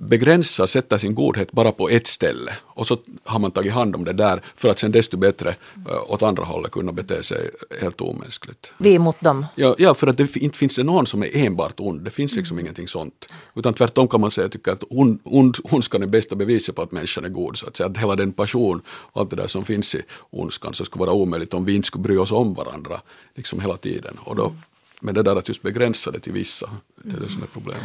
eh, 0.00 0.06
begränsar, 0.06 0.66
sätter 0.66 0.98
sin 0.98 1.14
godhet 1.14 1.52
bara 1.52 1.72
på 1.72 1.88
ett 1.88 2.06
ställe 2.06 2.52
och 2.64 2.86
så 2.86 2.98
har 3.24 3.38
man 3.38 3.50
tagit 3.50 3.72
hand 3.72 3.94
om 3.94 4.04
det 4.04 4.12
där 4.12 4.42
för 4.56 4.68
att 4.68 4.78
sen 4.78 4.92
desto 4.92 5.16
bättre 5.16 5.54
uh, 5.88 6.12
åt 6.12 6.22
andra 6.22 6.44
hållet 6.44 6.70
kunna 6.70 6.92
bete 6.92 7.22
sig 7.22 7.50
helt 7.80 8.00
omänskligt. 8.00 8.72
Vi 8.78 8.98
mot 8.98 9.20
dem? 9.20 9.46
Ja, 9.54 9.74
ja 9.78 9.94
för 9.94 10.06
att 10.06 10.16
det 10.16 10.36
inte 10.36 10.58
finns 10.58 10.76
det 10.76 10.84
någon 10.84 11.06
som 11.06 11.22
är 11.22 11.36
enbart 11.36 11.80
ond, 11.80 12.00
det 12.00 12.10
finns 12.10 12.36
liksom 12.36 12.54
mm. 12.54 12.66
ingenting 12.66 12.88
sånt. 12.88 13.28
Utan 13.54 13.74
tvärtom 13.74 14.08
kan 14.08 14.20
man 14.20 14.30
säga 14.30 14.48
tycka 14.48 14.72
att 14.72 14.84
ond, 14.90 15.20
ond, 15.24 15.56
ondskan 15.64 16.02
är 16.02 16.06
bästa 16.06 16.36
beviset 16.36 16.74
på 16.74 16.82
att 16.82 16.92
människan 16.92 17.24
är 17.24 17.28
god. 17.28 17.56
Så 17.56 17.66
att 17.66 17.76
säga 17.76 17.88
att 17.88 17.96
hela 17.96 18.16
den 18.16 18.32
passion 18.32 18.82
och 18.88 19.20
allt 19.20 19.30
det 19.30 19.36
där 19.36 19.46
som 19.46 19.64
finns 19.64 19.94
i 19.94 20.02
ondskan 20.30 20.74
så 20.74 20.84
skulle 20.84 21.00
vara 21.00 21.12
omöjligt 21.12 21.54
om 21.54 21.64
vi 21.64 21.76
inte 21.76 21.86
skulle 21.86 22.02
bry 22.02 22.16
oss 22.16 22.32
om 22.32 22.54
varandra 22.54 23.00
liksom 23.34 23.60
hela 23.60 23.76
tiden. 23.76 24.16
Och 24.24 24.36
då 24.36 24.52
men 25.00 25.14
det 25.14 25.22
där 25.22 25.36
att 25.36 25.48
just 25.48 25.62
begränsa 25.62 26.10
det 26.10 26.20
till 26.20 26.32
vissa, 26.32 26.70
det 26.96 27.16
är 27.16 27.20
det 27.20 27.28
som 27.28 27.42
är 27.42 27.46
problemet. 27.46 27.82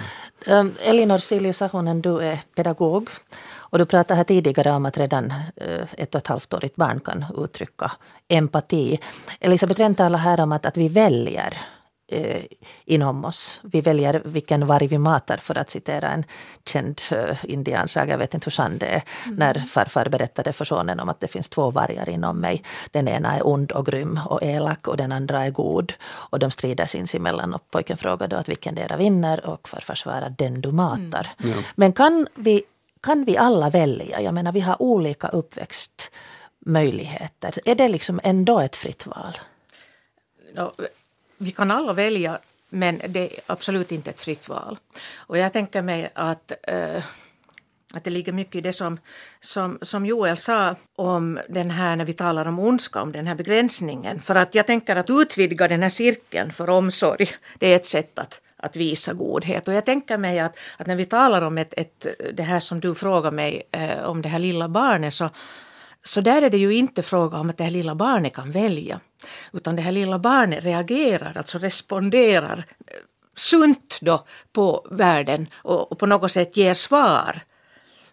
Um, 0.47 0.73
Elinor 0.79 1.17
Silju 1.17 1.53
Sahonen, 1.53 2.01
du 2.01 2.19
är 2.19 2.39
pedagog. 2.55 3.09
Och 3.71 3.77
du 3.77 3.85
pratade 3.85 4.17
här 4.17 4.23
tidigare 4.23 4.71
om 4.71 4.85
att 4.85 4.97
redan 4.97 5.33
eh, 5.55 5.87
ett 5.97 6.15
och 6.15 6.21
ett 6.21 6.27
halvt 6.27 6.53
årigt 6.53 6.75
barn 6.75 6.99
kan 6.99 7.25
uttrycka 7.37 7.91
empati. 8.27 8.99
Elisabeth 9.39 9.79
Rehn 9.79 9.95
talar 9.95 10.19
här 10.19 10.39
om 10.39 10.51
att, 10.51 10.65
att 10.65 10.77
vi 10.77 10.89
väljer 10.89 11.57
eh, 12.11 12.41
inom 12.85 13.25
oss. 13.25 13.59
Vi 13.63 13.81
väljer 13.81 14.21
vilken 14.25 14.65
varg 14.65 14.87
vi 14.87 14.97
matar 14.97 15.37
för 15.37 15.57
att 15.57 15.69
citera 15.69 16.09
en 16.09 16.23
känd 16.65 17.01
eh, 17.11 17.37
indiansaga, 17.43 18.13
jag 18.13 18.17
vet 18.17 18.33
inte 18.33 18.45
hur 18.45 18.51
sann 18.51 18.77
det 18.77 18.85
är, 18.85 19.03
mm. 19.25 19.35
när 19.35 19.53
farfar 19.53 20.09
berättade 20.09 20.53
för 20.53 20.65
sonen 20.65 20.99
om 20.99 21.09
att 21.09 21.19
det 21.19 21.27
finns 21.27 21.49
två 21.49 21.71
vargar 21.71 22.09
inom 22.09 22.39
mig. 22.39 22.63
Den 22.91 23.07
ena 23.07 23.35
är 23.35 23.47
ond 23.47 23.71
och 23.71 23.85
grym 23.85 24.19
och 24.25 24.43
elak 24.43 24.87
och 24.87 24.97
den 24.97 25.11
andra 25.11 25.45
är 25.45 25.49
god. 25.49 25.93
Och 26.03 26.39
de 26.39 26.51
strider 26.51 26.85
sinsemellan 26.85 27.53
och 27.53 27.71
pojken 27.71 27.97
frågade 27.97 28.37
att 28.37 28.49
vilken 28.49 28.75
dera 28.75 28.97
vinner 28.97 29.45
och 29.45 29.69
farfar 29.69 29.95
svarade 29.95 30.35
den 30.37 30.61
du 30.61 30.71
matar. 30.71 31.27
Mm. 31.43 31.57
Ja. 31.57 31.63
Men 31.75 31.93
kan 31.93 32.27
vi, 32.35 32.63
kan 33.01 33.25
vi 33.25 33.37
alla 33.37 33.69
välja? 33.69 34.21
Jag 34.21 34.33
menar 34.33 34.51
vi 34.51 34.59
har 34.59 34.81
olika 34.81 35.27
uppväxtmöjligheter. 35.27 37.59
Är 37.65 37.75
det 37.75 37.89
liksom 37.89 38.19
ändå 38.23 38.59
ett 38.59 38.75
fritt 38.75 39.07
val? 39.07 39.39
Vi 41.41 41.51
kan 41.51 41.71
alla 41.71 41.93
välja, 41.93 42.39
men 42.69 43.01
det 43.07 43.19
är 43.19 43.39
absolut 43.47 43.91
inte 43.91 44.09
ett 44.09 44.21
fritt 44.21 44.49
val. 44.49 44.77
Och 45.15 45.37
jag 45.37 45.53
tänker 45.53 45.81
mig 45.81 46.09
att 46.13 46.51
eh, 46.67 47.03
att 47.93 48.03
det 48.03 48.09
ligger 48.09 48.31
mycket 48.31 48.55
i 48.55 48.61
det 48.61 48.73
som, 48.73 48.99
som, 49.39 49.77
som 49.81 50.05
Joel 50.05 50.37
sa 50.37 50.75
om 50.95 51.39
den 51.49 51.71
här, 51.71 51.95
när 51.95 52.05
vi 52.05 52.13
talar 52.13 52.45
om 52.45 52.59
ondska, 52.59 53.01
om 53.01 53.11
den 53.11 53.27
här 53.27 53.35
begränsningen. 53.35 54.21
För 54.21 54.35
att 54.35 54.55
jag 54.55 54.67
tänker 54.67 54.95
att 54.95 55.09
utvidga 55.09 55.67
den 55.67 55.81
här 55.81 55.89
cirkeln 55.89 56.51
för 56.51 56.69
omsorg, 56.69 57.29
det 57.59 57.67
är 57.67 57.75
ett 57.75 57.85
sätt 57.85 58.19
att, 58.19 58.41
att 58.57 58.75
visa 58.75 59.13
godhet. 59.13 59.67
Och 59.67 59.73
jag 59.73 59.85
tänker 59.85 60.17
mig 60.17 60.39
att, 60.39 60.59
att 60.77 60.87
när 60.87 60.95
vi 60.95 61.05
talar 61.05 61.41
om 61.41 61.57
ett, 61.57 61.73
ett, 61.77 62.07
det 62.33 62.43
här 62.43 62.59
som 62.59 62.79
du 62.79 62.95
frågar 62.95 63.31
mig 63.31 63.63
eh, 63.71 64.03
om 64.03 64.21
det 64.21 64.29
här 64.29 64.39
lilla 64.39 64.69
barnet 64.69 65.13
så, 65.13 65.29
så 66.03 66.21
där 66.21 66.41
är 66.41 66.49
det 66.49 66.57
ju 66.57 66.73
inte 66.73 67.03
fråga 67.03 67.37
om 67.37 67.49
att 67.49 67.57
det 67.57 67.63
här 67.63 67.71
lilla 67.71 67.95
barnet 67.95 68.33
kan 68.33 68.51
välja. 68.51 68.99
Utan 69.53 69.75
det 69.75 69.81
här 69.81 69.91
lilla 69.91 70.19
barnet 70.19 70.63
reagerar, 70.63 71.37
alltså 71.37 71.57
responderar 71.57 72.57
eh, 72.57 72.93
sunt 73.35 73.97
då 74.01 74.25
på 74.53 74.87
världen 74.91 75.47
och, 75.53 75.91
och 75.91 75.99
på 75.99 76.05
något 76.05 76.31
sätt 76.31 76.57
ger 76.57 76.73
svar 76.73 77.41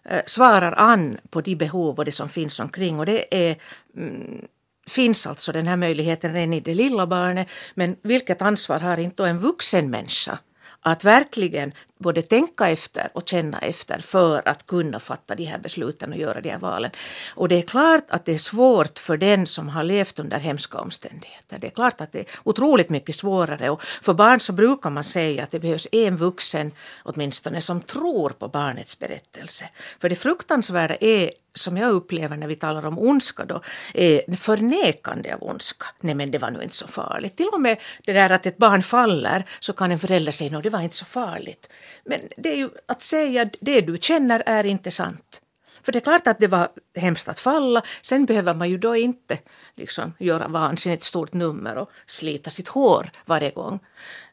eh, 0.03 0.21
svarar 0.25 0.73
an 0.77 1.17
på 1.29 1.41
de 1.41 1.55
behov 1.55 1.97
och 1.97 2.05
det 2.05 2.11
som 2.11 2.29
finns 2.29 2.59
omkring. 2.59 2.99
Och 2.99 3.05
det 3.05 3.49
är, 3.49 3.55
mm, 3.95 4.45
finns 4.87 5.27
alltså 5.27 5.51
den 5.51 5.67
här 5.67 5.77
möjligheten 5.77 6.33
redan 6.33 6.53
i 6.53 6.59
det 6.59 6.73
lilla 6.73 7.07
barnet. 7.07 7.47
Men 7.73 7.95
vilket 8.01 8.41
ansvar 8.41 8.79
har 8.79 8.99
inte 8.99 9.25
en 9.25 9.39
vuxen 9.39 9.89
människa 9.89 10.39
att 10.81 11.03
verkligen 11.03 11.73
både 11.99 12.21
tänka 12.21 12.69
efter 12.69 13.09
och 13.13 13.27
känna 13.27 13.59
efter 13.59 13.99
för 13.99 14.47
att 14.47 14.67
kunna 14.67 14.99
fatta 14.99 15.35
de 15.35 15.45
här 15.45 15.57
besluten 15.57 16.11
och 16.13 16.19
göra 16.19 16.41
de 16.41 16.49
här 16.49 16.59
valen. 16.59 16.91
Och 17.35 17.47
det 17.47 17.55
är 17.55 17.61
klart 17.61 18.03
att 18.07 18.25
det 18.25 18.33
är 18.33 18.37
svårt 18.37 18.99
för 18.99 19.17
den 19.17 19.47
som 19.47 19.69
har 19.69 19.83
levt 19.83 20.19
under 20.19 20.39
hemska 20.39 20.77
omständigheter. 20.77 21.59
Det 21.59 21.67
är 21.67 21.71
klart 21.71 22.01
att 22.01 22.11
det 22.11 22.19
är 22.19 22.25
otroligt 22.43 22.89
mycket 22.89 23.15
svårare 23.15 23.69
och 23.69 23.83
för 23.83 24.13
barn 24.13 24.39
så 24.39 24.53
brukar 24.53 24.89
man 24.89 25.03
säga 25.03 25.43
att 25.43 25.51
det 25.51 25.59
behövs 25.59 25.87
en 25.91 26.17
vuxen 26.17 26.71
åtminstone 27.03 27.61
som 27.61 27.81
tror 27.81 28.29
på 28.29 28.47
barnets 28.47 28.99
berättelse. 28.99 29.69
För 29.99 30.09
det 30.09 30.15
fruktansvärda 30.15 30.95
är 30.95 31.31
som 31.53 31.77
jag 31.77 31.91
upplever 31.91 32.37
när 32.37 32.47
vi 32.47 32.55
talar 32.55 32.85
om 32.85 32.99
ondska 32.99 33.45
då, 33.45 33.61
är 33.93 34.35
förnekande 34.35 35.33
av 35.33 35.43
ondska. 35.43 35.85
Nej 35.99 36.15
men 36.15 36.31
det 36.31 36.37
var 36.37 36.51
nu 36.51 36.63
inte 36.63 36.75
så 36.75 36.87
farligt. 36.87 37.37
Till 37.37 37.49
och 37.53 37.61
med 37.61 37.77
det 38.05 38.13
där 38.13 38.29
att 38.29 38.45
ett 38.45 38.57
barn 38.57 38.83
faller 38.83 39.45
så 39.59 39.73
kan 39.73 39.91
en 39.91 39.99
förälder 39.99 40.31
säga 40.31 40.57
att 40.57 40.63
det 40.63 40.69
var 40.69 40.81
inte 40.81 40.95
så 40.95 41.05
farligt. 41.05 41.69
Men 42.05 42.21
det 42.37 42.49
är 42.49 42.55
ju 42.55 42.69
att 42.85 43.01
säga 43.01 43.49
det 43.59 43.81
du 43.81 43.97
känner 44.01 44.43
är 44.45 44.65
inte 44.65 44.91
sant. 44.91 45.41
För 45.83 45.91
det 45.91 45.99
är 45.99 46.03
klart 46.03 46.27
att 46.27 46.39
det 46.39 46.47
var 46.47 46.67
hemskt 46.95 47.29
att 47.29 47.39
falla. 47.39 47.81
Sen 48.01 48.25
behöver 48.25 48.53
man 48.53 48.69
ju 48.69 48.77
då 48.77 48.95
inte 48.95 49.37
liksom 49.75 50.13
göra 50.19 50.47
vansinnigt 50.47 51.03
stort 51.03 51.33
nummer 51.33 51.75
och 51.75 51.91
slita 52.05 52.49
sitt 52.49 52.67
hår 52.67 53.11
varje 53.25 53.51
gång. 53.51 53.79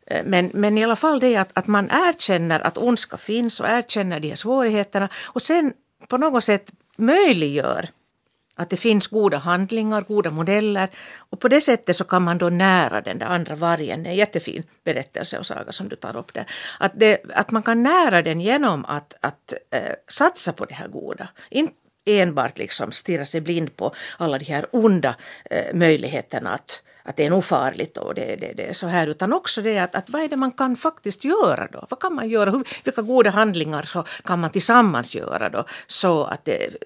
Eh, 0.07 0.25
men, 0.25 0.51
men 0.55 0.79
i 0.79 0.85
alla 0.85 0.97
fall 0.97 1.21
det 1.21 1.37
att, 1.37 1.59
att 1.59 1.67
man 1.67 1.91
erkänner 1.91 2.61
att 2.61 2.79
ondska 2.79 3.17
finns 3.17 3.61
och 3.61 3.69
erkänner 3.69 4.21
de 4.21 4.29
här 4.29 4.37
svårigheterna 4.37 5.09
och 5.25 5.43
sen 5.43 5.73
på 6.09 6.17
något 6.17 6.45
sätt 6.45 6.73
möjliggör 6.97 7.89
att 8.57 8.71
det 8.71 8.77
finns 8.77 9.07
goda 9.07 9.37
handlingar, 9.37 10.01
goda 10.09 10.31
modeller 10.31 10.89
och 11.31 11.41
på 11.41 11.49
det 11.49 11.61
sättet 11.61 11.97
så 11.97 12.05
kan 12.05 12.23
man 12.23 12.39
då 12.39 12.49
nära 12.49 13.01
den 13.01 13.19
där 13.19 13.27
andra 13.27 13.55
vargen. 13.55 14.03
Det 14.03 14.09
är 14.09 14.11
en 14.11 14.17
jättefin 14.17 14.63
berättelse 14.85 15.39
och 15.39 15.47
saga 15.47 15.73
som 15.73 15.89
du 15.89 15.97
tar 15.97 16.17
upp 16.17 16.35
där. 16.35 16.47
Att, 16.79 16.93
det, 16.95 17.19
att 17.35 17.51
man 17.51 17.63
kan 17.63 17.83
nära 17.83 18.23
den 18.23 18.41
genom 18.41 18.85
att, 18.85 19.15
att 19.21 19.55
eh, 19.71 19.95
satsa 20.09 20.53
på 20.53 20.65
det 20.65 20.75
här 20.75 20.89
goda. 20.89 21.29
Inte 21.51 21.75
enbart 22.07 22.59
liksom 22.59 22.93
stirra 22.93 23.25
sig 23.25 23.41
blind 23.41 23.77
på 23.77 23.95
alla 24.19 24.39
de 24.39 24.45
här 24.45 24.67
onda 24.71 25.17
eh, 25.51 25.75
möjligheterna 25.75 26.51
att 26.51 26.83
att 27.07 27.17
det 27.17 27.25
är 27.25 27.31
nog 27.31 27.45
farligt 27.45 27.97
och 27.97 28.15
det, 28.15 28.37
det, 28.37 28.53
det 28.57 28.69
är 28.69 28.73
så 28.73 28.87
här, 28.87 29.07
utan 29.07 29.33
också 29.33 29.63
det 29.63 29.79
att, 29.79 29.95
att 29.95 30.11
vad 30.11 30.23
är 30.23 30.29
det 30.29 30.37
man 30.37 30.53
kan 30.53 30.77
faktiskt 30.77 31.25
göra 31.25 31.69
då? 31.73 31.87
Vad 31.91 32.01
kan 32.01 32.15
man 32.15 32.29
göra? 32.29 32.51
Hur, 32.51 32.69
vilka 32.85 33.03
goda 33.03 33.31
handlingar 33.31 33.83
så 33.83 34.05
kan 34.25 34.41
man 34.41 34.51
tillsammans 34.51 35.15
göra 35.15 35.49
då 35.49 35.65
så 35.87 36.25
att 36.25 36.45
det, 36.45 36.77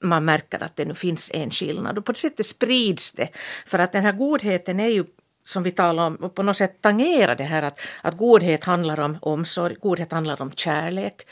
man 0.00 0.24
märker 0.24 0.62
att 0.62 0.76
det 0.76 0.84
nu 0.84 0.94
finns 0.94 1.30
en 1.34 1.50
skillnad 1.50 1.98
och 1.98 2.04
på 2.04 2.12
det 2.12 2.18
sättet 2.18 2.46
sprids 2.46 3.12
det. 3.12 3.28
För 3.66 3.78
att 3.78 3.92
den 3.92 4.04
här 4.04 4.12
godheten 4.12 4.80
är 4.80 4.88
ju 4.88 5.04
som 5.44 5.62
vi 5.62 5.70
talar 5.70 6.06
om, 6.06 6.30
på 6.34 6.42
något 6.42 6.56
sätt 6.56 6.78
tangerar 6.80 7.34
det 7.34 7.44
här 7.44 7.62
att, 7.62 7.80
att 8.02 8.16
godhet 8.16 8.64
handlar 8.64 9.00
om 9.00 9.18
omsorg, 9.20 9.74
godhet 9.74 10.12
handlar 10.12 10.42
om 10.42 10.52
kärlek 10.52 11.26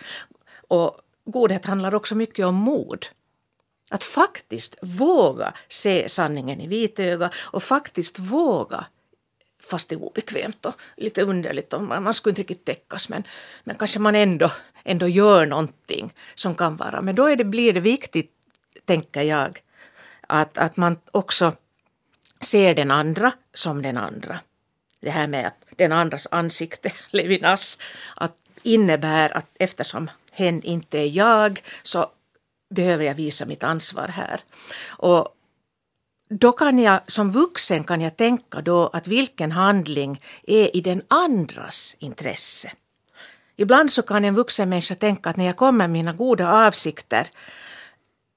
och 0.68 1.01
godhet 1.24 1.66
handlar 1.66 1.95
också 1.95 2.14
mycket 2.14 2.47
om 2.47 2.55
mod. 2.55 3.07
Att 3.93 4.05
faktiskt 4.05 4.76
våga 4.82 5.53
se 5.68 6.09
sanningen 6.09 6.61
i 6.61 6.66
vitöga 6.66 7.30
och 7.36 7.62
faktiskt 7.62 8.18
våga 8.18 8.86
fast 9.62 9.88
det 9.88 9.95
är 9.95 10.03
obekvämt 10.03 10.66
och 10.66 10.74
lite 10.97 11.22
underligt 11.22 11.72
och 11.72 11.82
man, 11.82 12.03
man 12.03 12.14
skulle 12.14 12.30
inte 12.30 12.40
riktigt 12.40 12.64
täckas 12.64 13.09
men, 13.09 13.22
men 13.64 13.76
kanske 13.76 13.99
man 13.99 14.14
ändå, 14.14 14.51
ändå 14.84 15.09
gör 15.09 15.47
någonting 15.47 16.12
som 16.34 16.55
kan 16.55 16.76
vara. 16.76 17.01
Men 17.01 17.14
då 17.14 17.26
är 17.26 17.36
det, 17.36 17.45
blir 17.45 17.72
det 17.72 17.80
viktigt, 17.80 18.30
tänker 18.84 19.22
jag, 19.22 19.62
att, 20.20 20.59
att 20.59 20.76
man 20.76 20.99
också 21.11 21.53
ser 22.40 22.74
den 22.74 22.90
andra 22.90 23.32
som 23.55 23.82
den 23.82 23.97
andra. 23.97 24.40
Det 25.01 25.11
här 25.11 25.26
med 25.26 25.47
att 25.47 25.64
den 25.76 25.93
andras 25.93 26.28
ansikte, 26.30 26.93
Levinas, 27.11 27.78
att 28.16 28.36
innebär 28.62 29.36
att 29.36 29.47
eftersom 29.59 30.11
hen 30.30 30.62
inte 30.62 30.99
är 30.99 31.07
jag 31.07 31.62
så 31.82 32.11
behöver 32.73 33.05
jag 33.05 33.14
visa 33.14 33.47
mitt 33.47 33.62
ansvar 33.62 34.09
här. 34.09 34.41
Och 34.89 35.29
då 36.29 36.53
kan 36.53 36.79
jag 36.79 37.01
som 37.07 37.33
vuxen 37.33 37.85
kan 37.85 38.01
jag 38.01 38.16
tänka 38.16 38.61
då 38.61 38.87
att 38.93 39.07
vilken 39.07 39.53
handling 39.53 40.23
är 40.43 40.77
i 40.77 40.81
den 40.81 41.03
andras 41.09 41.97
intresse. 41.99 42.73
Ibland 43.57 43.93
så 43.93 44.03
kan 44.03 44.25
en 44.25 44.35
vuxen 44.35 44.68
människa 44.68 44.95
tänka 44.95 45.31
att 45.31 45.37
när 45.37 45.47
jag 45.47 45.57
kommer 45.57 45.79
med 45.79 45.91
mina 45.91 46.12
goda 46.12 46.66
avsikter 46.66 47.27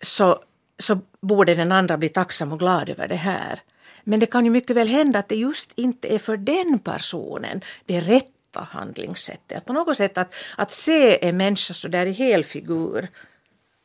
så 0.01 0.39
så 0.79 0.99
borde 1.21 1.55
den 1.55 1.71
andra 1.71 1.97
bli 1.97 2.09
tacksam 2.09 2.51
och 2.51 2.59
glad 2.59 2.89
över 2.89 3.07
det 3.07 3.15
här. 3.15 3.59
Men 4.03 4.19
det 4.19 4.25
kan 4.25 4.45
ju 4.45 4.51
mycket 4.51 4.75
väl 4.75 4.87
hända 4.87 5.19
att 5.19 5.29
det 5.29 5.35
just 5.35 5.71
inte 5.75 6.15
är 6.15 6.19
för 6.19 6.37
den 6.37 6.79
personen 6.79 7.61
det 7.85 7.99
rätta 7.99 8.59
handlingssättet. 8.59 9.57
Att 9.57 9.65
på 9.65 9.73
något 9.73 9.97
sätt 9.97 10.17
att, 10.17 10.35
att 10.57 10.71
se 10.71 11.27
en 11.27 11.37
människa 11.37 11.73
så 11.73 11.87
där 11.87 12.05
i 12.05 12.11
helfigur. 12.11 13.07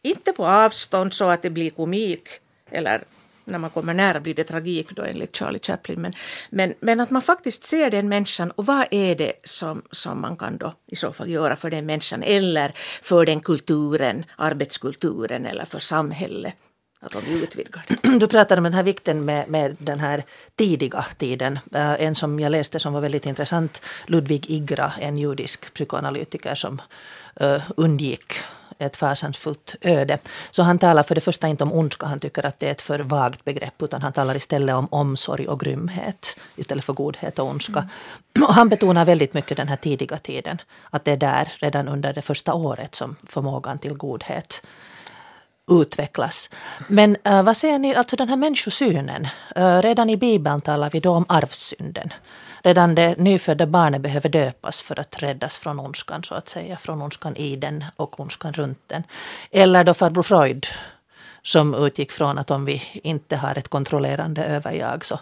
Inte 0.02 0.32
på 0.32 0.46
avstånd 0.46 1.14
så 1.14 1.24
att 1.24 1.42
det 1.42 1.50
blir 1.50 1.70
komik 1.70 2.28
eller 2.70 3.04
när 3.44 3.58
man 3.58 3.70
kommer 3.70 3.94
nära 3.94 4.20
blir 4.20 4.34
det 4.34 4.44
tragik 4.44 4.90
då 4.96 5.02
enligt 5.02 5.36
Charlie 5.36 5.58
Chaplin. 5.62 6.00
Men, 6.00 6.14
men, 6.50 6.74
men 6.80 7.00
att 7.00 7.10
man 7.10 7.22
faktiskt 7.22 7.64
ser 7.64 7.90
den 7.90 8.08
människan 8.08 8.50
och 8.50 8.66
vad 8.66 8.86
är 8.90 9.14
det 9.14 9.32
som, 9.44 9.82
som 9.90 10.20
man 10.20 10.36
kan 10.36 10.56
då 10.56 10.72
i 10.86 10.96
så 10.96 11.12
fall 11.12 11.30
göra 11.30 11.56
för 11.56 11.70
den 11.70 11.86
människan 11.86 12.22
eller 12.22 12.72
för 13.02 13.26
den 13.26 13.40
kulturen, 13.40 14.24
arbetskulturen 14.36 15.46
eller 15.46 15.64
för 15.64 15.78
samhället. 15.78 16.54
Att 17.02 17.12
de 17.12 17.42
utvidgar 17.42 17.84
det. 17.88 18.18
Du 18.18 18.28
pratade 18.28 18.58
om 18.58 18.64
den 18.64 18.74
här 18.74 18.82
vikten 18.82 19.24
med, 19.24 19.48
med 19.48 19.76
den 19.78 20.00
här 20.00 20.24
tidiga 20.56 21.04
tiden. 21.18 21.58
Uh, 21.74 22.02
en 22.02 22.14
som 22.14 22.40
jag 22.40 22.52
läste 22.52 22.80
som 22.80 22.92
var 22.92 23.00
väldigt 23.00 23.26
intressant, 23.26 23.82
Ludwig 24.06 24.50
Igra, 24.50 24.92
en 25.00 25.16
judisk 25.16 25.74
psykoanalytiker 25.74 26.54
som 26.54 26.82
uh, 27.42 27.62
undgick 27.76 28.34
ett 28.80 28.96
fasansfullt 28.96 29.74
öde. 29.80 30.18
Så 30.50 30.62
han 30.62 30.78
talar 30.78 31.02
för 31.02 31.14
det 31.14 31.20
första 31.20 31.48
inte 31.48 31.64
om 31.64 31.72
ondska, 31.72 32.06
han 32.06 32.20
tycker 32.20 32.46
att 32.46 32.60
det 32.60 32.66
är 32.66 32.70
ett 32.70 32.80
för 32.80 32.98
vagt 32.98 33.44
begrepp, 33.44 33.82
utan 33.82 34.02
han 34.02 34.12
talar 34.12 34.36
istället 34.36 34.74
om 34.74 34.88
omsorg 34.90 35.48
och 35.48 35.60
grymhet 35.60 36.36
istället 36.56 36.84
för 36.84 36.92
godhet 36.92 37.38
och 37.38 37.48
ondska. 37.48 37.78
Mm. 37.78 38.48
Och 38.48 38.54
han 38.54 38.68
betonar 38.68 39.04
väldigt 39.04 39.34
mycket 39.34 39.56
den 39.56 39.68
här 39.68 39.76
tidiga 39.76 40.16
tiden, 40.16 40.60
att 40.90 41.04
det 41.04 41.12
är 41.12 41.16
där, 41.16 41.52
redan 41.56 41.88
under 41.88 42.12
det 42.12 42.22
första 42.22 42.54
året, 42.54 42.94
som 42.94 43.16
förmågan 43.28 43.78
till 43.78 43.94
godhet 43.94 44.62
utvecklas. 45.70 46.50
Men 46.88 47.16
uh, 47.28 47.42
vad 47.42 47.56
säger 47.56 47.78
ni, 47.78 47.94
alltså 47.94 48.16
den 48.16 48.28
här 48.28 48.36
människosynen, 48.36 49.28
uh, 49.58 49.82
redan 49.82 50.10
i 50.10 50.16
Bibeln 50.16 50.60
talar 50.60 50.90
vi 50.90 51.00
då 51.00 51.10
om 51.10 51.24
arvssynden. 51.28 52.12
Redan 52.62 52.94
det 52.94 53.18
nyfödda 53.18 53.66
barnet 53.66 54.00
behöver 54.00 54.28
döpas 54.28 54.80
för 54.80 55.00
att 55.00 55.22
räddas 55.22 55.56
från 55.56 55.80
ondskan, 55.80 56.24
så 56.24 56.34
att 56.34 56.48
säga. 56.48 56.76
Från 56.76 57.02
ondskan 57.02 57.36
i 57.36 57.56
den 57.56 57.84
och 57.96 58.20
ondskan 58.20 58.52
runt 58.52 58.82
den. 58.86 59.02
Eller 59.50 59.84
då 59.84 59.94
farbror 59.94 60.22
Freud 60.22 60.66
som 61.42 61.74
utgick 61.74 62.12
från 62.12 62.38
att 62.38 62.50
om 62.50 62.64
vi 62.64 62.82
inte 62.92 63.36
har 63.36 63.58
ett 63.58 63.68
kontrollerande 63.68 64.44
överjag 64.44 65.04
så 65.04 65.20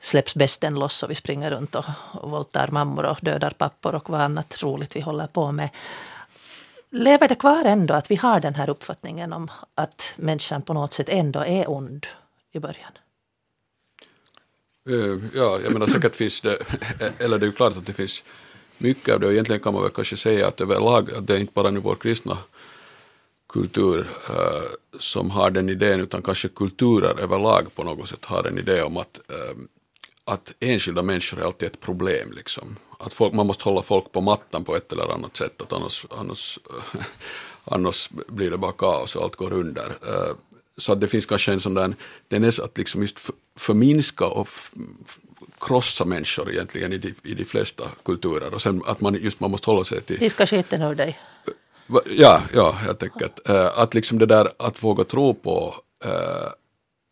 släpps 0.00 0.34
besten 0.34 0.74
loss 0.74 1.02
och 1.02 1.10
vi 1.10 1.14
springer 1.14 1.50
runt 1.50 1.74
och, 1.74 1.84
och 2.12 2.30
våldtar 2.30 2.68
mammor 2.68 3.04
och 3.04 3.18
dödar 3.22 3.50
pappor 3.50 3.94
och 3.94 4.10
vad 4.10 4.20
annat 4.20 4.62
roligt 4.62 4.96
vi 4.96 5.00
håller 5.00 5.26
på 5.26 5.52
med. 5.52 5.68
Lever 6.90 7.28
det 7.28 7.34
kvar 7.34 7.64
ändå 7.64 7.94
att 7.94 8.10
vi 8.10 8.16
har 8.16 8.40
den 8.40 8.54
här 8.54 8.70
uppfattningen 8.70 9.32
om 9.32 9.50
att 9.74 10.12
människan 10.16 10.62
på 10.62 10.72
något 10.72 10.92
sätt 10.92 11.08
ändå 11.08 11.44
är 11.44 11.70
ond 11.70 12.06
i 12.52 12.58
början? 12.58 12.92
Eh, 14.88 15.18
ja, 15.34 15.60
jag 15.64 15.72
menar 15.72 15.86
säkert 15.86 16.16
finns 16.16 16.40
det, 16.40 16.58
eller 17.18 17.38
det 17.38 17.46
är 17.46 17.48
ju 17.48 17.52
klart 17.52 17.76
att 17.76 17.86
det 17.86 17.92
finns 17.92 18.22
mycket 18.78 19.14
av 19.14 19.20
det 19.20 19.26
och 19.26 19.32
egentligen 19.32 19.62
kan 19.62 19.74
man 19.74 19.82
väl 19.82 19.92
kanske 19.92 20.16
säga 20.16 20.48
att 20.48 20.60
överlag 20.60 21.12
att 21.12 21.26
det 21.26 21.34
är 21.34 21.38
inte 21.38 21.52
bara 21.52 21.70
nu 21.70 21.80
vår 21.80 21.94
kristna 21.94 22.38
kultur 23.48 24.10
äh, 24.28 24.98
som 24.98 25.30
har 25.30 25.50
den 25.50 25.68
idén 25.68 26.00
utan 26.00 26.22
kanske 26.22 26.48
kulturer 26.48 27.20
överlag 27.20 27.74
på 27.74 27.84
något 27.84 28.08
sätt 28.08 28.24
har 28.24 28.44
en 28.44 28.58
idé 28.58 28.82
om 28.82 28.96
att, 28.96 29.20
äh, 29.28 29.56
att 30.24 30.52
enskilda 30.60 31.02
människor 31.02 31.40
är 31.40 31.44
alltid 31.44 31.68
ett 31.68 31.80
problem. 31.80 32.32
Liksom. 32.36 32.76
Att 32.98 33.12
folk, 33.12 33.32
man 33.32 33.46
måste 33.46 33.64
hålla 33.64 33.82
folk 33.82 34.12
på 34.12 34.20
mattan 34.20 34.64
på 34.64 34.76
ett 34.76 34.92
eller 34.92 35.14
annat 35.14 35.36
sätt 35.36 35.62
att 35.62 35.72
annars, 35.72 36.06
annars, 36.10 36.58
annars 37.64 38.10
blir 38.10 38.50
det 38.50 38.58
bara 38.58 38.72
kaos 38.72 39.16
och 39.16 39.22
allt 39.22 39.36
går 39.36 39.52
under. 39.52 39.96
Så 40.78 40.92
att 40.92 41.00
det 41.00 41.08
finns 41.08 41.26
kanske 41.26 41.52
en 41.52 41.60
sån 41.60 41.74
där 41.74 41.94
tendens 42.28 42.58
att 42.58 42.78
liksom 42.78 43.00
just 43.00 43.18
förminska 43.56 44.26
och 44.26 44.48
krossa 45.60 46.04
människor 46.04 46.50
egentligen 46.50 46.92
i 46.92 46.98
de, 46.98 47.14
i 47.22 47.34
de 47.34 47.44
flesta 47.44 47.84
kulturer. 48.04 48.54
Och 48.54 48.62
sen 48.62 48.82
att 48.86 49.00
man 49.00 49.14
just 49.14 49.40
man 49.40 49.50
måste 49.50 49.70
hålla 49.70 49.84
sig 49.84 50.00
till... 50.00 50.18
Piska 50.18 50.46
skiten 50.46 50.82
ur 50.82 50.94
dig. 50.94 51.18
Ja, 52.16 52.42
ja, 52.52 52.78
jag 52.86 52.98
tänker 52.98 53.26
att, 53.26 53.50
att 53.78 53.94
liksom 53.94 54.18
det 54.18 54.26
där 54.26 54.48
att 54.56 54.82
våga 54.82 55.04
tro 55.04 55.34
på 55.34 55.74
äh, 56.04 56.10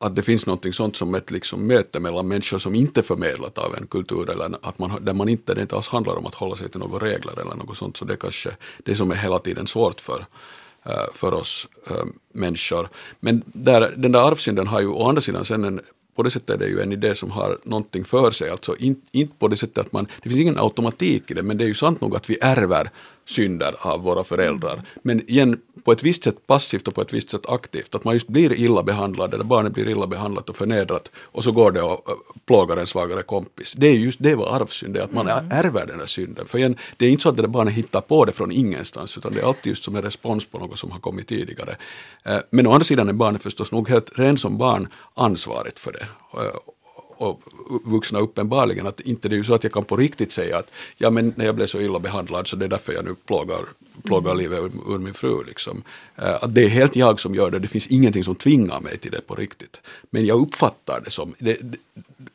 att 0.01 0.17
det 0.17 0.23
finns 0.23 0.47
någonting 0.47 0.73
sånt 0.73 0.97
som 0.97 1.15
ett 1.15 1.31
liksom 1.31 1.67
möte 1.67 2.01
mellan 2.01 2.29
människor 2.29 2.59
som 2.59 2.75
inte 2.75 3.03
förmedlat 3.03 3.59
av 3.59 3.75
en 3.77 3.87
kultur 3.87 4.31
eller 4.31 4.59
att 4.63 4.79
man, 4.79 5.05
där 5.05 5.15
man 5.15 5.29
inte, 5.29 5.55
det 5.55 5.63
inte 5.63 5.77
alls 5.77 5.89
handlar 5.89 6.17
om 6.17 6.27
att 6.27 6.35
hålla 6.35 6.57
sig 6.57 6.69
till 6.69 6.81
några 6.81 7.07
regler 7.07 7.41
eller 7.41 7.55
något 7.55 7.77
sånt. 7.77 7.97
Så 7.97 8.05
det 8.05 8.13
är 8.13 8.17
kanske 8.17 8.51
det 8.79 8.95
som 8.95 9.11
är 9.11 9.15
hela 9.15 9.39
tiden 9.39 9.67
svårt 9.67 10.01
för 10.01 10.27
Eh, 10.27 10.64
Eh, 10.87 11.15
för 11.15 11.35
oss 11.35 11.69
eh, 11.91 12.05
människor. 12.33 12.89
Men 13.21 13.43
där, 13.47 13.95
den 13.97 14.13
där 14.13 14.29
arvsynden 14.29 14.67
har 14.67 14.81
ju 14.81 14.89
å 14.89 15.09
andra 15.09 15.23
sidan 15.23 15.45
sen 15.45 15.65
en 15.65 15.81
på 16.17 16.23
det 16.23 16.31
sättet 16.31 16.51
är 16.51 16.59
det 16.59 16.67
ju 16.67 16.81
en 16.81 16.93
idé 16.93 17.15
som 17.15 17.31
har 17.31 17.59
någonting 17.63 18.05
för 18.05 18.31
sig. 18.31 18.51
Alltså 18.51 18.77
inte 18.77 19.07
in 19.13 19.29
på 19.39 19.49
det 19.49 19.57
sättet 19.57 19.79
att 19.79 19.93
man, 19.93 20.07
det 20.23 20.29
finns 20.29 20.41
ingen 20.41 20.59
automatik 20.59 21.31
i 21.31 21.35
det, 21.35 21.43
men 21.43 21.57
det 21.57 21.65
är 21.65 21.69
ju 21.69 21.75
sant 21.75 22.01
nog 22.01 22.17
att 22.17 22.31
vi 22.31 22.39
ärver 22.41 22.91
synder 23.27 23.75
av 23.79 24.03
våra 24.03 24.25
föräldrar. 24.25 24.83
Men 25.03 25.31
igen, 25.31 25.61
på 25.85 25.93
ett 25.93 26.03
visst 26.03 26.25
sätt 26.25 26.47
passivt 26.47 26.89
och 26.89 26.95
på 26.95 27.03
ett 27.03 27.13
visst 27.13 27.31
sätt 27.31 27.49
aktivt. 27.49 27.95
Att 27.95 28.05
man 28.05 28.15
just 28.15 28.29
blir 28.29 28.53
illa 28.53 28.83
behandlad, 28.83 29.35
eller 29.35 29.45
barnet 29.45 29.73
blir 29.73 29.89
illa 29.89 30.07
behandlat 30.07 30.51
och 30.51 30.57
förnedrat 30.57 31.11
och 31.17 31.45
så 31.45 31.53
går 31.53 31.73
det 31.73 31.83
och 31.83 32.05
plågar 32.47 32.77
en 32.77 32.87
svagare 32.87 33.23
kompis. 33.23 33.75
Det 33.79 33.87
är 33.87 33.93
just 33.93 34.23
det 34.23 34.35
vad 34.35 34.63
arvsynd 34.63 34.97
är, 34.97 35.01
att 35.01 35.13
man 35.13 35.29
mm. 35.29 35.45
ärver 35.51 35.87
den 35.87 36.01
här 36.01 36.07
synden. 36.07 36.47
För 36.47 36.59
igen, 36.59 36.77
det 36.97 37.07
är 37.07 37.11
inte 37.11 37.23
så 37.23 37.29
att 37.29 37.37
det 37.37 37.43
där 37.43 37.49
barnet 37.49 37.75
hittar 37.75 38.01
på 38.01 38.25
det 38.25 38.33
från 38.33 38.53
ingenstans, 38.53 39.19
utan 39.19 39.33
det 39.33 39.41
är 39.41 39.47
alltid 39.47 39.71
just 39.71 39.85
som 39.85 39.97
en 39.97 40.03
respons 40.03 40.47
på 40.47 40.59
något 40.59 40.79
som 40.79 40.91
har 40.91 40.99
kommit 40.99 41.29
tidigare. 41.29 41.77
Eh, 42.25 42.39
men 42.51 42.67
å 42.67 42.73
andra 42.73 42.85
sidan 42.85 43.09
är 43.09 43.13
barnet 43.13 43.43
förstås 43.43 43.73
nog 43.73 43.89
helt 43.89 44.19
ren 44.19 44.39
som 44.39 44.59
barn 44.59 44.89
ansvarigt 45.15 45.79
för 45.79 45.93
det 45.93 46.07
eh, 46.33 46.74
och 47.17 47.41
vuxna 47.85 48.19
uppenbarligen 48.19 48.87
att 48.87 49.01
inte 49.01 49.29
det 49.29 49.35
är 49.35 49.37
ju 49.37 49.45
så 49.45 49.55
att 49.55 49.63
jag 49.63 49.73
kan 49.73 49.85
på 49.85 49.97
riktigt 49.97 50.33
säga 50.33 50.59
att 50.59 50.73
ja 50.97 51.11
men 51.11 51.33
när 51.37 51.45
jag 51.45 51.55
blev 51.55 51.67
så 51.67 51.81
illa 51.81 51.99
behandlad 51.99 52.47
så 52.47 52.57
det 52.57 52.65
är 52.65 52.69
därför 52.69 52.93
jag 52.93 53.05
nu 53.05 53.15
plågar, 53.15 53.65
plågar 54.05 54.31
mm. 54.31 54.43
livet 54.43 54.59
ur, 54.59 54.95
ur, 54.95 54.99
min 54.99 55.15
fru. 55.15 55.45
Liksom. 55.45 55.83
Uh, 56.23 56.45
att 56.45 56.55
det 56.55 56.65
är 56.65 56.69
helt 56.69 56.97
jag 56.97 57.21
som 57.21 57.35
gör 57.35 57.51
det, 57.51 57.59
det 57.59 57.69
finns 57.69 57.87
ingenting 57.87 58.25
som 58.25 58.35
tvingar 58.35 58.81
mig 58.81 58.99
till 58.99 59.11
det 59.11 59.21
på 59.21 59.35
riktigt. 59.35 59.81
Men 60.11 60.27
jag 60.27 60.41
uppfattar 60.41 61.01
det 61.05 61.11
som, 61.11 61.35
det, 61.39 61.59
det, 61.63 61.79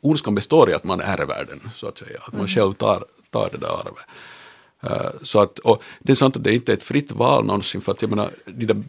ondskan 0.00 0.34
består 0.34 0.70
i 0.70 0.74
att 0.74 0.84
man 0.84 1.00
ärver 1.00 1.44
den 1.48 1.70
så 1.74 1.86
att 1.86 1.98
säga, 1.98 2.18
att 2.20 2.32
man 2.32 2.40
mm. 2.40 2.48
själv 2.48 2.72
tar, 2.72 3.04
tar 3.30 3.48
det 3.52 3.58
där 3.58 3.68
arvet. 3.68 4.04
Uh, 4.84 5.22
så 5.22 5.40
att, 5.40 5.58
och 5.58 5.82
det 5.98 6.12
är 6.12 6.16
sant 6.16 6.36
att 6.36 6.44
det 6.44 6.54
inte 6.54 6.72
är 6.72 6.76
ett 6.76 6.82
fritt 6.82 7.12
val 7.12 7.44
någonsin 7.44 7.80
för 7.80 7.92
att 7.92 8.02
jag 8.02 8.10
menar, 8.10 8.30
de 8.44 8.66
där 8.66 8.82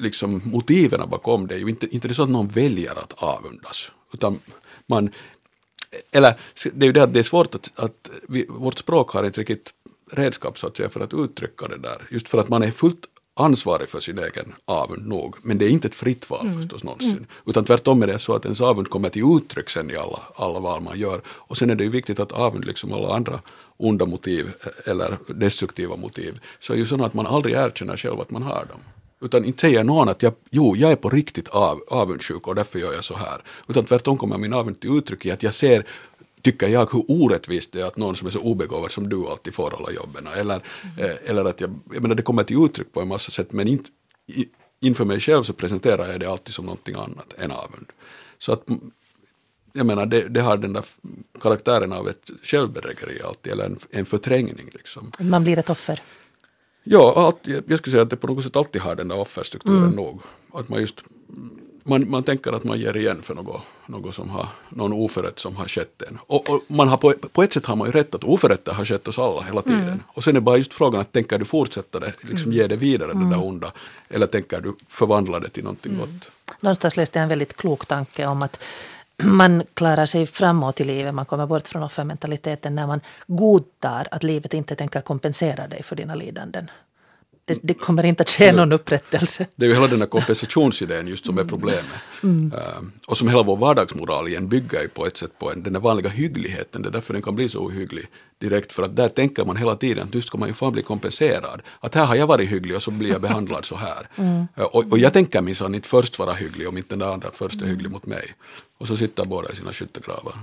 liksom, 0.00 0.40
motiven 0.44 1.10
bakom 1.10 1.46
det 1.46 1.54
är 1.54 1.58
ju 1.58 1.68
inte, 1.68 1.94
inte 1.94 2.08
det 2.08 2.14
så 2.14 2.22
att 2.22 2.28
någon 2.28 2.48
väljer 2.48 2.98
att 2.98 3.12
avundas 3.12 3.90
utan 4.12 4.38
man, 4.90 5.10
eller 6.12 6.34
det 6.72 6.84
är 6.84 6.86
ju 6.86 6.92
det 6.92 7.02
att 7.02 7.14
det 7.14 7.20
är 7.20 7.24
svårt 7.24 7.54
att, 7.54 7.70
att 7.76 8.10
vi, 8.28 8.46
vårt 8.48 8.78
språk 8.78 9.10
har 9.10 9.24
inte 9.24 9.40
riktigt 9.40 9.74
redskap 10.12 10.58
så 10.58 10.66
att 10.66 10.76
säga 10.76 10.88
för 10.88 11.00
att 11.00 11.14
uttrycka 11.14 11.68
det 11.68 11.78
där. 11.78 12.08
Just 12.10 12.28
för 12.28 12.38
att 12.38 12.48
man 12.48 12.62
är 12.62 12.70
fullt 12.70 13.06
ansvarig 13.34 13.88
för 13.88 14.00
sin 14.00 14.18
egen 14.18 14.54
avund 14.64 15.06
nog. 15.06 15.36
Men 15.42 15.58
det 15.58 15.64
är 15.64 15.68
inte 15.68 15.88
ett 15.88 15.94
fritt 15.94 16.30
val 16.30 16.46
mm. 16.46 16.60
förstås 16.60 16.84
någonsin. 16.84 17.10
Mm. 17.10 17.26
Utan 17.46 17.64
tvärtom 17.64 18.02
är 18.02 18.06
det 18.06 18.18
så 18.18 18.34
att 18.34 18.44
ens 18.44 18.60
avund 18.60 18.90
kommer 18.90 19.08
till 19.08 19.36
uttryck 19.36 19.70
sen 19.70 19.90
i 19.90 19.96
alla, 19.96 20.18
alla 20.36 20.60
val 20.60 20.82
man 20.82 20.98
gör. 20.98 21.20
Och 21.26 21.56
sen 21.56 21.70
är 21.70 21.74
det 21.74 21.84
ju 21.84 21.90
viktigt 21.90 22.20
att 22.20 22.32
avund, 22.32 22.64
liksom 22.64 22.92
alla 22.92 23.14
andra 23.14 23.40
onda 23.76 24.06
motiv 24.06 24.52
eller 24.84 25.18
destruktiva 25.26 25.96
motiv, 25.96 26.40
så 26.60 26.72
är 26.72 26.76
ju 26.76 26.86
så 26.86 27.04
att 27.04 27.14
man 27.14 27.26
aldrig 27.26 27.54
erkänner 27.54 27.96
själv 27.96 28.20
att 28.20 28.30
man 28.30 28.42
har 28.42 28.64
dem. 28.64 28.80
Utan 29.20 29.44
inte 29.44 29.60
säger 29.60 29.84
någon 29.84 30.08
att 30.08 30.22
jag, 30.22 30.32
jo, 30.50 30.76
jag 30.76 30.92
är 30.92 30.96
på 30.96 31.10
riktigt 31.10 31.48
av, 31.48 31.82
avundsjuk 31.88 32.48
och 32.48 32.54
därför 32.54 32.78
gör 32.78 32.92
jag 32.94 33.04
så 33.04 33.16
här. 33.16 33.42
Utan 33.68 33.84
tvärtom 33.84 34.18
kommer 34.18 34.38
min 34.38 34.52
avund 34.52 34.80
till 34.80 34.98
uttryck 34.98 35.26
i 35.26 35.30
att 35.30 35.42
jag 35.42 35.54
ser 35.54 35.86
tycker 36.42 36.68
jag 36.68 36.92
hur 36.92 37.04
orättvist 37.08 37.72
det 37.72 37.80
är 37.80 37.84
att 37.84 37.96
någon 37.96 38.16
som 38.16 38.26
är 38.26 38.30
så 38.30 38.40
obegåvad 38.40 38.92
som 38.92 39.08
du 39.08 39.26
alltid 39.26 39.54
får 39.54 39.76
alla 39.76 39.90
jobben. 39.90 40.26
Eller, 40.26 40.60
mm. 40.82 41.10
eh, 41.10 41.30
eller 41.30 41.44
att 41.44 41.60
jag, 41.60 41.78
jag 41.92 42.02
menar 42.02 42.14
det 42.14 42.22
kommer 42.22 42.44
till 42.44 42.64
uttryck 42.64 42.92
på 42.92 43.00
en 43.00 43.08
massa 43.08 43.30
sätt 43.30 43.52
men 43.52 43.68
inte, 43.68 43.90
i, 44.26 44.48
inför 44.80 45.04
mig 45.04 45.20
själv 45.20 45.42
så 45.42 45.52
presenterar 45.52 46.10
jag 46.10 46.20
det 46.20 46.30
alltid 46.30 46.54
som 46.54 46.66
någonting 46.66 46.94
annat 46.94 47.34
än 47.38 47.50
avund. 47.50 47.86
Så 48.38 48.52
att 48.52 48.64
jag 49.72 49.86
menar 49.86 50.06
det, 50.06 50.28
det 50.28 50.40
har 50.40 50.56
den 50.56 50.72
där 50.72 50.84
karaktären 51.40 51.92
av 51.92 52.08
ett 52.08 52.30
självbedrägeri 52.42 53.20
alltid 53.24 53.52
eller 53.52 53.64
en, 53.64 53.78
en 53.90 54.06
förträngning. 54.06 54.70
Liksom. 54.72 55.10
Man 55.18 55.42
blir 55.42 55.58
ett 55.58 55.70
offer. 55.70 56.02
Ja, 56.82 57.32
jag 57.44 57.78
skulle 57.78 57.92
säga 57.92 58.02
att 58.02 58.10
det 58.10 58.16
på 58.16 58.26
något 58.26 58.44
sätt 58.44 58.56
alltid 58.56 58.82
har 58.82 58.94
den 58.94 59.08
där 59.08 59.18
offerstrukturen 59.18 59.82
mm. 59.82 59.94
nog. 59.96 60.20
Att 60.52 60.68
man 60.68 60.80
just 60.80 61.02
man, 61.84 62.10
man 62.10 62.22
tänker 62.22 62.52
att 62.52 62.64
man 62.64 62.80
ger 62.80 62.96
igen 62.96 63.22
för 63.22 63.34
något, 63.34 63.62
något 63.86 64.14
som 64.14 64.30
har, 64.30 64.48
någon 64.68 64.92
oförrätt 64.92 65.38
som 65.38 65.56
har 65.56 65.68
skett 65.68 66.02
en. 66.02 66.18
Och, 66.26 66.50
och, 66.50 66.60
man 66.66 66.88
har 66.88 66.96
på, 66.96 67.12
på 67.32 67.42
ett 67.42 67.52
sätt 67.52 67.66
har 67.66 67.76
man 67.76 67.88
ju 67.88 67.92
rätt 67.92 68.14
att 68.14 68.24
oförrätter 68.24 68.72
har 68.72 68.84
skett 68.84 69.08
oss 69.08 69.18
alla 69.18 69.42
hela 69.42 69.62
tiden. 69.62 69.82
Mm. 69.82 70.02
Och 70.06 70.24
sen 70.24 70.36
är 70.36 70.40
bara 70.40 70.56
just 70.56 70.74
frågan 70.74 71.00
att 71.00 71.12
tänker 71.12 71.38
du 71.38 71.44
fortsätta 71.44 72.00
det, 72.00 72.12
liksom 72.20 72.52
mm. 72.52 72.52
ge 72.52 72.66
det 72.66 72.76
vidare 72.76 73.12
mm. 73.12 73.30
det 73.30 73.36
där 73.36 73.44
onda, 73.44 73.72
eller 74.08 74.26
tänker 74.26 74.60
du 74.60 74.74
förvandla 74.88 75.40
det 75.40 75.48
till 75.48 75.64
någonting 75.64 75.92
mm. 75.92 76.06
gott? 76.06 76.30
Någonstans 76.60 76.96
läste 76.96 77.18
jag 77.18 77.22
en 77.22 77.28
väldigt 77.28 77.56
klok 77.56 77.86
tanke 77.86 78.26
om 78.26 78.42
att 78.42 78.60
man 79.22 79.62
klarar 79.74 80.06
sig 80.06 80.26
framåt 80.26 80.80
i 80.80 80.84
livet, 80.84 81.14
man 81.14 81.26
kommer 81.26 81.46
bort 81.46 81.68
från 81.68 81.82
offermentaliteten 81.82 82.74
när 82.74 82.86
man 82.86 83.00
godtar 83.26 84.08
att 84.10 84.22
livet 84.22 84.54
inte 84.54 84.76
tänker 84.76 85.00
kompensera 85.00 85.68
dig 85.68 85.82
för 85.82 85.96
dina 85.96 86.14
lidanden 86.14 86.70
det, 87.50 87.58
det 87.62 87.74
kommer 87.74 88.04
inte 88.04 88.22
att 88.22 88.30
ske 88.30 88.52
någon 88.52 88.72
upprättelse. 88.72 89.46
Det 89.56 89.64
är 89.64 89.68
ju 89.68 89.74
hela 89.74 89.86
den 89.86 90.00
här 90.00 90.06
kompensationsidén 90.06 91.08
just 91.08 91.26
som 91.26 91.38
är 91.38 91.44
problemet. 91.44 92.00
Mm. 92.22 92.52
Uh, 92.52 92.88
och 93.06 93.18
som 93.18 93.28
hela 93.28 93.42
vår 93.42 93.56
vardagsmoral 93.56 94.28
igen 94.28 94.48
bygger 94.48 94.88
på 94.88 95.06
ett 95.06 95.16
sätt 95.16 95.38
på 95.38 95.52
en, 95.52 95.62
den 95.62 95.72
där 95.72 95.80
vanliga 95.80 96.08
hyggligheten. 96.08 96.82
Det 96.82 96.88
är 96.88 96.90
därför 96.90 97.12
den 97.12 97.22
kan 97.22 97.34
bli 97.34 97.48
så 97.48 97.58
ohygglig 97.58 98.06
direkt. 98.40 98.72
För 98.72 98.82
att 98.82 98.96
där 98.96 99.08
tänker 99.08 99.44
man 99.44 99.56
hela 99.56 99.76
tiden 99.76 100.04
att 100.04 100.14
nu 100.14 100.22
ska 100.22 100.38
man 100.38 100.48
ju 100.48 100.54
fan 100.54 100.72
bli 100.72 100.82
kompenserad. 100.82 101.62
Att 101.80 101.94
här 101.94 102.04
har 102.04 102.14
jag 102.14 102.26
varit 102.26 102.50
hygglig 102.50 102.76
och 102.76 102.82
så 102.82 102.90
blir 102.90 103.10
jag 103.10 103.20
behandlad 103.20 103.64
så 103.64 103.76
här. 103.76 104.08
Mm. 104.20 104.46
Uh, 104.58 104.64
och, 104.64 104.92
och, 104.92 104.98
jag 104.98 105.12
tänker 105.12 105.40
minsann 105.40 105.74
inte 105.74 105.88
först 105.88 106.18
vara 106.18 106.32
hygglig 106.32 106.68
om 106.68 106.78
inte 106.78 106.96
den 106.96 107.08
andra 107.08 107.30
först 107.32 107.62
är 107.62 107.66
hygglig 107.66 107.90
mot 107.90 108.06
mig. 108.06 108.34
Och 108.78 108.86
så 108.86 108.96
sitter 108.96 109.24
båda 109.24 109.52
i 109.52 109.56
sina 109.56 109.72
skyttegravar. 109.72 110.34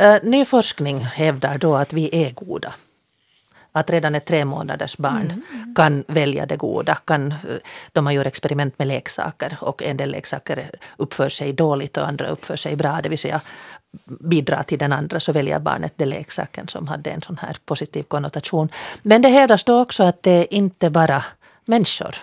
Uh, 0.00 0.16
ny 0.22 0.44
forskning 0.44 0.98
hävdar 0.98 1.58
då 1.58 1.76
att 1.76 1.92
vi 1.92 2.24
är 2.26 2.32
goda 2.32 2.74
att 3.72 3.90
redan 3.90 4.14
ett 4.14 4.26
tre 4.26 4.44
månaders 4.44 4.96
barn 4.96 5.42
mm. 5.50 5.74
kan 5.74 6.04
välja 6.08 6.46
det 6.46 6.56
goda. 6.56 6.94
Kan, 6.94 7.34
de 7.92 8.06
har 8.06 8.12
gjort 8.12 8.26
experiment 8.26 8.78
med 8.78 8.88
leksaker 8.88 9.58
och 9.60 9.82
en 9.82 9.96
del 9.96 10.10
leksaker 10.10 10.70
uppför 10.96 11.28
sig 11.28 11.52
dåligt 11.52 11.96
och 11.96 12.08
andra 12.08 12.28
uppför 12.28 12.56
sig 12.56 12.76
bra. 12.76 13.00
Det 13.02 13.08
vill 13.08 13.18
säga 13.18 13.40
bidrar 14.04 14.62
till 14.62 14.78
den 14.78 14.92
andra 14.92 15.20
så 15.20 15.32
väljer 15.32 15.58
barnet 15.58 15.92
den 15.96 16.08
leksaken 16.08 16.68
som 16.68 16.88
hade 16.88 17.10
en 17.10 17.22
sån 17.22 17.38
här 17.38 17.56
positiv 17.64 18.02
konnotation. 18.02 18.68
Men 19.02 19.22
det 19.22 19.28
hävdas 19.28 19.64
då 19.64 19.80
också 19.80 20.02
att 20.02 20.22
det 20.22 20.54
inte 20.54 20.90
bara 20.90 21.24
människor 21.64 22.16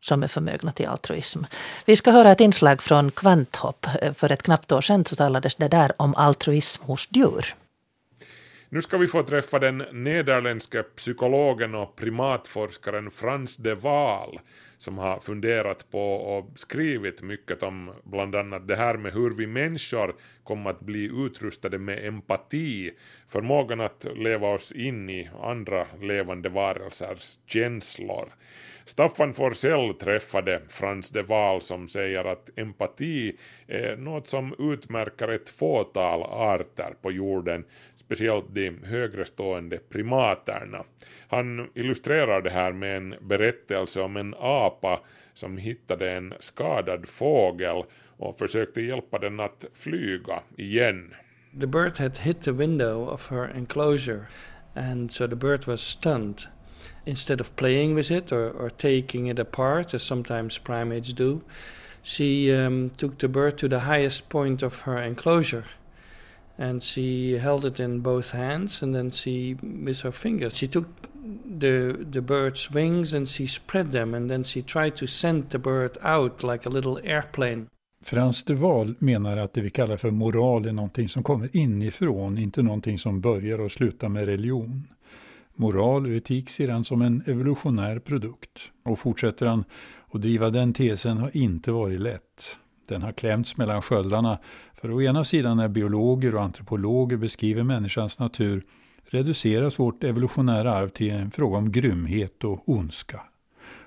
som 0.00 0.22
är 0.22 0.28
förmögna 0.28 0.72
till 0.72 0.86
altruism. 0.86 1.44
Vi 1.84 1.96
ska 1.96 2.10
höra 2.10 2.30
ett 2.30 2.40
inslag 2.40 2.82
från 2.82 3.10
Kvanthopp. 3.10 3.86
För 4.14 4.32
ett 4.32 4.42
knappt 4.42 4.72
år 4.72 4.80
sedan 4.80 5.04
så 5.04 5.16
talades 5.16 5.54
det 5.54 5.68
där 5.68 5.92
om 5.96 6.14
altruism 6.14 6.84
hos 6.84 7.08
djur. 7.10 7.54
Nu 8.72 8.82
ska 8.82 8.98
vi 8.98 9.06
få 9.06 9.22
träffa 9.22 9.58
den 9.58 9.84
nederländske 9.92 10.82
psykologen 10.82 11.74
och 11.74 11.96
primatforskaren 11.96 13.10
Frans 13.10 13.56
de 13.56 13.74
Waal 13.74 14.40
som 14.78 14.98
har 14.98 15.20
funderat 15.20 15.90
på 15.90 16.12
och 16.14 16.58
skrivit 16.58 17.22
mycket 17.22 17.62
om 17.62 17.92
bland 18.04 18.34
annat 18.34 18.68
det 18.68 18.76
här 18.76 18.96
med 18.96 19.12
hur 19.12 19.30
vi 19.30 19.46
människor 19.46 20.14
kommer 20.44 20.70
att 20.70 20.80
bli 20.80 21.10
utrustade 21.26 21.78
med 21.78 22.06
empati, 22.06 22.90
förmågan 23.28 23.80
att 23.80 24.06
leva 24.16 24.48
oss 24.48 24.72
in 24.72 25.10
i 25.10 25.30
andra 25.42 25.86
levande 26.00 26.48
varelsers 26.48 27.38
känslor. 27.46 28.28
Staffan 28.84 29.34
Forsell 29.34 29.94
träffade 29.94 30.60
Frans 30.68 31.10
de 31.10 31.22
Waal 31.22 31.60
som 31.60 31.88
säger 31.88 32.24
att 32.24 32.50
empati 32.56 33.36
är 33.66 33.96
något 33.96 34.28
som 34.28 34.54
utmärker 34.58 35.28
ett 35.28 35.48
fåtal 35.48 36.22
arter 36.22 36.94
på 37.02 37.12
jorden, 37.12 37.64
speciellt 37.94 38.54
de 38.54 38.70
högre 38.84 39.24
stående 39.24 39.78
primaterna. 39.78 40.84
Han 41.28 41.68
illustrerar 41.74 42.42
det 42.42 42.50
här 42.50 42.72
med 42.72 42.96
en 42.96 43.14
berättelse 43.20 44.00
om 44.00 44.16
en 44.16 44.34
apa 44.38 45.00
som 45.34 45.56
hittade 45.56 46.12
en 46.12 46.34
skadad 46.40 47.08
fågel 47.08 47.84
och 48.16 48.38
försökte 48.38 48.80
hjälpa 48.80 49.18
den 49.18 49.40
att 49.40 49.64
flyga 49.74 50.42
igen. 50.56 51.14
The 51.60 51.66
bird 51.66 51.98
had 51.98 52.18
hit 52.18 52.40
the 52.40 52.52
window 52.52 53.08
of 53.08 53.30
her 53.30 53.50
enclosure 53.56 54.26
and 54.74 55.12
so 55.12 55.28
the 55.28 55.36
bird 55.36 55.66
was 55.66 55.80
stunned 55.80 56.46
instead 57.06 57.40
of 57.40 57.54
playing 57.56 57.94
with 57.94 58.10
it 58.10 58.32
or, 58.32 58.50
or 58.50 58.70
taking 58.70 59.26
it 59.26 59.38
apart, 59.38 59.94
as 59.94 60.02
sometimes 60.02 60.58
primates 60.58 61.12
do, 61.12 61.42
she 62.02 62.52
um, 62.54 62.90
took 62.96 63.18
the 63.18 63.28
bird 63.28 63.58
to 63.58 63.68
the 63.68 63.80
highest 63.80 64.28
point 64.28 64.62
of 64.62 64.80
her 64.80 64.98
enclosure 64.98 65.64
and 66.60 66.84
she 66.84 67.38
held 67.38 67.64
it 67.64 67.80
in 67.80 68.00
both 68.00 68.30
hands 68.30 68.82
and 68.82 68.94
then 68.94 69.10
she 69.10 69.56
with 69.84 70.00
her 70.00 70.12
fingers 70.12 70.54
she 70.54 70.68
took 70.68 70.86
the 71.58 71.96
the 72.12 72.20
bird's 72.20 72.70
wings 72.70 73.14
and 73.14 73.28
she 73.28 73.46
spread 73.46 73.92
them 73.92 74.14
and 74.14 74.30
then 74.30 74.44
she 74.44 74.62
tried 74.62 74.94
to 74.96 75.06
send 75.06 75.50
the 75.50 75.58
bird 75.58 75.96
out 76.02 76.42
like 76.42 76.66
a 76.66 76.70
little 76.70 77.00
airplane 77.04 77.66
Frans 78.02 78.42
de 78.42 78.54
Waal 78.54 78.94
menar 78.98 79.36
att 79.36 79.54
det 79.54 79.60
vi 79.60 79.70
kallar 79.70 79.96
för 79.96 80.10
moral 80.10 80.66
är 80.66 80.72
någonting 80.72 81.08
som 81.08 81.22
kommer 81.22 81.56
inifrån, 81.56 82.38
inte 82.38 82.62
någonting 82.62 82.98
som 82.98 83.20
börjar 83.20 83.60
och 83.60 83.72
slutar 83.72 84.08
med 84.08 84.24
religion. 84.24 84.86
Moral 85.60 86.06
och 86.06 86.12
etik 86.12 86.48
ser 86.50 86.68
han 86.68 86.84
som 86.84 87.02
en 87.02 87.22
evolutionär 87.26 87.98
produkt. 87.98 88.72
Och 88.84 88.98
fortsätter 88.98 89.46
han 89.46 89.64
att 90.10 90.22
driva 90.22 90.50
den 90.50 90.72
tesen 90.72 91.18
har 91.18 91.36
inte 91.36 91.72
varit 91.72 92.00
lätt. 92.00 92.58
Den 92.88 93.02
har 93.02 93.12
klämts 93.12 93.56
mellan 93.56 93.82
sköldarna, 93.82 94.38
för 94.74 94.90
å 94.90 95.02
ena 95.02 95.24
sidan 95.24 95.56
när 95.56 95.68
biologer 95.68 96.34
och 96.34 96.42
antropologer 96.42 97.16
beskriver 97.16 97.62
människans 97.62 98.18
natur 98.18 98.62
reduceras 99.04 99.78
vårt 99.78 100.04
evolutionära 100.04 100.74
arv 100.74 100.88
till 100.88 101.10
en 101.10 101.30
fråga 101.30 101.58
om 101.58 101.72
grymhet 101.72 102.44
och 102.44 102.68
ondska. 102.68 103.20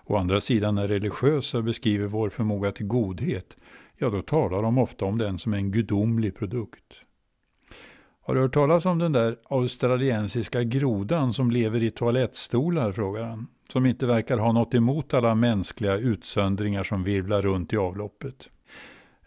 Å 0.05 0.17
andra 0.17 0.41
sidan 0.41 0.76
när 0.76 0.88
religiösa 0.88 1.61
beskriver 1.61 2.07
vår 2.07 2.30
förmåga 2.30 2.71
till 2.71 2.88
godhet, 2.88 3.55
ja 3.97 4.09
då 4.09 4.21
talar 4.21 4.61
de 4.61 4.78
ofta 4.78 5.05
om 5.05 5.17
den 5.17 5.39
som 5.39 5.53
en 5.53 5.71
gudomlig 5.71 6.36
produkt. 6.36 7.03
Har 8.26 8.36
du 8.36 8.41
hört 8.41 8.53
talas 8.53 8.86
om 8.86 8.99
den 8.99 9.11
där 9.11 9.38
australiensiska 9.49 10.63
grodan 10.63 11.34
som 11.34 11.51
lever 11.51 11.84
i 11.84 11.91
toalettstolar? 11.91 12.91
frågar 12.91 13.24
han. 13.24 13.47
Som 13.69 13.86
inte 13.86 14.05
verkar 14.05 14.38
ha 14.38 14.51
något 14.51 14.74
emot 14.74 15.13
alla 15.13 15.36
mänskliga 15.36 15.97
utsöndringar 15.97 16.84
som 16.84 17.03
virvlar 17.03 17.41
runt 17.41 17.74
i 17.74 17.78
avloppet. 17.78 18.49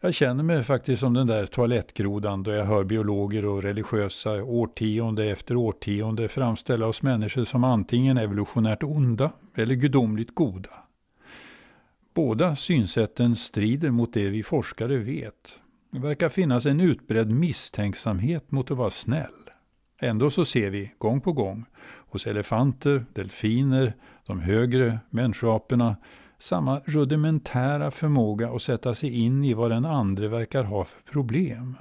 Jag 0.01 0.15
känner 0.15 0.43
mig 0.43 0.65
faktiskt 0.65 1.01
som 1.01 1.15
den 1.15 1.27
där 1.27 1.47
toalettgrodan 1.47 2.43
då 2.43 2.51
jag 2.51 2.65
hör 2.65 2.85
biologer 2.85 3.45
och 3.45 3.63
religiösa 3.63 4.43
årtionde 4.43 5.25
efter 5.25 5.57
årtionde 5.57 6.29
framställa 6.29 6.87
oss 6.87 7.03
människor 7.03 7.45
som 7.45 7.65
antingen 7.65 8.19
evolutionärt 8.19 8.83
onda 8.83 9.31
eller 9.57 9.75
gudomligt 9.75 10.35
goda. 10.35 10.71
Båda 12.15 12.57
synsätten 12.57 13.37
strider 13.37 13.91
mot 13.91 14.13
det 14.13 14.29
vi 14.29 14.43
forskare 14.43 14.99
vet, 14.99 15.59
det 15.97 16.03
verkar 16.03 16.29
finnas 16.29 16.67
en 16.67 16.81
utbredd 16.81 17.33
misstänksamhet 17.33 18.51
mot 18.51 18.71
att 18.71 18.77
vara 18.77 18.91
snäll. 18.91 19.51
Ändå 20.01 20.31
så 20.31 20.45
ser 20.45 20.71
vi 20.71 20.93
gång 20.99 21.21
på 21.21 21.33
gång 21.33 21.65
hos 21.85 22.27
elefanter, 22.27 23.05
delfiner, 23.13 23.97
de 24.27 24.41
högre 24.41 24.99
människoaporna 25.11 25.97
samma 26.39 26.81
rudimentära 26.85 27.91
förmåga 27.91 28.51
att 28.51 28.63
sätta 28.63 28.95
sig 28.95 29.25
in 29.25 29.45
i 29.45 29.55
vad 29.55 29.71
den 29.71 29.85
andre 29.85 30.29
verkar 30.29 30.65
ha 30.65 30.85
för 30.85 31.03
problem. 31.03 31.77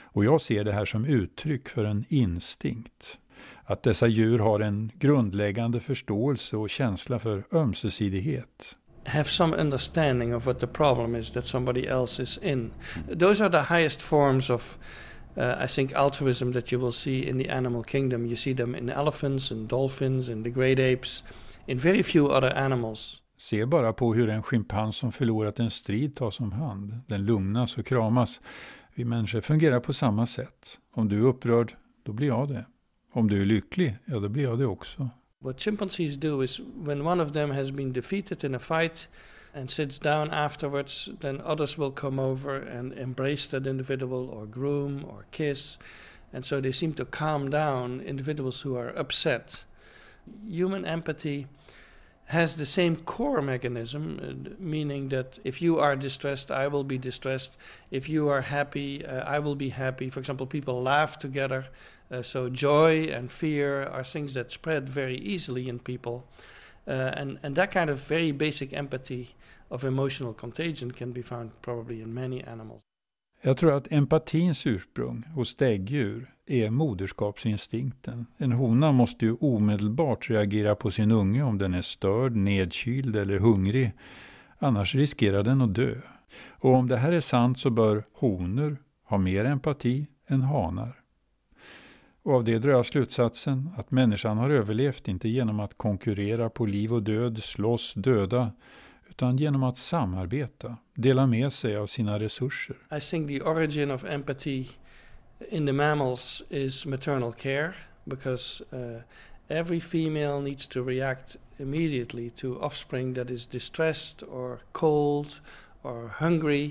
Och 0.00 0.24
jag 0.24 0.40
ser 0.40 0.64
det 0.64 0.72
här 0.72 0.84
som 0.84 1.04
uttryck 1.04 1.68
för 1.68 1.84
en 1.84 2.04
instinkt. 2.08 3.20
Att 3.64 3.82
dessa 3.82 4.06
djur 4.06 4.38
har 4.38 4.60
en 4.60 4.92
grundläggande 4.94 5.80
förståelse 5.80 6.56
och 6.56 6.70
känsla 6.70 7.18
för 7.18 7.44
ömsesidighet 7.52 8.74
have 9.06 9.30
some 9.30 9.54
understanding 9.54 10.34
of 10.34 10.46
what 10.46 10.58
the 10.58 10.66
problem 10.66 11.14
is 11.14 11.30
that 11.30 11.46
somebody 11.46 11.88
else 11.88 12.22
is 12.22 12.38
in. 12.42 12.70
Those 13.18 13.40
are 13.40 13.50
the 13.50 13.62
highest 13.62 14.02
forms 14.02 14.50
of, 14.50 14.78
uh, 15.36 15.64
I 15.64 15.66
think, 15.66 15.92
altruism 15.92 16.52
that 16.52 16.72
you 16.72 16.80
will 16.80 16.92
see 16.92 17.28
in 17.28 17.38
the 17.38 17.48
animal 17.48 17.82
kingdom. 17.82 18.26
You 18.26 18.36
see 18.36 18.54
them 18.54 18.74
in 18.74 18.90
elephants 18.90 19.50
and 19.50 19.68
dolphins 19.68 20.28
and 20.28 20.44
the 20.44 20.50
great 20.50 20.78
apes, 20.78 21.22
in 21.66 21.78
very 21.78 22.02
few 22.02 22.28
other 22.28 22.58
animals. 22.58 23.22
Se 23.38 23.66
bara 23.66 23.92
på 23.92 24.14
hur 24.14 24.28
en 24.28 24.42
schimpans 24.42 24.96
som 24.96 25.12
förlorat 25.12 25.58
en 25.58 25.70
strid 25.70 26.16
tas 26.16 26.40
om 26.40 26.52
hand. 26.52 27.00
Den 27.06 27.24
lugnas 27.26 27.78
och 27.78 27.86
kramas. 27.86 28.40
Vi 28.94 29.04
människor 29.04 29.40
fungerar 29.40 29.80
på 29.80 29.92
samma 29.92 30.26
sätt. 30.26 30.78
Om 30.92 31.08
du 31.08 31.18
är 31.18 31.22
upprörd, 31.22 31.72
då 32.02 32.12
blir 32.12 32.28
jag 32.28 32.48
det. 32.48 32.66
Om 33.12 33.28
du 33.28 33.40
är 33.40 33.44
lycklig, 33.44 33.96
ja 34.04 34.18
då 34.18 34.28
blir 34.28 34.42
jag 34.42 34.58
det 34.58 34.66
också. 34.66 35.10
What 35.40 35.58
chimpanzees 35.58 36.16
do 36.16 36.40
is 36.40 36.60
when 36.60 37.04
one 37.04 37.20
of 37.20 37.32
them 37.32 37.50
has 37.50 37.70
been 37.70 37.92
defeated 37.92 38.42
in 38.42 38.54
a 38.54 38.58
fight 38.58 39.06
and 39.54 39.70
sits 39.70 39.98
down 39.98 40.30
afterwards, 40.30 41.08
then 41.20 41.40
others 41.44 41.78
will 41.78 41.90
come 41.90 42.18
over 42.18 42.56
and 42.56 42.92
embrace 42.92 43.46
that 43.46 43.66
individual 43.66 44.28
or 44.28 44.46
groom 44.46 45.04
or 45.08 45.26
kiss. 45.30 45.78
And 46.32 46.44
so 46.44 46.60
they 46.60 46.72
seem 46.72 46.94
to 46.94 47.04
calm 47.04 47.50
down 47.50 48.00
individuals 48.00 48.62
who 48.62 48.76
are 48.76 48.88
upset. 48.88 49.64
Human 50.46 50.84
empathy 50.84 51.46
has 52.26 52.56
the 52.56 52.66
same 52.66 52.96
core 52.96 53.40
mechanism, 53.40 54.56
meaning 54.58 55.10
that 55.10 55.38
if 55.44 55.62
you 55.62 55.78
are 55.78 55.94
distressed, 55.94 56.50
I 56.50 56.66
will 56.66 56.82
be 56.82 56.98
distressed. 56.98 57.56
If 57.90 58.08
you 58.08 58.28
are 58.28 58.40
happy, 58.40 59.06
uh, 59.06 59.20
I 59.20 59.38
will 59.38 59.54
be 59.54 59.68
happy. 59.68 60.10
For 60.10 60.18
example, 60.18 60.46
people 60.46 60.82
laugh 60.82 61.18
together. 61.18 61.66
Uh, 62.10 62.22
so 62.22 62.48
joy 62.48 63.12
and 63.14 63.30
fear 63.30 63.88
are 63.88 64.04
things 64.04 64.34
that 64.34 64.52
spread 64.52 64.88
very 64.88 65.18
easily 65.18 65.68
in 65.68 65.78
people. 65.78 66.22
Uh, 66.88 66.92
and, 66.92 67.38
and 67.42 67.56
that 67.56 67.72
kind 67.72 67.90
of 67.90 68.08
very 68.08 68.32
basic 68.32 68.72
empathy 68.72 69.28
of 69.68 69.84
emotional 69.84 70.32
contagion 70.32 70.92
can 70.92 71.12
be 71.12 71.22
found 71.22 71.50
probably 71.62 72.00
in 72.02 72.14
many 72.14 72.42
animals. 72.44 72.80
Jag 73.42 73.56
tror 73.56 73.72
att 73.72 73.92
empatins 73.92 74.66
ursprung 74.66 75.22
hos 75.34 75.54
däggdjur 75.54 76.26
är 76.46 76.70
moderskapsinstinkten. 76.70 78.26
En 78.36 78.52
hona 78.52 78.92
måste 78.92 79.24
ju 79.24 79.36
omedelbart 79.40 80.30
reagera 80.30 80.74
på 80.74 80.90
sin 80.90 81.12
unge 81.12 81.42
om 81.42 81.58
den 81.58 81.74
är 81.74 81.82
störd, 81.82 82.36
nedkyld 82.36 83.16
eller 83.16 83.38
hungrig. 83.38 83.92
Annars 84.58 84.94
riskerar 84.94 85.42
den 85.42 85.60
att 85.60 85.74
dö. 85.74 85.94
Och 86.48 86.74
om 86.74 86.88
det 86.88 86.96
här 86.96 87.12
är 87.12 87.20
sant 87.20 87.58
så 87.58 87.70
bör 87.70 88.04
honor 88.12 88.76
ha 89.04 89.18
mer 89.18 89.44
empati 89.44 90.06
än 90.26 90.42
hanar. 90.42 91.05
Och 92.26 92.34
av 92.34 92.44
det 92.44 92.58
drar 92.58 92.70
jag 92.70 92.86
slutsatsen 92.86 93.70
att 93.76 93.92
människan 93.92 94.38
har 94.38 94.50
överlevt 94.50 95.08
inte 95.08 95.28
genom 95.28 95.60
att 95.60 95.78
konkurrera 95.78 96.50
på 96.50 96.66
liv 96.66 96.92
och 96.92 97.02
död, 97.02 97.42
slåss, 97.42 97.94
döda, 97.94 98.52
utan 99.08 99.36
genom 99.36 99.62
att 99.62 99.78
samarbeta, 99.78 100.76
dela 100.94 101.26
med 101.26 101.52
sig 101.52 101.76
av 101.76 101.86
sina 101.86 102.18
resurser. 102.18 102.76
I 102.96 103.00
think 103.00 103.28
the 103.28 103.40
origin 103.40 103.90
of 103.90 104.04
empathy 104.04 104.64
in 105.50 105.66
the 105.66 105.72
mammals 105.72 106.42
is 106.50 106.86
maternal 106.86 107.32
care 107.32 107.72
because 108.04 108.64
uh, 108.72 109.00
every 109.48 109.80
female 109.80 110.40
needs 110.40 110.66
to 110.66 110.84
react 110.84 111.36
immediately 111.56 112.30
to 112.30 112.60
offspring 112.60 113.14
that 113.14 113.30
is 113.30 113.46
distressed 113.46 114.22
or 114.22 114.58
cold 114.72 115.28
or 115.82 116.08
hungry. 116.08 116.70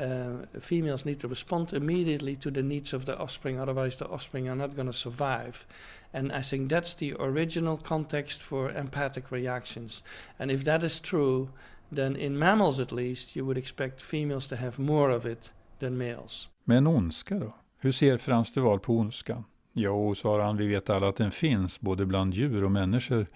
Uh, 0.00 0.60
females 0.60 1.04
need 1.04 1.20
to 1.20 1.28
respond 1.28 1.72
immediately 1.72 2.36
to 2.36 2.50
the 2.50 2.62
needs 2.62 2.94
of 2.94 3.04
the 3.04 3.18
offspring, 3.18 3.60
otherwise, 3.60 3.96
the 3.96 4.08
offspring 4.08 4.48
are 4.48 4.56
not 4.56 4.74
going 4.74 4.86
to 4.86 4.92
survive. 4.92 5.66
And 6.12 6.32
I 6.32 6.42
think 6.42 6.70
that's 6.70 6.94
the 6.94 7.14
original 7.18 7.76
context 7.76 8.42
for 8.42 8.70
empathic 8.70 9.30
reactions. 9.30 10.02
And 10.38 10.50
if 10.50 10.64
that 10.64 10.82
is 10.82 11.00
true, 11.00 11.48
then 11.94 12.16
in 12.16 12.38
mammals 12.38 12.80
at 12.80 12.92
least, 12.92 13.36
you 13.36 13.44
would 13.44 13.58
expect 13.58 14.02
females 14.02 14.46
to 14.46 14.56
have 14.56 14.78
more 14.78 15.10
of 15.10 15.26
it 15.26 15.52
than 15.78 15.98
males. 15.98 16.48
Men 16.64 16.86
ondska 16.86 17.38
då? 17.38 17.54
Hur 17.78 17.92
ser 17.92 18.18
Frans 18.18 18.52
Duval 18.52 18.80
på 18.80 18.98
ondskan? 18.98 19.44
Jo, 19.72 20.14
svarar 20.14 20.44
han, 20.44 20.56
vi 20.56 20.66
vet 20.66 20.90
alla 20.90 21.08
att 21.08 21.16
den 21.16 21.30
finns, 21.30 21.80
både 21.80 22.06
bland 22.06 22.34
djur 22.34 22.64
och 22.64 22.70
människor. 22.70 23.26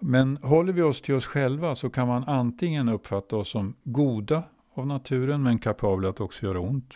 Men 0.00 0.36
håller 0.36 0.72
vi 0.72 0.82
oss 0.82 1.00
till 1.00 1.14
oss 1.14 1.26
själva 1.26 1.74
så 1.74 1.90
kan 1.90 2.08
man 2.08 2.24
antingen 2.24 2.88
uppfatta 2.88 3.36
oss 3.36 3.48
som 3.48 3.74
goda 3.84 4.42
av 4.78 4.86
naturen, 4.86 5.42
men 5.42 5.58
kapabla 5.58 6.08
att 6.08 6.20
också 6.20 6.46
göra 6.46 6.60
ont. 6.60 6.94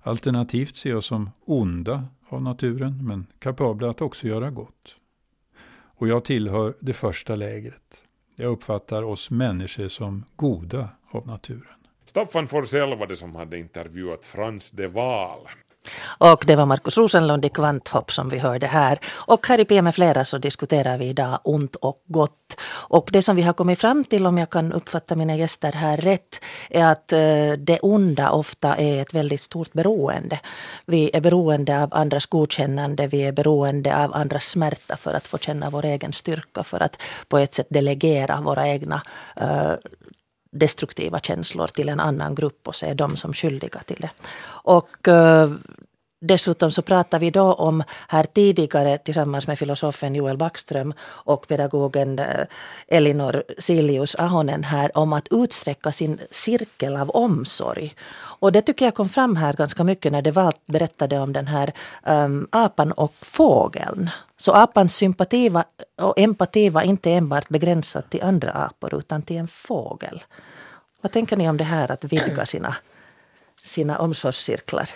Alternativt 0.00 0.76
ser 0.76 0.96
oss 0.96 1.06
som 1.06 1.30
onda 1.44 2.04
av 2.28 2.42
naturen, 2.42 3.06
men 3.06 3.26
kapabla 3.38 3.90
att 3.90 4.00
också 4.00 4.26
göra 4.26 4.50
gott. 4.50 4.96
Och 5.96 6.08
jag 6.08 6.24
tillhör 6.24 6.74
det 6.80 6.92
första 6.92 7.36
lägret. 7.36 8.02
Jag 8.36 8.52
uppfattar 8.52 9.02
oss 9.02 9.30
människor 9.30 9.88
som 9.88 10.24
goda 10.36 10.88
av 11.10 11.26
naturen. 11.26 11.74
Staffan 12.06 12.48
Forsell 12.48 12.98
var 12.98 13.06
det 13.06 13.16
som 13.16 13.34
hade 13.34 13.58
intervjuat 13.58 14.24
Frans 14.24 14.70
de 14.70 14.88
Waal. 14.88 15.48
Och 16.18 16.44
det 16.46 16.56
var 16.56 16.66
Markus 16.66 16.98
Rosenlund 16.98 17.44
i 17.44 17.48
Kvanthopp 17.48 18.12
som 18.12 18.28
vi 18.28 18.38
hörde 18.38 18.66
här. 18.66 18.98
Och 19.14 19.46
här 19.46 19.60
i 19.60 19.64
PM 19.64 19.92
flera 19.92 20.24
så 20.24 20.38
diskuterar 20.38 20.98
vi 20.98 21.06
idag 21.06 21.40
ont 21.44 21.76
och 21.76 22.02
gott. 22.06 22.60
Och 22.88 23.08
det 23.12 23.22
som 23.22 23.36
vi 23.36 23.42
har 23.42 23.52
kommit 23.52 23.80
fram 23.80 24.04
till, 24.04 24.26
om 24.26 24.38
jag 24.38 24.50
kan 24.50 24.72
uppfatta 24.72 25.16
mina 25.16 25.36
gäster 25.36 25.72
här 25.72 25.96
rätt, 25.96 26.40
är 26.70 26.86
att 26.86 27.12
eh, 27.12 27.52
det 27.58 27.78
onda 27.82 28.30
ofta 28.30 28.76
är 28.76 29.02
ett 29.02 29.14
väldigt 29.14 29.40
stort 29.40 29.72
beroende. 29.72 30.40
Vi 30.86 31.10
är 31.14 31.20
beroende 31.20 31.82
av 31.82 31.94
andras 31.94 32.26
godkännande, 32.26 33.06
vi 33.06 33.22
är 33.24 33.32
beroende 33.32 33.96
av 33.96 34.14
andras 34.14 34.44
smärta 34.44 34.96
för 34.96 35.14
att 35.14 35.26
få 35.26 35.38
känna 35.38 35.70
vår 35.70 35.84
egen 35.84 36.12
styrka, 36.12 36.62
för 36.62 36.82
att 36.82 37.02
på 37.28 37.38
ett 37.38 37.54
sätt 37.54 37.66
delegera 37.70 38.40
våra 38.40 38.68
egna 38.68 39.02
uh, 39.40 39.74
destruktiva 40.54 41.20
känslor 41.20 41.66
till 41.66 41.88
en 41.88 42.00
annan 42.00 42.34
grupp 42.34 42.68
och 42.68 42.76
se 42.76 42.94
dem 42.94 43.16
som 43.16 43.32
skyldiga 43.32 43.80
till 43.80 44.00
det. 44.00 44.10
Och 44.46 45.08
eh, 45.08 45.50
Dessutom 46.26 46.70
så 46.70 46.82
pratade 46.82 47.24
vi 47.24 47.30
då 47.30 47.52
om 47.52 47.82
här 48.08 48.24
tidigare 48.24 48.98
tillsammans 48.98 49.46
med 49.46 49.58
filosofen 49.58 50.14
Joel 50.14 50.36
Backström 50.36 50.94
och 51.02 51.48
pedagogen 51.48 52.18
eh, 52.18 52.46
Elinor 52.88 53.42
Silius 53.58 54.14
Ahonen 54.14 54.64
här 54.64 54.98
om 54.98 55.12
att 55.12 55.28
utsträcka 55.30 55.92
sin 55.92 56.20
cirkel 56.30 56.96
av 56.96 57.10
omsorg. 57.10 57.94
Och 58.14 58.52
det 58.52 58.62
tycker 58.62 58.84
jag 58.84 58.94
kom 58.94 59.08
fram 59.08 59.36
här 59.36 59.52
ganska 59.52 59.84
mycket 59.84 60.12
när 60.12 60.22
det 60.22 60.52
berättade 60.66 61.18
om 61.18 61.32
den 61.32 61.46
här 61.46 61.72
um, 62.06 62.48
apan 62.52 62.92
och 62.92 63.14
fågeln. 63.20 64.10
Så 64.44 64.52
apans 64.52 64.96
sympati 64.96 65.50
och 65.96 66.18
empati 66.18 66.70
var 66.70 66.82
inte 66.82 67.10
enbart 67.10 67.48
begränsat 67.48 68.10
till 68.10 68.22
andra 68.22 68.52
apor 68.52 68.94
utan 68.94 69.22
till 69.22 69.36
en 69.36 69.48
fågel. 69.48 70.24
Vad 71.00 71.12
tänker 71.12 71.36
ni 71.36 71.48
om 71.48 71.56
det 71.56 71.64
här 71.64 71.90
att 71.90 72.04
vidga 72.04 72.46
sina, 72.54 72.76
sina 73.62 73.98
omsorgscirklar? 73.98 74.90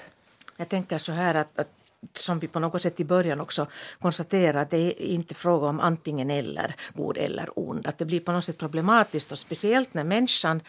Jag 0.57 0.69
tänker 0.69 0.99
så 0.99 1.13
här 1.13 1.35
att, 1.35 1.59
att 1.59 1.69
som 2.15 2.39
vi 2.39 2.49
på 2.49 2.61
något 2.61 2.83
sätt 2.83 3.01
i 3.01 3.05
början 3.05 3.41
också 3.41 3.67
konstaterade, 4.01 4.61
att 4.61 4.71
det 4.71 4.77
är 4.77 5.01
inte 5.01 5.35
fråga 5.35 5.67
om 5.67 5.81
antingen 5.81 6.31
eller, 6.31 6.75
god 6.95 7.19
eller 7.19 7.59
ond. 7.59 7.87
Att 7.87 7.99
det 7.99 8.05
blir 8.05 8.21
på 8.21 8.33
något 8.33 8.45
sätt 8.45 8.59
problematiskt 8.59 9.33
och 9.33 9.39
speciellt 9.39 9.95
när 9.95 10.05
människan 10.05 10.61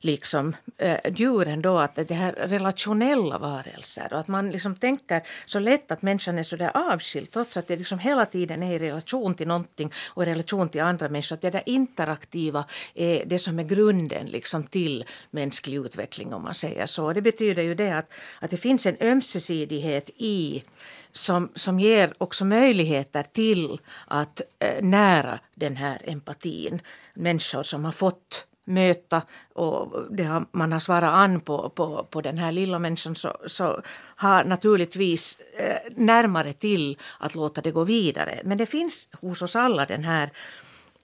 liksom 0.00 0.56
eh, 0.78 0.98
djuren 1.14 1.62
då 1.62 1.78
att 1.78 1.94
det 1.94 2.14
här 2.14 2.32
relationella 2.32 3.38
varelser 3.38 4.08
och 4.12 4.18
att 4.18 4.28
man 4.28 4.50
liksom 4.50 4.74
tänker 4.74 5.22
så 5.46 5.58
lätt 5.58 5.92
att 5.92 6.02
människan 6.02 6.38
är 6.38 6.42
så 6.42 6.56
där 6.56 6.92
avskild 6.92 7.30
trots 7.30 7.56
att 7.56 7.68
det 7.68 7.76
liksom 7.76 7.98
hela 7.98 8.26
tiden 8.26 8.62
är 8.62 8.72
i 8.72 8.78
relation 8.78 9.34
till 9.34 9.48
någonting 9.48 9.92
och 10.06 10.22
i 10.22 10.26
relation 10.26 10.68
till 10.68 10.80
andra 10.80 11.08
människor. 11.08 11.34
Att 11.36 11.42
det 11.42 11.50
där 11.50 11.62
interaktiva 11.66 12.64
är 12.94 13.24
det 13.26 13.38
som 13.38 13.58
är 13.58 13.64
grunden 13.64 14.26
liksom 14.26 14.62
till 14.62 15.04
mänsklig 15.30 15.76
utveckling 15.76 16.34
om 16.34 16.42
man 16.42 16.54
säger 16.54 16.86
så. 16.86 17.12
Det 17.12 17.22
betyder 17.22 17.62
ju 17.62 17.74
det 17.74 17.90
att, 17.90 18.12
att 18.40 18.50
det 18.50 18.56
finns 18.56 18.86
en 18.86 18.96
ömsesidighet 19.00 20.10
i 20.16 20.64
som, 21.12 21.52
som 21.54 21.80
ger 21.80 22.14
också 22.18 22.44
möjligheter 22.44 23.22
till 23.22 23.80
att 24.06 24.40
eh, 24.58 24.82
nära 24.82 25.38
den 25.54 25.76
här 25.76 26.02
empatin. 26.04 26.80
Människor 27.14 27.62
som 27.62 27.84
har 27.84 27.92
fått 27.92 28.46
möta 28.68 29.22
och 29.52 30.06
det 30.10 30.24
har, 30.24 30.46
man 30.52 30.72
har 30.72 30.78
svarat 30.78 31.14
an 31.14 31.40
på, 31.40 31.70
på, 31.70 32.06
på 32.10 32.20
den 32.20 32.38
här 32.38 32.52
lilla 32.52 32.78
människan 32.78 33.14
så, 33.14 33.36
så 33.46 33.82
har 34.16 34.44
naturligtvis 34.44 35.38
eh, 35.56 35.76
närmare 35.96 36.52
till 36.52 36.98
att 37.20 37.34
låta 37.34 37.60
det 37.60 37.70
gå 37.70 37.84
vidare. 37.84 38.40
Men 38.44 38.58
det 38.58 38.66
finns 38.66 39.08
hos 39.20 39.42
oss 39.42 39.56
alla 39.56 39.86
den 39.86 40.04
här, 40.04 40.30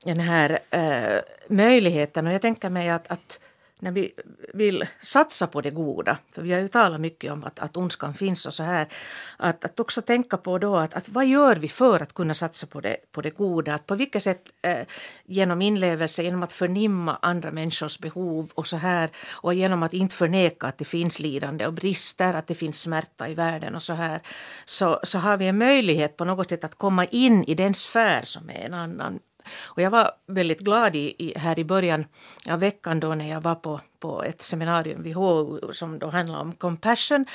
den 0.04 0.20
här 0.20 0.58
eh, 0.70 1.20
möjligheten 1.48 2.26
och 2.26 2.32
jag 2.32 2.42
tänker 2.42 2.70
mig 2.70 2.90
att, 2.90 3.10
att 3.10 3.40
när 3.81 3.91
vi 3.91 4.12
vill 4.55 4.87
satsa 5.01 5.47
på 5.47 5.61
det 5.61 5.70
goda, 5.70 6.18
för 6.33 6.43
vi 6.43 6.53
har 6.53 6.61
ju 6.61 6.68
talat 6.68 7.01
mycket 7.01 7.33
om 7.33 7.45
att, 7.45 7.59
att 7.59 7.77
ondskan 7.77 8.14
finns 8.14 8.47
och 8.47 8.55
så 8.55 8.62
här, 8.62 8.89
att, 9.37 9.64
att 9.64 9.81
också 9.81 10.03
tänka 10.03 10.37
på 10.37 10.59
då 10.59 10.77
att, 10.77 10.95
att 10.95 11.09
vad 11.09 11.27
gör 11.27 11.57
vi 11.57 11.68
för 11.68 12.01
att 12.01 12.14
kunna 12.14 12.35
satsa 12.35 12.66
på 12.66 12.81
det, 12.81 12.97
på 13.12 13.20
det 13.20 13.31
goda? 13.31 13.75
Att 13.75 13.87
på 13.87 13.95
vilket 13.95 14.22
sätt 14.22 14.43
eh, 14.62 14.87
genom 15.25 15.62
inlevelse, 15.62 16.22
genom 16.22 16.43
att 16.43 16.53
förnimma 16.53 17.18
andra 17.22 17.51
människors 17.51 17.99
behov 17.99 18.51
och 18.55 18.66
så 18.66 18.77
här 18.77 19.11
och 19.31 19.55
genom 19.55 19.83
att 19.83 19.95
inte 19.95 20.14
förneka 20.14 20.66
att 20.66 20.79
det 20.79 20.85
finns 20.85 21.20
lidande 21.20 21.66
och 21.66 21.72
brister, 21.72 22.35
att 22.35 22.47
det 22.47 22.55
finns 22.55 22.81
smärta 22.81 23.29
i 23.29 23.35
världen 23.35 23.75
och 23.75 23.83
så 23.83 23.93
här, 23.93 24.20
så, 24.64 25.01
så 25.03 25.18
har 25.18 25.37
vi 25.37 25.49
en 25.49 25.59
möjlighet 25.59 26.16
på 26.16 26.25
något 26.25 26.49
sätt 26.49 26.64
att 26.64 26.75
komma 26.75 27.05
in 27.05 27.45
i 27.45 27.55
den 27.55 27.75
sfär 27.75 28.22
som 28.22 28.51
är 28.51 28.64
en 28.66 28.75
annan 28.75 29.20
och 29.64 29.82
jag 29.82 29.90
var 29.90 30.11
väldigt 30.26 30.61
glad 30.61 30.97
i, 30.97 31.14
i, 31.18 31.38
här 31.38 31.59
i 31.59 31.64
början 31.64 32.05
av 32.49 32.61
veckan 32.61 33.01
då 33.01 33.14
när 33.14 33.30
jag 33.30 33.40
var 33.40 33.55
på, 33.55 33.80
på 33.99 34.22
ett 34.22 34.42
seminarium 34.42 35.03
vid 35.03 35.14
HU 35.14 35.61
som 35.72 35.99
då 35.99 36.11
handlade 36.11 36.40
om 36.40 36.53
compassion. 36.53 37.26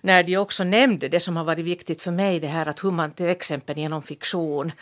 När 0.00 0.22
de 0.22 0.36
också 0.36 0.64
nämnde 0.64 1.08
det 1.08 1.20
som 1.20 1.36
har 1.36 1.44
varit 1.44 1.64
viktigt 1.64 2.02
för 2.02 2.10
mig, 2.10 2.40
det 2.40 2.48
här 2.48 2.66
att 2.66 2.84
hur 2.84 2.90
man 2.90 3.10
till 3.10 3.26
exempel 3.26 3.78
genom 3.78 4.02
fiktion 4.02 4.72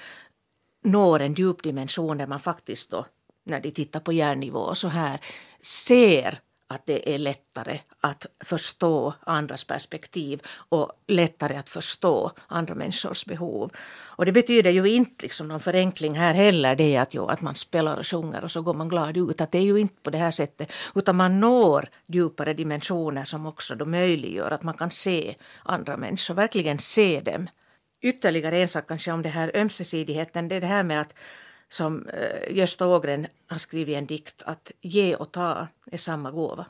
når 0.84 1.20
en 1.20 1.34
djup 1.34 1.62
dimension 1.62 2.18
där 2.18 2.26
man 2.26 2.40
faktiskt 2.40 2.90
då 2.90 3.06
när 3.44 3.60
de 3.60 3.70
tittar 3.70 4.00
på 4.00 4.12
hjärnnivå 4.12 4.60
och 4.60 4.78
så 4.78 4.88
här 4.88 5.20
ser 5.62 6.38
att 6.70 6.86
det 6.86 7.14
är 7.14 7.18
lättare 7.18 7.80
att 8.00 8.26
förstå 8.44 9.14
andras 9.20 9.64
perspektiv 9.64 10.42
och 10.68 10.92
lättare 11.06 11.56
att 11.56 11.68
förstå 11.68 12.32
andra 12.46 12.74
människors 12.74 13.24
behov. 13.24 13.70
Och 14.02 14.26
det 14.26 14.32
betyder 14.32 14.70
ju 14.70 14.86
inte 14.86 15.22
liksom 15.22 15.48
någon 15.48 15.60
förenkling 15.60 16.14
här 16.14 16.34
heller, 16.34 16.76
det 16.76 16.96
att, 16.96 17.14
jo, 17.14 17.26
att 17.26 17.40
man 17.40 17.54
spelar 17.54 17.96
och 17.96 18.06
sjunger 18.06 18.44
och 18.44 18.50
så 18.50 18.62
går 18.62 18.74
man 18.74 18.88
glad 18.88 19.16
ut. 19.16 19.40
Att 19.40 19.52
det 19.52 19.58
är 19.58 19.62
ju 19.62 19.76
inte 19.76 20.02
på 20.02 20.10
det 20.10 20.18
här 20.18 20.30
sättet, 20.30 20.72
utan 20.94 21.16
man 21.16 21.40
når 21.40 21.88
djupare 22.06 22.54
dimensioner 22.54 23.24
som 23.24 23.46
också 23.46 23.74
då 23.74 23.86
möjliggör 23.86 24.50
att 24.50 24.62
man 24.62 24.74
kan 24.74 24.90
se 24.90 25.34
andra 25.62 25.96
människor, 25.96 26.34
verkligen 26.34 26.78
se 26.78 27.20
dem. 27.20 27.48
Ytterligare 28.02 28.58
en 28.58 28.68
sak 28.68 28.88
kanske 28.88 29.12
om 29.12 29.22
det 29.22 29.28
här 29.28 29.50
ömsesidigheten, 29.54 30.48
det 30.48 30.54
är 30.56 30.60
det 30.60 30.66
här 30.66 30.82
med 30.82 31.00
att 31.00 31.14
som 31.70 32.08
eh, 32.08 32.56
Gösta 32.56 32.86
Ågren 32.86 33.26
har 33.46 33.58
skrivit 33.58 33.96
en 33.96 34.06
dikt 34.06 34.42
att 34.42 34.72
ge 34.80 35.16
och 35.16 35.32
ta 35.32 35.66
är 35.86 35.96
samma 35.96 36.30
gåva. 36.30 36.66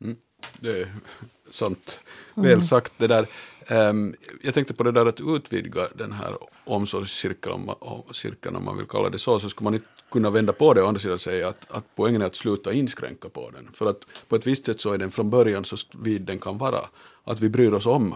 Mm, 0.00 0.16
det 0.60 0.80
är 0.80 0.92
sant. 1.50 2.00
Väl 2.34 2.52
mm. 2.52 2.62
sagt 2.62 2.94
det 2.98 3.06
där. 3.06 3.26
Um, 3.70 4.14
jag 4.42 4.54
tänkte 4.54 4.74
på 4.74 4.82
det 4.82 4.92
där 4.92 5.06
att 5.06 5.20
utvidga 5.20 5.88
den 5.94 6.12
här 6.12 6.36
omsorgscirkeln, 6.64 7.68
om, 7.80 8.02
cirkeln, 8.12 8.56
om 8.56 8.64
man 8.64 8.76
vill 8.76 8.86
kalla 8.86 9.10
det 9.10 9.18
så, 9.18 9.40
så 9.40 9.48
skulle 9.48 9.64
man 9.64 9.74
inte 9.74 9.86
kunna 10.10 10.30
vända 10.30 10.52
på 10.52 10.74
det 10.74 10.82
och 10.82 10.88
andra 10.88 11.00
sidan 11.00 11.18
säga 11.18 11.48
att, 11.48 11.70
att 11.70 11.84
poängen 11.94 12.22
är 12.22 12.26
att 12.26 12.36
sluta 12.36 12.72
inskränka 12.72 13.28
på 13.28 13.50
den. 13.50 13.68
För 13.72 13.86
att 13.86 14.00
på 14.28 14.36
ett 14.36 14.46
visst 14.46 14.66
sätt 14.66 14.80
så 14.80 14.92
är 14.92 14.98
den 14.98 15.10
från 15.10 15.30
början 15.30 15.64
så 15.64 15.76
vid 15.92 16.22
den 16.22 16.38
kan 16.38 16.58
vara. 16.58 16.80
Att 17.24 17.40
vi 17.40 17.48
bryr 17.48 17.72
oss 17.72 17.86
om 17.86 18.14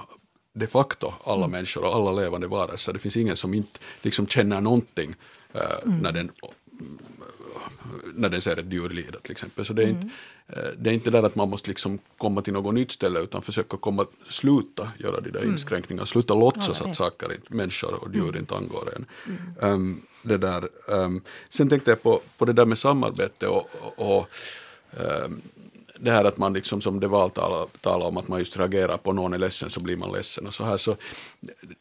de 0.55 0.67
facto 0.67 1.13
alla 1.25 1.45
mm. 1.45 1.51
människor 1.51 1.85
och 1.85 1.95
alla 1.95 2.13
levande 2.13 2.47
varelser. 2.47 2.93
Det 2.93 2.99
finns 2.99 3.17
ingen 3.17 3.37
som 3.37 3.55
inte 3.55 3.81
liksom 4.03 4.27
känner 4.27 4.61
någonting 4.61 5.15
uh, 5.55 5.61
mm. 5.85 5.99
när 5.99 6.13
den 6.13 6.31
när 8.15 8.29
den 8.29 8.41
ser 8.41 8.57
ett 8.57 8.73
djur 8.73 8.89
lida 8.89 9.19
till 9.21 9.33
exempel. 9.33 9.65
Så 9.65 9.73
det 9.73 9.83
är, 9.83 9.89
inte, 9.89 10.09
eh, 10.49 10.69
det 10.79 10.91
är 10.91 10.95
inte 10.95 11.11
där 11.11 11.23
att 11.23 11.35
man 11.35 11.51
måste 11.51 11.69
liksom 11.69 11.99
komma 12.17 12.43
till 12.43 12.53
något 12.53 12.75
nytt 12.75 12.91
ställe 12.91 13.21
utan 13.21 13.43
försöka 13.43 13.77
komma, 13.77 14.07
sluta 14.29 14.89
göra 14.99 15.21
de 15.21 15.31
där 15.31 15.45
inskränkningarna, 15.45 16.07
sluta 16.07 16.35
låtsas 16.35 16.83
att 16.83 16.97
saker, 16.97 17.37
människor 17.51 17.95
och 17.95 18.15
djur 18.15 18.37
inte 18.37 18.55
angår 18.55 18.89
en. 18.97 19.07
Um, 19.71 20.03
det 20.23 20.37
där, 20.37 20.69
um, 20.89 21.23
sen 21.49 21.69
tänkte 21.69 21.91
jag 21.91 22.03
på, 22.03 22.21
på 22.39 22.45
det 22.45 22.53
där 22.53 22.67
med 22.67 22.79
samarbete 22.79 23.47
och, 23.47 23.71
och, 23.81 24.19
och 24.19 24.29
um, 25.25 25.43
det 26.05 26.11
här 26.11 26.25
att 26.25 26.39
man 26.39 26.53
liksom 26.53 26.81
som 26.81 27.01
det 27.01 27.09
val 27.09 27.31
talar, 27.81 28.07
om 28.07 28.17
att 28.17 28.29
man 28.29 28.39
just 28.39 28.57
reagerar 28.57 28.97
på 28.97 29.13
någon 29.13 29.33
är 29.33 29.39
ledsen 29.39 29.71
så 29.71 29.81
blir 29.81 29.97
man 29.97 30.13
ledsen 30.13 30.47
och 30.47 30.55
så 30.55 30.65
här. 30.65 30.77
Så 30.77 30.97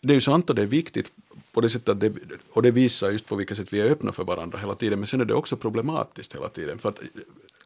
det 0.01 0.13
är 0.13 0.15
ju 0.15 0.21
sant 0.21 0.49
och 0.49 0.55
det 0.55 0.61
är 0.61 0.65
viktigt 0.65 1.11
på 1.51 1.61
det 1.61 1.69
sättet 1.69 1.89
att 1.89 1.99
det, 1.99 2.13
och 2.53 2.61
det 2.61 2.71
visar 2.71 3.11
just 3.11 3.27
på 3.27 3.35
vilket 3.35 3.57
sätt 3.57 3.73
vi 3.73 3.81
är 3.81 3.91
öppna 3.91 4.11
för 4.11 4.23
varandra 4.23 4.57
hela 4.57 4.75
tiden 4.75 4.99
men 4.99 5.07
sen 5.07 5.21
är 5.21 5.25
det 5.25 5.33
också 5.33 5.57
problematiskt 5.57 6.35
hela 6.35 6.49
tiden 6.49 6.79
för 6.79 6.89
att 6.89 6.99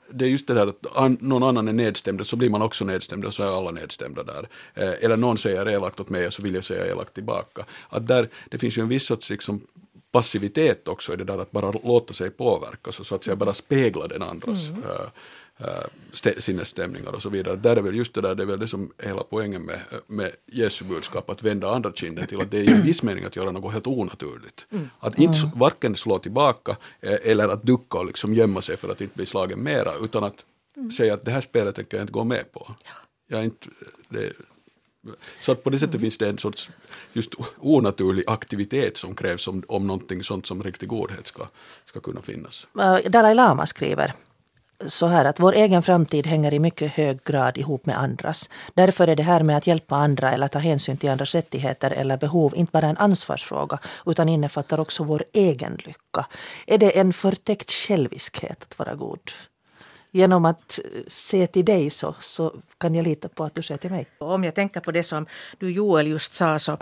det 0.10 0.26
är 0.26 0.30
just 0.30 0.48
det 0.48 0.54
där 0.54 0.68
att 0.68 0.98
an, 0.98 1.18
någon 1.22 1.44
annan 1.44 1.68
är 1.68 1.74
nedstämd 1.74 2.26
så 2.26 2.36
blir 2.36 2.50
man 2.50 2.62
också 2.62 2.86
nedstämd 2.86 3.26
och 3.26 3.34
så 3.34 3.44
är 3.44 3.58
alla 3.58 3.72
nedstämda 3.72 4.24
där. 4.24 4.50
Eh, 4.74 5.04
eller 5.04 5.18
någon 5.18 5.38
säger 5.38 5.70
elakt 5.70 6.00
åt 6.00 6.10
mig 6.10 6.28
och 6.28 6.34
så 6.34 6.42
vill 6.42 6.56
jag 6.56 6.64
säga 6.64 6.88
elakt 6.88 7.14
tillbaka. 7.14 7.66
Att 7.90 8.08
där, 8.08 8.30
det 8.50 8.58
finns 8.58 8.78
ju 8.78 8.82
en 8.82 8.88
viss 8.88 9.06
sorts 9.06 9.30
liksom, 9.30 9.62
passivitet 10.12 10.88
också 10.88 11.14
i 11.14 11.16
det 11.16 11.24
där 11.24 11.38
att 11.38 11.52
bara 11.52 11.72
låta 11.72 12.14
sig 12.14 12.30
påverkas 12.30 13.00
och 13.00 13.06
så 13.06 13.16
att 13.16 13.24
säga 13.24 13.36
bara 13.36 13.54
spegla 13.54 14.08
den 14.08 14.22
andras 14.22 14.70
mm. 14.70 14.82
Äh, 15.60 16.32
äh, 16.32 16.40
sinnesstämningar 16.40 17.12
och 17.12 17.22
så 17.22 17.30
vidare. 17.30 17.56
Där 17.56 17.76
är 17.76 17.82
väl 17.82 17.96
just 17.96 18.14
det 18.14 18.22
där, 18.22 18.36
det 18.36 18.44
är 18.44 18.48
väl 18.48 18.60
det 18.60 18.68
som 18.68 18.92
är 18.98 19.08
hela 19.08 19.24
poängen 19.24 19.62
med, 19.62 19.80
med 20.08 20.32
Jesu 20.46 20.86
budskap, 20.86 21.30
att 21.30 21.44
vända 21.44 21.70
andra 21.70 21.94
kinden 21.94 22.28
till 22.28 22.42
att 22.42 22.52
det 22.52 22.58
är 22.58 22.80
i 22.80 22.82
viss 22.82 23.04
mening 23.04 23.26
att 23.26 23.36
göra 23.36 23.52
något 23.52 23.74
helt 23.74 23.88
onaturligt. 23.88 24.68
Mm. 24.72 24.90
Att 25.00 25.20
inte 25.20 25.52
varken 25.56 25.96
slå 25.96 26.20
tillbaka 26.20 26.78
eh, 27.02 27.18
eller 27.24 27.48
att 27.48 27.64
ducka 27.64 27.98
och 27.98 28.06
liksom 28.06 28.34
gömma 28.34 28.62
sig 28.62 28.78
för 28.78 28.90
att 28.90 29.02
inte 29.02 29.16
bli 29.16 29.26
slagen 29.26 29.64
mera, 29.64 29.94
utan 30.02 30.24
att 30.24 30.46
mm. 30.78 30.92
säga 30.92 31.14
att 31.14 31.26
det 31.26 31.32
här 31.32 31.42
spelet 31.42 31.76
tänker 31.76 31.98
jag 31.98 32.04
inte 32.04 32.14
gå 32.14 32.24
med 32.24 32.52
på. 32.52 32.76
Ja. 32.84 32.92
Jag 33.28 33.44
inte, 33.44 33.68
det, 34.10 34.34
så 35.42 35.52
att 35.52 35.64
på 35.64 35.70
det 35.70 35.80
sättet 35.80 35.96
mm. 35.96 36.02
finns 36.02 36.18
det 36.18 36.30
en 36.30 36.38
sorts 36.38 36.70
just 37.14 37.34
onaturlig 37.60 38.24
aktivitet 38.28 38.98
som 38.98 39.16
krävs 39.16 39.48
om, 39.48 39.64
om 39.68 39.88
någonting 39.88 40.24
sånt 40.24 40.46
som 40.46 40.64
riktig 40.64 40.90
godhet 40.90 41.28
ska, 41.28 41.46
ska 41.86 42.00
kunna 42.00 42.22
finnas. 42.22 42.68
Dalai 43.10 43.36
Lama 43.36 43.66
skriver 43.66 44.14
så 44.86 45.08
här 45.08 45.26
att 45.26 45.40
vår 45.40 45.54
egen 45.54 45.84
framtid 45.84 46.28
hänger 46.28 46.54
i 46.54 46.60
mycket 46.60 46.92
hög 46.92 47.24
grad 47.24 47.58
ihop 47.58 47.86
med 47.86 47.98
andras. 47.98 48.50
Därför 48.74 49.08
är 49.08 49.16
det 49.16 49.24
här 49.24 49.44
med 49.44 49.58
att 49.58 49.68
hjälpa 49.68 49.96
andra 49.96 50.32
eller 50.32 50.48
ta 50.48 50.60
hänsyn 50.60 50.98
till 50.98 51.10
andras 51.10 51.36
rättigheter 51.36 51.92
eller 51.92 52.18
behov 52.18 52.54
inte 52.56 52.72
bara 52.72 52.88
en 52.88 52.98
ansvarsfråga 52.98 53.80
utan 54.06 54.30
innefattar 54.30 54.80
också 54.80 55.04
vår 55.04 55.24
egen 55.34 55.76
lycka. 55.76 56.26
Är 56.68 56.78
det 56.78 57.00
en 57.00 57.14
förtäckt 57.14 57.72
själviskhet 57.72 58.66
att 58.70 58.80
vara 58.80 58.96
god? 58.96 59.32
Genom 60.12 60.46
att 60.46 60.80
eh, 60.80 61.02
se 61.08 61.48
till 61.48 61.66
dig 61.66 61.90
så, 61.90 62.16
så 62.20 62.54
kan 62.78 62.96
jag 62.96 63.04
lita 63.04 63.30
på 63.30 63.44
att 63.44 63.56
du 63.56 63.62
ser 63.62 63.78
till 63.78 63.92
mig. 63.92 64.08
Om 64.18 64.44
jag 64.44 64.56
tänker 64.56 64.80
på 64.80 64.92
det 64.92 65.04
som 65.04 65.28
du 65.58 65.72
Joel 65.72 66.08
just 66.08 66.34
sa 66.34 66.60
så, 66.60 66.78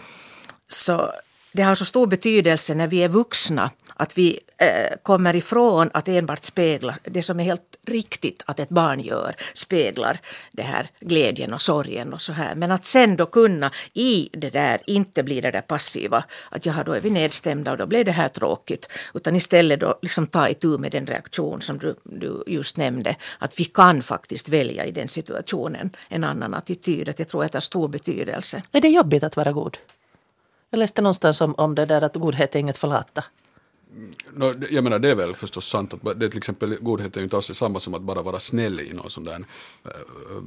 så 0.67 1.11
det 1.55 1.63
har 1.63 1.75
så 1.75 1.85
stor 1.85 2.07
betydelse 2.07 2.75
när 2.75 2.87
vi 2.87 3.03
är 3.03 3.09
vuxna 3.09 3.71
att 3.93 4.17
vi 4.17 4.39
eh, 4.57 4.97
kommer 5.03 5.35
ifrån 5.35 5.89
att 5.93 6.07
enbart 6.07 6.43
spegla 6.43 6.95
det 7.03 7.21
som 7.21 7.39
är 7.39 7.43
helt 7.43 7.77
riktigt 7.87 8.43
att 8.45 8.59
ett 8.59 8.69
barn 8.69 8.99
gör, 8.99 9.35
speglar 9.53 10.19
det 10.51 10.63
här 10.63 10.87
glädjen 10.99 11.53
och 11.53 11.61
sorgen 11.61 12.13
och 12.13 12.21
så 12.21 12.33
här. 12.33 12.55
Men 12.55 12.71
att 12.71 12.85
sen 12.85 13.15
då 13.15 13.25
kunna 13.25 13.71
i 13.93 14.29
det 14.33 14.49
där 14.49 14.81
inte 14.85 15.23
bli 15.23 15.41
det 15.41 15.51
där 15.51 15.61
passiva, 15.61 16.23
att 16.51 16.65
jaha 16.65 16.83
då 16.83 16.93
är 16.93 17.01
vi 17.01 17.09
nedstämda 17.09 17.71
och 17.71 17.77
då 17.77 17.85
blev 17.85 18.05
det 18.05 18.11
här 18.11 18.29
tråkigt, 18.29 18.89
utan 19.13 19.35
istället 19.35 19.79
då 19.79 19.99
liksom 20.01 20.27
ta 20.27 20.49
itu 20.49 20.77
med 20.77 20.91
den 20.91 21.07
reaktion 21.07 21.61
som 21.61 21.77
du, 21.77 21.95
du 22.03 22.43
just 22.47 22.77
nämnde, 22.77 23.15
att 23.39 23.59
vi 23.59 23.63
kan 23.63 24.03
faktiskt 24.03 24.49
välja 24.49 24.85
i 24.85 24.91
den 24.91 25.09
situationen 25.09 25.89
en 26.09 26.23
annan 26.23 26.53
attityd, 26.53 27.09
att 27.09 27.19
jag 27.19 27.27
tror 27.27 27.43
att 27.43 27.51
det 27.51 27.55
har 27.55 27.61
stor 27.61 27.87
betydelse. 27.87 28.63
Är 28.71 28.81
det 28.81 28.89
jobbigt 28.89 29.23
att 29.23 29.37
vara 29.37 29.51
god? 29.51 29.77
Jag 30.75 30.79
läste 30.79 31.01
någonstans 31.01 31.41
om, 31.41 31.55
om 31.55 31.75
det 31.75 31.85
där 31.85 32.01
att 32.01 32.15
godhet 32.15 32.55
är 32.55 32.59
inget 32.59 32.77
förlata. 32.77 33.23
No, 34.33 34.53
jag 34.69 34.83
menar 34.83 34.99
det 34.99 35.11
är 35.11 35.15
väl 35.15 35.35
förstås 35.35 35.67
sant 35.67 35.93
att 35.93 36.19
det 36.19 36.29
till 36.29 36.37
exempel 36.37 36.77
godhet 36.81 37.15
är 37.15 37.19
ju 37.19 37.23
inte 37.23 37.35
alls 37.35 37.57
samma 37.57 37.79
som 37.79 37.93
att 37.93 38.01
bara 38.01 38.21
vara 38.21 38.39
snäll 38.39 38.79
i 38.79 38.93
någon 38.93 39.09
sån 39.09 39.23
där 39.23 39.45
eh, 39.85 39.91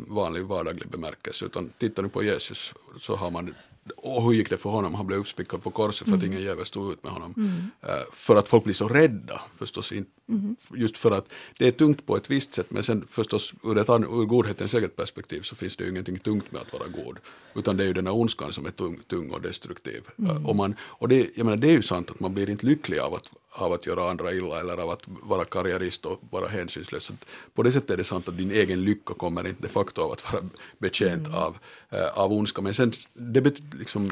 vanlig 0.09 0.45
vardaglig 0.45 0.89
bemärkelse 0.89 1.45
utan 1.45 1.73
tittar 1.79 2.03
du 2.03 2.09
på 2.09 2.23
Jesus 2.23 2.75
så 3.01 3.17
har 3.17 3.31
man 3.31 3.55
och 3.97 4.23
hur 4.23 4.33
gick 4.33 4.51
det 4.51 4.59
för 4.59 4.71
honom? 4.71 4.95
Han 4.95 5.07
blev 5.07 5.19
uppspickad 5.19 5.63
på 5.63 5.71
korset 5.71 6.09
för 6.09 6.15
att 6.15 6.23
mm. 6.23 6.33
ingen 6.33 6.45
jävel 6.45 6.67
stod 6.67 6.93
ut 6.93 7.03
med 7.03 7.13
honom. 7.13 7.35
Mm. 7.37 7.51
Uh, 7.95 8.05
för 8.13 8.37
att 8.37 8.49
folk 8.49 8.65
blir 8.65 8.75
så 8.75 8.89
rädda 8.89 9.43
förstås. 9.59 9.93
In, 9.93 10.07
mm. 10.29 10.57
Just 10.75 10.97
för 10.97 11.11
att 11.11 11.29
det 11.59 11.67
är 11.67 11.73
tungt 11.73 12.07
på 12.07 12.17
ett 12.17 12.31
visst 12.31 12.55
sätt 12.55 12.71
men 12.71 12.83
sen 12.83 13.05
förstås 13.11 13.55
ur, 13.65 13.79
ett, 13.79 13.89
ur 13.89 14.25
godhetens 14.25 14.75
eget 14.75 14.97
perspektiv 14.97 15.41
så 15.43 15.57
finns 15.57 15.77
det 15.77 15.85
ju 15.85 15.91
ingenting 15.91 16.19
tungt 16.19 16.53
med 16.53 16.61
att 16.61 16.73
vara 16.73 16.89
god. 16.89 17.19
Utan 17.55 17.77
det 17.77 17.83
är 17.83 17.87
ju 17.87 17.93
den 17.93 18.07
här 18.07 18.15
ondskan 18.15 18.53
som 18.53 18.67
är 18.67 18.71
tung, 18.71 18.99
tung 19.07 19.31
och 19.31 19.41
destruktiv. 19.41 20.03
Uh, 20.23 20.47
och 20.47 20.57
man, 20.57 20.75
och 20.81 21.09
det, 21.09 21.31
jag 21.35 21.45
menar, 21.45 21.57
det 21.57 21.69
är 21.69 21.73
ju 21.73 21.83
sant 21.83 22.11
att 22.11 22.21
man 22.21 22.35
blir 22.35 22.51
inte 22.51 22.67
lycklig 22.67 22.99
av 22.99 23.15
att, 23.15 23.31
av 23.51 23.73
att 23.73 23.87
göra 23.87 24.11
andra 24.11 24.33
illa 24.33 24.61
eller 24.61 24.77
av 24.77 24.91
att 24.91 25.03
vara 25.07 25.45
karriärist 25.45 26.07
och 26.07 26.21
vara 26.31 26.49
hänsynslös. 26.49 27.11
På 27.55 27.63
det 27.63 27.73
sättet 27.73 27.91
är 27.91 27.97
det 27.97 28.05
sant 28.05 28.29
att 28.29 28.39
din 28.39 28.51
egen 28.51 28.85
lycka 28.85 29.15
kommer 29.15 29.49
inte 29.49 29.63
de 29.63 29.69
facto 29.69 30.03
av 30.03 30.13
att 30.13 30.33
vara 30.33 30.43
betjänt 30.79 31.27
mm. 31.27 31.39
av, 31.39 31.59
äh, 31.91 32.19
av 32.19 32.33
ondska. 32.33 32.63
Men 32.63 32.75
sen, 32.75 32.93
det 33.15 33.41
betyder 33.41 33.79
liksom, 33.79 34.11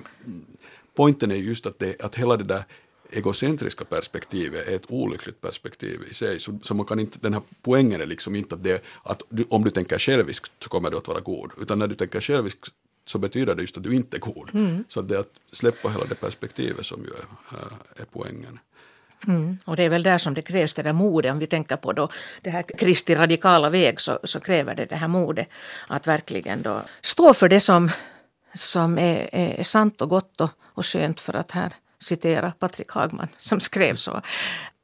poängen 0.94 1.30
är 1.30 1.36
just 1.36 1.66
att, 1.66 1.78
det, 1.78 2.00
att 2.00 2.14
hela 2.14 2.36
det 2.36 2.44
där 2.44 2.64
egocentriska 3.10 3.84
perspektivet 3.84 4.68
är 4.68 4.76
ett 4.76 4.86
olyckligt 4.88 5.40
perspektiv 5.40 6.00
i 6.10 6.14
sig. 6.14 6.40
Så, 6.40 6.58
så 6.62 6.74
man 6.74 6.86
kan 6.86 7.00
inte, 7.00 7.18
den 7.20 7.34
här 7.34 7.42
poängen 7.62 8.00
är 8.00 8.06
liksom 8.06 8.36
inte 8.36 8.54
att, 8.54 8.64
det, 8.64 8.84
att 9.02 9.22
du, 9.28 9.44
om 9.50 9.64
du 9.64 9.70
tänker 9.70 9.98
själviskt 9.98 10.52
så 10.62 10.68
kommer 10.68 10.90
du 10.90 10.96
att 10.96 11.08
vara 11.08 11.20
god. 11.20 11.50
Utan 11.60 11.78
när 11.78 11.86
du 11.86 11.94
tänker 11.94 12.20
själviskt 12.20 12.68
så 13.06 13.18
betyder 13.18 13.54
det 13.54 13.62
just 13.62 13.76
att 13.76 13.82
du 13.82 13.94
inte 13.94 14.16
är 14.16 14.20
god. 14.20 14.54
Mm. 14.54 14.84
Så 14.88 15.02
det 15.02 15.14
är 15.14 15.20
att 15.20 15.32
släppa 15.52 15.88
hela 15.88 16.04
det 16.04 16.14
perspektivet 16.14 16.86
som 16.86 17.04
ju 17.04 17.10
är, 17.10 18.02
är 18.02 18.06
poängen. 18.12 18.58
Mm. 19.26 19.58
Och 19.64 19.76
det 19.76 19.82
är 19.82 19.88
väl 19.88 20.02
där 20.02 20.18
som 20.18 20.34
det 20.34 20.42
krävs 20.42 20.74
det 20.74 20.82
där 20.82 20.92
modet. 20.92 21.32
Om 21.32 21.38
vi 21.38 21.46
tänker 21.46 21.76
på 21.76 21.92
då 21.92 22.08
det 22.42 22.50
här 22.50 22.62
Kristi 22.62 23.14
radikala 23.14 23.70
väg 23.70 24.00
så, 24.00 24.18
så 24.24 24.40
kräver 24.40 24.74
det 24.74 24.84
det 24.84 24.96
här 24.96 25.08
modet. 25.08 25.48
Att 25.88 26.06
verkligen 26.06 26.62
då 26.62 26.82
stå 27.00 27.34
för 27.34 27.48
det 27.48 27.60
som, 27.60 27.90
som 28.54 28.98
är, 28.98 29.28
är 29.32 29.62
sant 29.62 30.02
och 30.02 30.08
gott 30.08 30.40
och, 30.40 30.50
och 30.62 30.86
skönt 30.86 31.20
för 31.20 31.34
att 31.34 31.50
här 31.50 31.72
citera 32.00 32.52
Patrik 32.58 32.90
Hagman 32.90 33.28
som 33.36 33.60
skrev 33.60 33.94
så. 33.94 34.20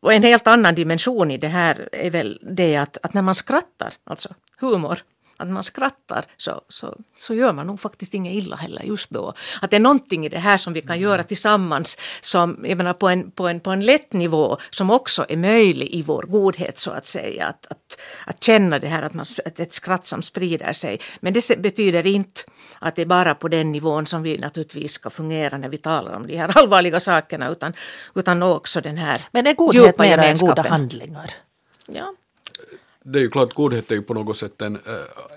Och 0.00 0.12
en 0.12 0.22
helt 0.22 0.46
annan 0.46 0.74
dimension 0.74 1.30
i 1.30 1.38
det 1.38 1.48
här 1.48 1.88
är 1.92 2.10
väl 2.10 2.38
det 2.42 2.76
att, 2.76 2.98
att 3.02 3.14
när 3.14 3.22
man 3.22 3.34
skrattar, 3.34 3.92
alltså 4.04 4.34
humor, 4.60 4.98
att 5.42 5.48
man 5.48 5.64
skrattar 5.64 6.24
så, 6.36 6.60
så, 6.68 6.96
så 7.16 7.34
gör 7.34 7.52
man 7.52 7.66
nog 7.66 7.80
faktiskt 7.80 8.14
inget 8.14 8.34
illa 8.34 8.56
heller 8.56 8.82
just 8.82 9.10
då. 9.10 9.34
Att 9.62 9.70
det 9.70 9.76
är 9.76 9.80
någonting 9.80 10.26
i 10.26 10.28
det 10.28 10.38
här 10.38 10.56
som 10.56 10.72
vi 10.72 10.80
kan 10.80 11.00
göra 11.00 11.22
tillsammans 11.22 11.98
som, 12.20 12.64
jag 12.68 12.78
menar 12.78 12.92
på 12.92 13.08
en, 13.08 13.30
på 13.30 13.48
en, 13.48 13.60
på 13.60 13.70
en 13.70 13.84
lätt 13.84 14.12
nivå 14.12 14.56
som 14.70 14.90
också 14.90 15.26
är 15.28 15.36
möjlig 15.36 15.88
i 15.88 16.02
vår 16.02 16.22
godhet 16.22 16.78
så 16.78 16.90
att 16.90 17.06
säga. 17.06 17.46
Att, 17.46 17.66
att, 17.66 18.00
att 18.26 18.44
känna 18.44 18.78
det 18.78 18.88
här 18.88 19.02
att, 19.02 19.14
man, 19.14 19.26
att 19.44 19.60
ett 19.60 19.72
skratt 19.72 20.06
som 20.06 20.22
sprider 20.22 20.72
sig. 20.72 21.00
Men 21.20 21.32
det 21.32 21.58
betyder 21.58 22.06
inte 22.06 22.40
att 22.78 22.96
det 22.96 23.02
är 23.02 23.06
bara 23.06 23.34
på 23.34 23.48
den 23.48 23.72
nivån 23.72 24.06
som 24.06 24.22
vi 24.22 24.38
naturligtvis 24.38 24.92
ska 24.92 25.10
fungera 25.10 25.58
när 25.58 25.68
vi 25.68 25.78
talar 25.78 26.12
om 26.12 26.26
de 26.26 26.36
här 26.36 26.58
allvarliga 26.58 27.00
sakerna 27.00 27.48
utan, 27.48 27.72
utan 28.14 28.42
också 28.42 28.80
den 28.80 28.96
här 28.96 29.20
Men 29.32 29.46
är 29.46 29.54
godhet 29.54 29.98
mer 29.98 30.18
än 30.18 30.36
goda 30.36 30.62
handlingar? 30.62 31.30
Ja 31.86 32.14
det 33.04 33.18
är 33.18 33.22
ju 33.22 33.30
klart, 33.30 33.54
godhet 33.54 33.90
är 33.90 33.94
ju 33.94 34.02
på 34.02 34.14
något 34.14 34.36
sätt 34.36 34.62
en, 34.62 34.76
äh, 34.76 34.80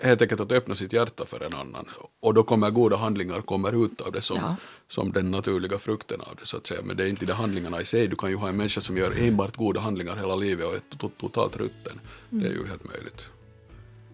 helt 0.02 0.22
enkelt 0.22 0.42
att 0.42 0.52
öppna 0.52 0.76
sitt 0.76 0.94
hjärta 0.94 1.26
för 1.26 1.44
en 1.44 1.54
annan. 1.54 1.86
Och 2.20 2.34
då 2.34 2.44
kommer 2.44 2.70
goda 2.70 2.96
handlingar 2.96 3.42
kommer 3.42 3.86
ut 3.86 4.02
av 4.02 4.12
det 4.12 4.22
som, 4.22 4.38
ja. 4.38 4.56
som 4.88 5.12
den 5.12 5.32
naturliga 5.32 5.78
frukten 5.78 6.22
av 6.22 6.36
det 6.40 6.46
så 6.46 6.58
att 6.58 6.68
säga. 6.68 6.82
Men 6.84 6.98
det 6.98 7.04
är 7.04 7.08
inte 7.08 7.26
de 7.26 7.34
handlingarna 7.34 7.82
i 7.82 7.86
sig. 7.86 8.08
Du 8.08 8.16
kan 8.16 8.30
ju 8.30 8.36
ha 8.36 8.50
en 8.50 8.58
människa 8.58 8.82
som 8.82 8.98
gör 8.98 9.22
enbart 9.22 9.56
goda 9.56 9.80
handlingar 9.80 10.16
hela 10.16 10.36
livet 10.36 10.68
och 10.68 10.74
är 10.74 11.10
totalt 11.20 11.58
rutten. 11.58 12.00
Mm. 12.32 12.44
Det 12.44 12.50
är 12.50 12.54
ju 12.54 12.68
helt 12.68 12.84
möjligt. 12.84 13.26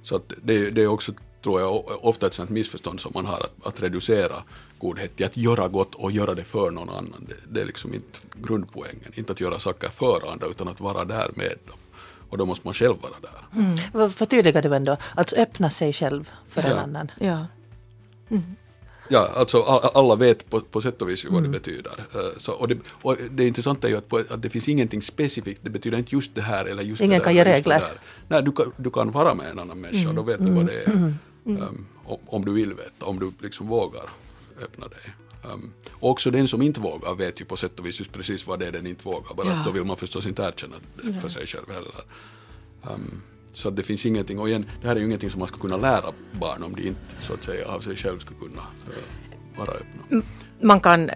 Så 0.04 0.16
att 0.16 0.34
det, 0.44 0.70
det 0.70 0.82
är 0.82 0.88
också, 0.88 1.12
tror 1.44 1.60
jag, 1.60 2.06
ofta 2.06 2.28
ett 2.28 2.34
sånt 2.34 2.50
missförstånd 2.50 3.00
som 3.00 3.12
man 3.16 3.26
har 3.26 3.38
att, 3.38 3.68
att 3.68 3.82
reducera 3.82 4.44
godhet 4.80 5.16
till 5.16 5.26
att 5.26 5.38
göra 5.38 5.68
gott 5.68 5.96
och 5.96 6.12
göra 6.12 6.36
det 6.36 6.44
för 6.44 6.72
någon 6.72 6.90
annan. 6.90 7.28
Det, 7.28 7.36
det 7.50 7.62
är 7.62 7.66
liksom 7.66 7.94
inte 7.94 8.20
grundpoängen. 8.34 9.12
Inte 9.16 9.32
att 9.32 9.40
göra 9.40 9.60
saker 9.60 9.90
för 9.90 10.32
andra 10.32 10.48
utan 10.48 10.68
att 10.68 10.80
vara 10.80 11.06
där 11.06 11.32
med 11.36 11.58
dem. 11.68 11.78
Och 12.32 12.38
då 12.38 12.46
måste 12.46 12.68
man 12.68 12.74
själv 12.74 12.96
vara 13.02 13.14
där. 13.22 13.62
Mm. 13.96 14.12
Förtydligar 14.12 14.62
du 14.62 14.76
ändå, 14.76 14.98
alltså 15.16 15.36
öppna 15.36 15.70
sig 15.70 15.94
själv 15.94 16.30
för 16.50 16.62
ja. 16.62 16.68
en 16.68 16.78
annan. 16.78 17.12
Ja. 17.20 17.46
Mm. 18.30 18.56
Ja, 19.10 19.30
alltså 19.36 19.62
alla 19.94 20.16
vet 20.16 20.50
på, 20.50 20.62
på 20.62 20.82
sätt 20.82 21.02
och 21.02 21.10
vis 21.10 21.26
vad 21.26 21.40
mm. 21.40 21.52
det 21.52 21.60
betyder. 21.60 21.92
Eh, 22.14 22.20
så, 22.38 22.52
och, 22.52 22.68
det, 22.68 22.78
och 23.02 23.18
det 23.32 23.48
intressanta 23.48 23.88
är 23.88 23.92
ju 23.92 23.98
att, 23.98 24.08
på, 24.08 24.24
att 24.30 24.42
det 24.42 24.50
finns 24.50 24.70
ingenting 24.70 25.02
specifikt, 25.02 25.60
det 25.64 25.70
betyder 25.70 25.98
inte 25.98 26.16
just 26.16 26.36
det 26.36 26.42
här 26.42 26.66
eller 26.66 26.84
just 26.84 27.02
Ingen 27.02 27.20
det 27.20 27.26
där. 27.26 27.32
Ingen 27.32 27.46
kan 27.46 27.54
ge 27.54 27.58
regler. 27.58 27.84
Nej, 28.28 28.44
du 28.44 28.52
kan, 28.52 28.72
du 28.78 28.90
kan 28.90 29.12
vara 29.12 29.34
med 29.34 29.50
en 29.50 29.60
annan 29.60 29.82
människa, 29.82 30.04
mm. 30.04 30.16
då 30.16 30.24
vet 30.24 30.46
du 30.46 30.52
vad 30.52 30.66
det 30.66 30.84
är. 30.84 30.92
Um, 31.46 31.86
om, 32.04 32.18
om, 32.26 32.46
du 32.46 32.54
vill 32.54 32.74
veta, 32.74 33.06
om 33.06 33.20
du 33.20 33.32
liksom 33.40 33.68
vågar 33.68 34.10
öppna 34.64 34.88
dig. 34.88 35.14
Um, 35.44 35.74
också 36.00 36.32
den 36.32 36.48
som 36.48 36.62
inte 36.62 36.80
vågar 36.80 37.16
vet 37.16 37.42
ju 37.42 37.46
på 37.46 37.58
sätt 37.58 37.80
och 37.80 37.86
vis 37.86 38.00
just 38.00 38.12
precis 38.12 38.48
vad 38.48 38.60
det 38.60 38.68
är 38.68 38.72
den 38.72 38.88
inte 38.88 39.06
vågar, 39.06 39.34
bara 39.36 39.48
Ja. 39.48 39.54
att 39.54 39.66
då 39.66 39.72
vill 39.72 39.84
man 39.84 39.98
förstås 39.98 40.26
inte 40.28 40.42
erkänna 40.42 40.76
det 41.04 41.14
för 41.22 41.30
sig 41.30 41.48
själv 41.48 41.66
heller. 41.74 41.92
Um, 42.96 43.22
så 43.54 43.68
att 43.68 43.76
det 43.76 43.84
finns 43.84 44.06
ingenting, 44.06 44.40
och 44.40 44.50
igen, 44.50 44.70
det 44.82 44.88
här 44.88 44.96
är 44.96 45.00
ju 45.00 45.06
ingenting 45.06 45.30
som 45.30 45.40
man 45.40 45.48
ska 45.48 45.58
kunna 45.58 45.78
lära 45.78 46.12
barn 46.32 46.64
om 46.64 46.76
de 46.76 46.88
inte 46.88 47.00
så 47.22 47.34
att 47.34 47.44
säga 47.44 47.68
av 47.68 47.80
sig 47.82 47.96
själv 47.96 48.20
ska 48.20 48.34
kunna 48.36 48.62
uh, 48.62 49.58
vara 49.58 49.72
öppna. 49.72 50.22
man 50.62 50.80
kan, 50.80 51.10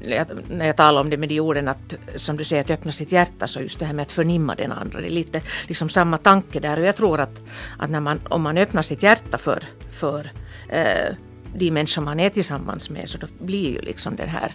jag- 0.00 0.26
när 0.50 0.66
jag 0.66 0.76
talar 0.76 1.00
om 1.00 1.10
det 1.10 1.16
med 1.16 1.28
de 1.28 1.40
orden 1.40 1.68
att 1.68 1.94
som 2.16 2.36
du 2.36 2.44
säger 2.44 2.62
att 2.64 2.70
öppna 2.70 2.92
sitt 2.92 3.12
hjärta 3.12 3.46
så 3.46 3.60
just 3.60 3.78
det 3.78 3.86
här 3.86 3.94
med 3.94 4.02
att 4.02 4.12
förnimma 4.12 4.54
den 4.54 4.72
andra, 4.72 5.00
det 5.00 5.06
är 5.08 5.10
lite 5.10 5.42
liksom 5.68 5.88
samma 5.88 6.18
tanke 6.18 6.60
där 6.60 6.78
och 6.80 6.86
jag 6.86 6.96
tror 6.96 7.20
att, 7.20 7.40
att 7.78 7.90
när 7.90 8.00
man, 8.00 8.20
om 8.30 8.42
man 8.42 8.58
öppnar 8.58 8.82
sitt 8.82 9.02
hjärta 9.02 9.38
för, 9.38 9.64
för 9.92 10.30
eh, 10.68 11.14
de 11.54 11.70
människor 11.70 12.02
man 12.02 12.20
är 12.20 12.30
tillsammans 12.30 12.90
med 12.90 13.08
så 13.08 13.18
då 13.18 13.26
blir 13.38 13.70
ju 13.70 13.80
liksom 13.80 14.16
det 14.16 14.26
här 14.26 14.52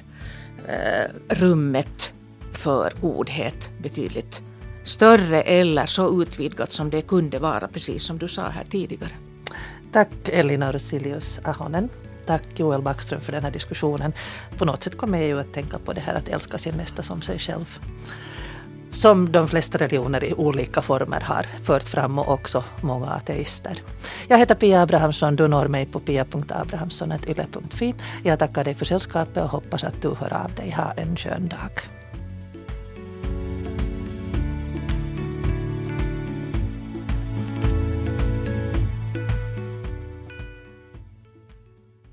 eh, 0.67 1.35
rummet 1.35 2.13
för 2.53 2.93
godhet 3.01 3.71
betydligt 3.81 4.41
större 4.83 5.41
eller 5.41 5.85
så 5.85 6.21
utvidgat 6.21 6.71
som 6.71 6.89
det 6.89 7.01
kunde 7.01 7.37
vara, 7.37 7.67
precis 7.67 8.03
som 8.03 8.17
du 8.17 8.27
sa 8.27 8.49
här 8.49 8.65
tidigare. 8.69 9.11
Tack 9.91 10.09
Elina 10.25 10.71
Rosilius 10.71 11.39
Ahonen. 11.43 11.89
Tack 12.25 12.59
Joel 12.59 12.81
Backström 12.81 13.21
för 13.21 13.31
den 13.31 13.43
här 13.43 13.51
diskussionen. 13.51 14.13
På 14.57 14.65
något 14.65 14.83
sätt 14.83 14.97
kommer 14.97 15.17
jag 15.17 15.27
ju 15.27 15.39
att 15.39 15.53
tänka 15.53 15.79
på 15.79 15.93
det 15.93 16.01
här 16.01 16.15
att 16.15 16.27
älska 16.27 16.57
sin 16.57 16.75
nästa 16.75 17.03
som 17.03 17.21
sig 17.21 17.39
själv 17.39 17.79
som 18.91 19.31
de 19.31 19.47
flesta 19.47 19.77
religioner 19.77 20.23
i 20.23 20.33
olika 20.33 20.81
former 20.81 21.21
har 21.21 21.45
fört 21.63 21.89
fram 21.89 22.19
och 22.19 22.29
också 22.29 22.63
många 22.81 23.07
ateister. 23.07 23.81
Jag 24.27 24.37
heter 24.37 24.55
Pia 24.55 24.81
Abrahamsson, 24.81 25.35
du 25.35 25.47
når 25.47 25.67
mig 25.67 25.85
på 25.85 25.99
pia.abrahamsson.yle.fi. 25.99 27.95
Jag 28.23 28.39
tackar 28.39 28.63
dig 28.63 28.75
för 28.75 28.85
sällskapet 28.85 29.43
och 29.43 29.49
hoppas 29.49 29.83
att 29.83 30.01
du 30.01 30.09
hör 30.09 30.33
av 30.33 30.53
dig. 30.55 30.71
Ha 30.71 30.91
en 30.91 31.17
skön 31.17 31.47
dag. 31.47 31.71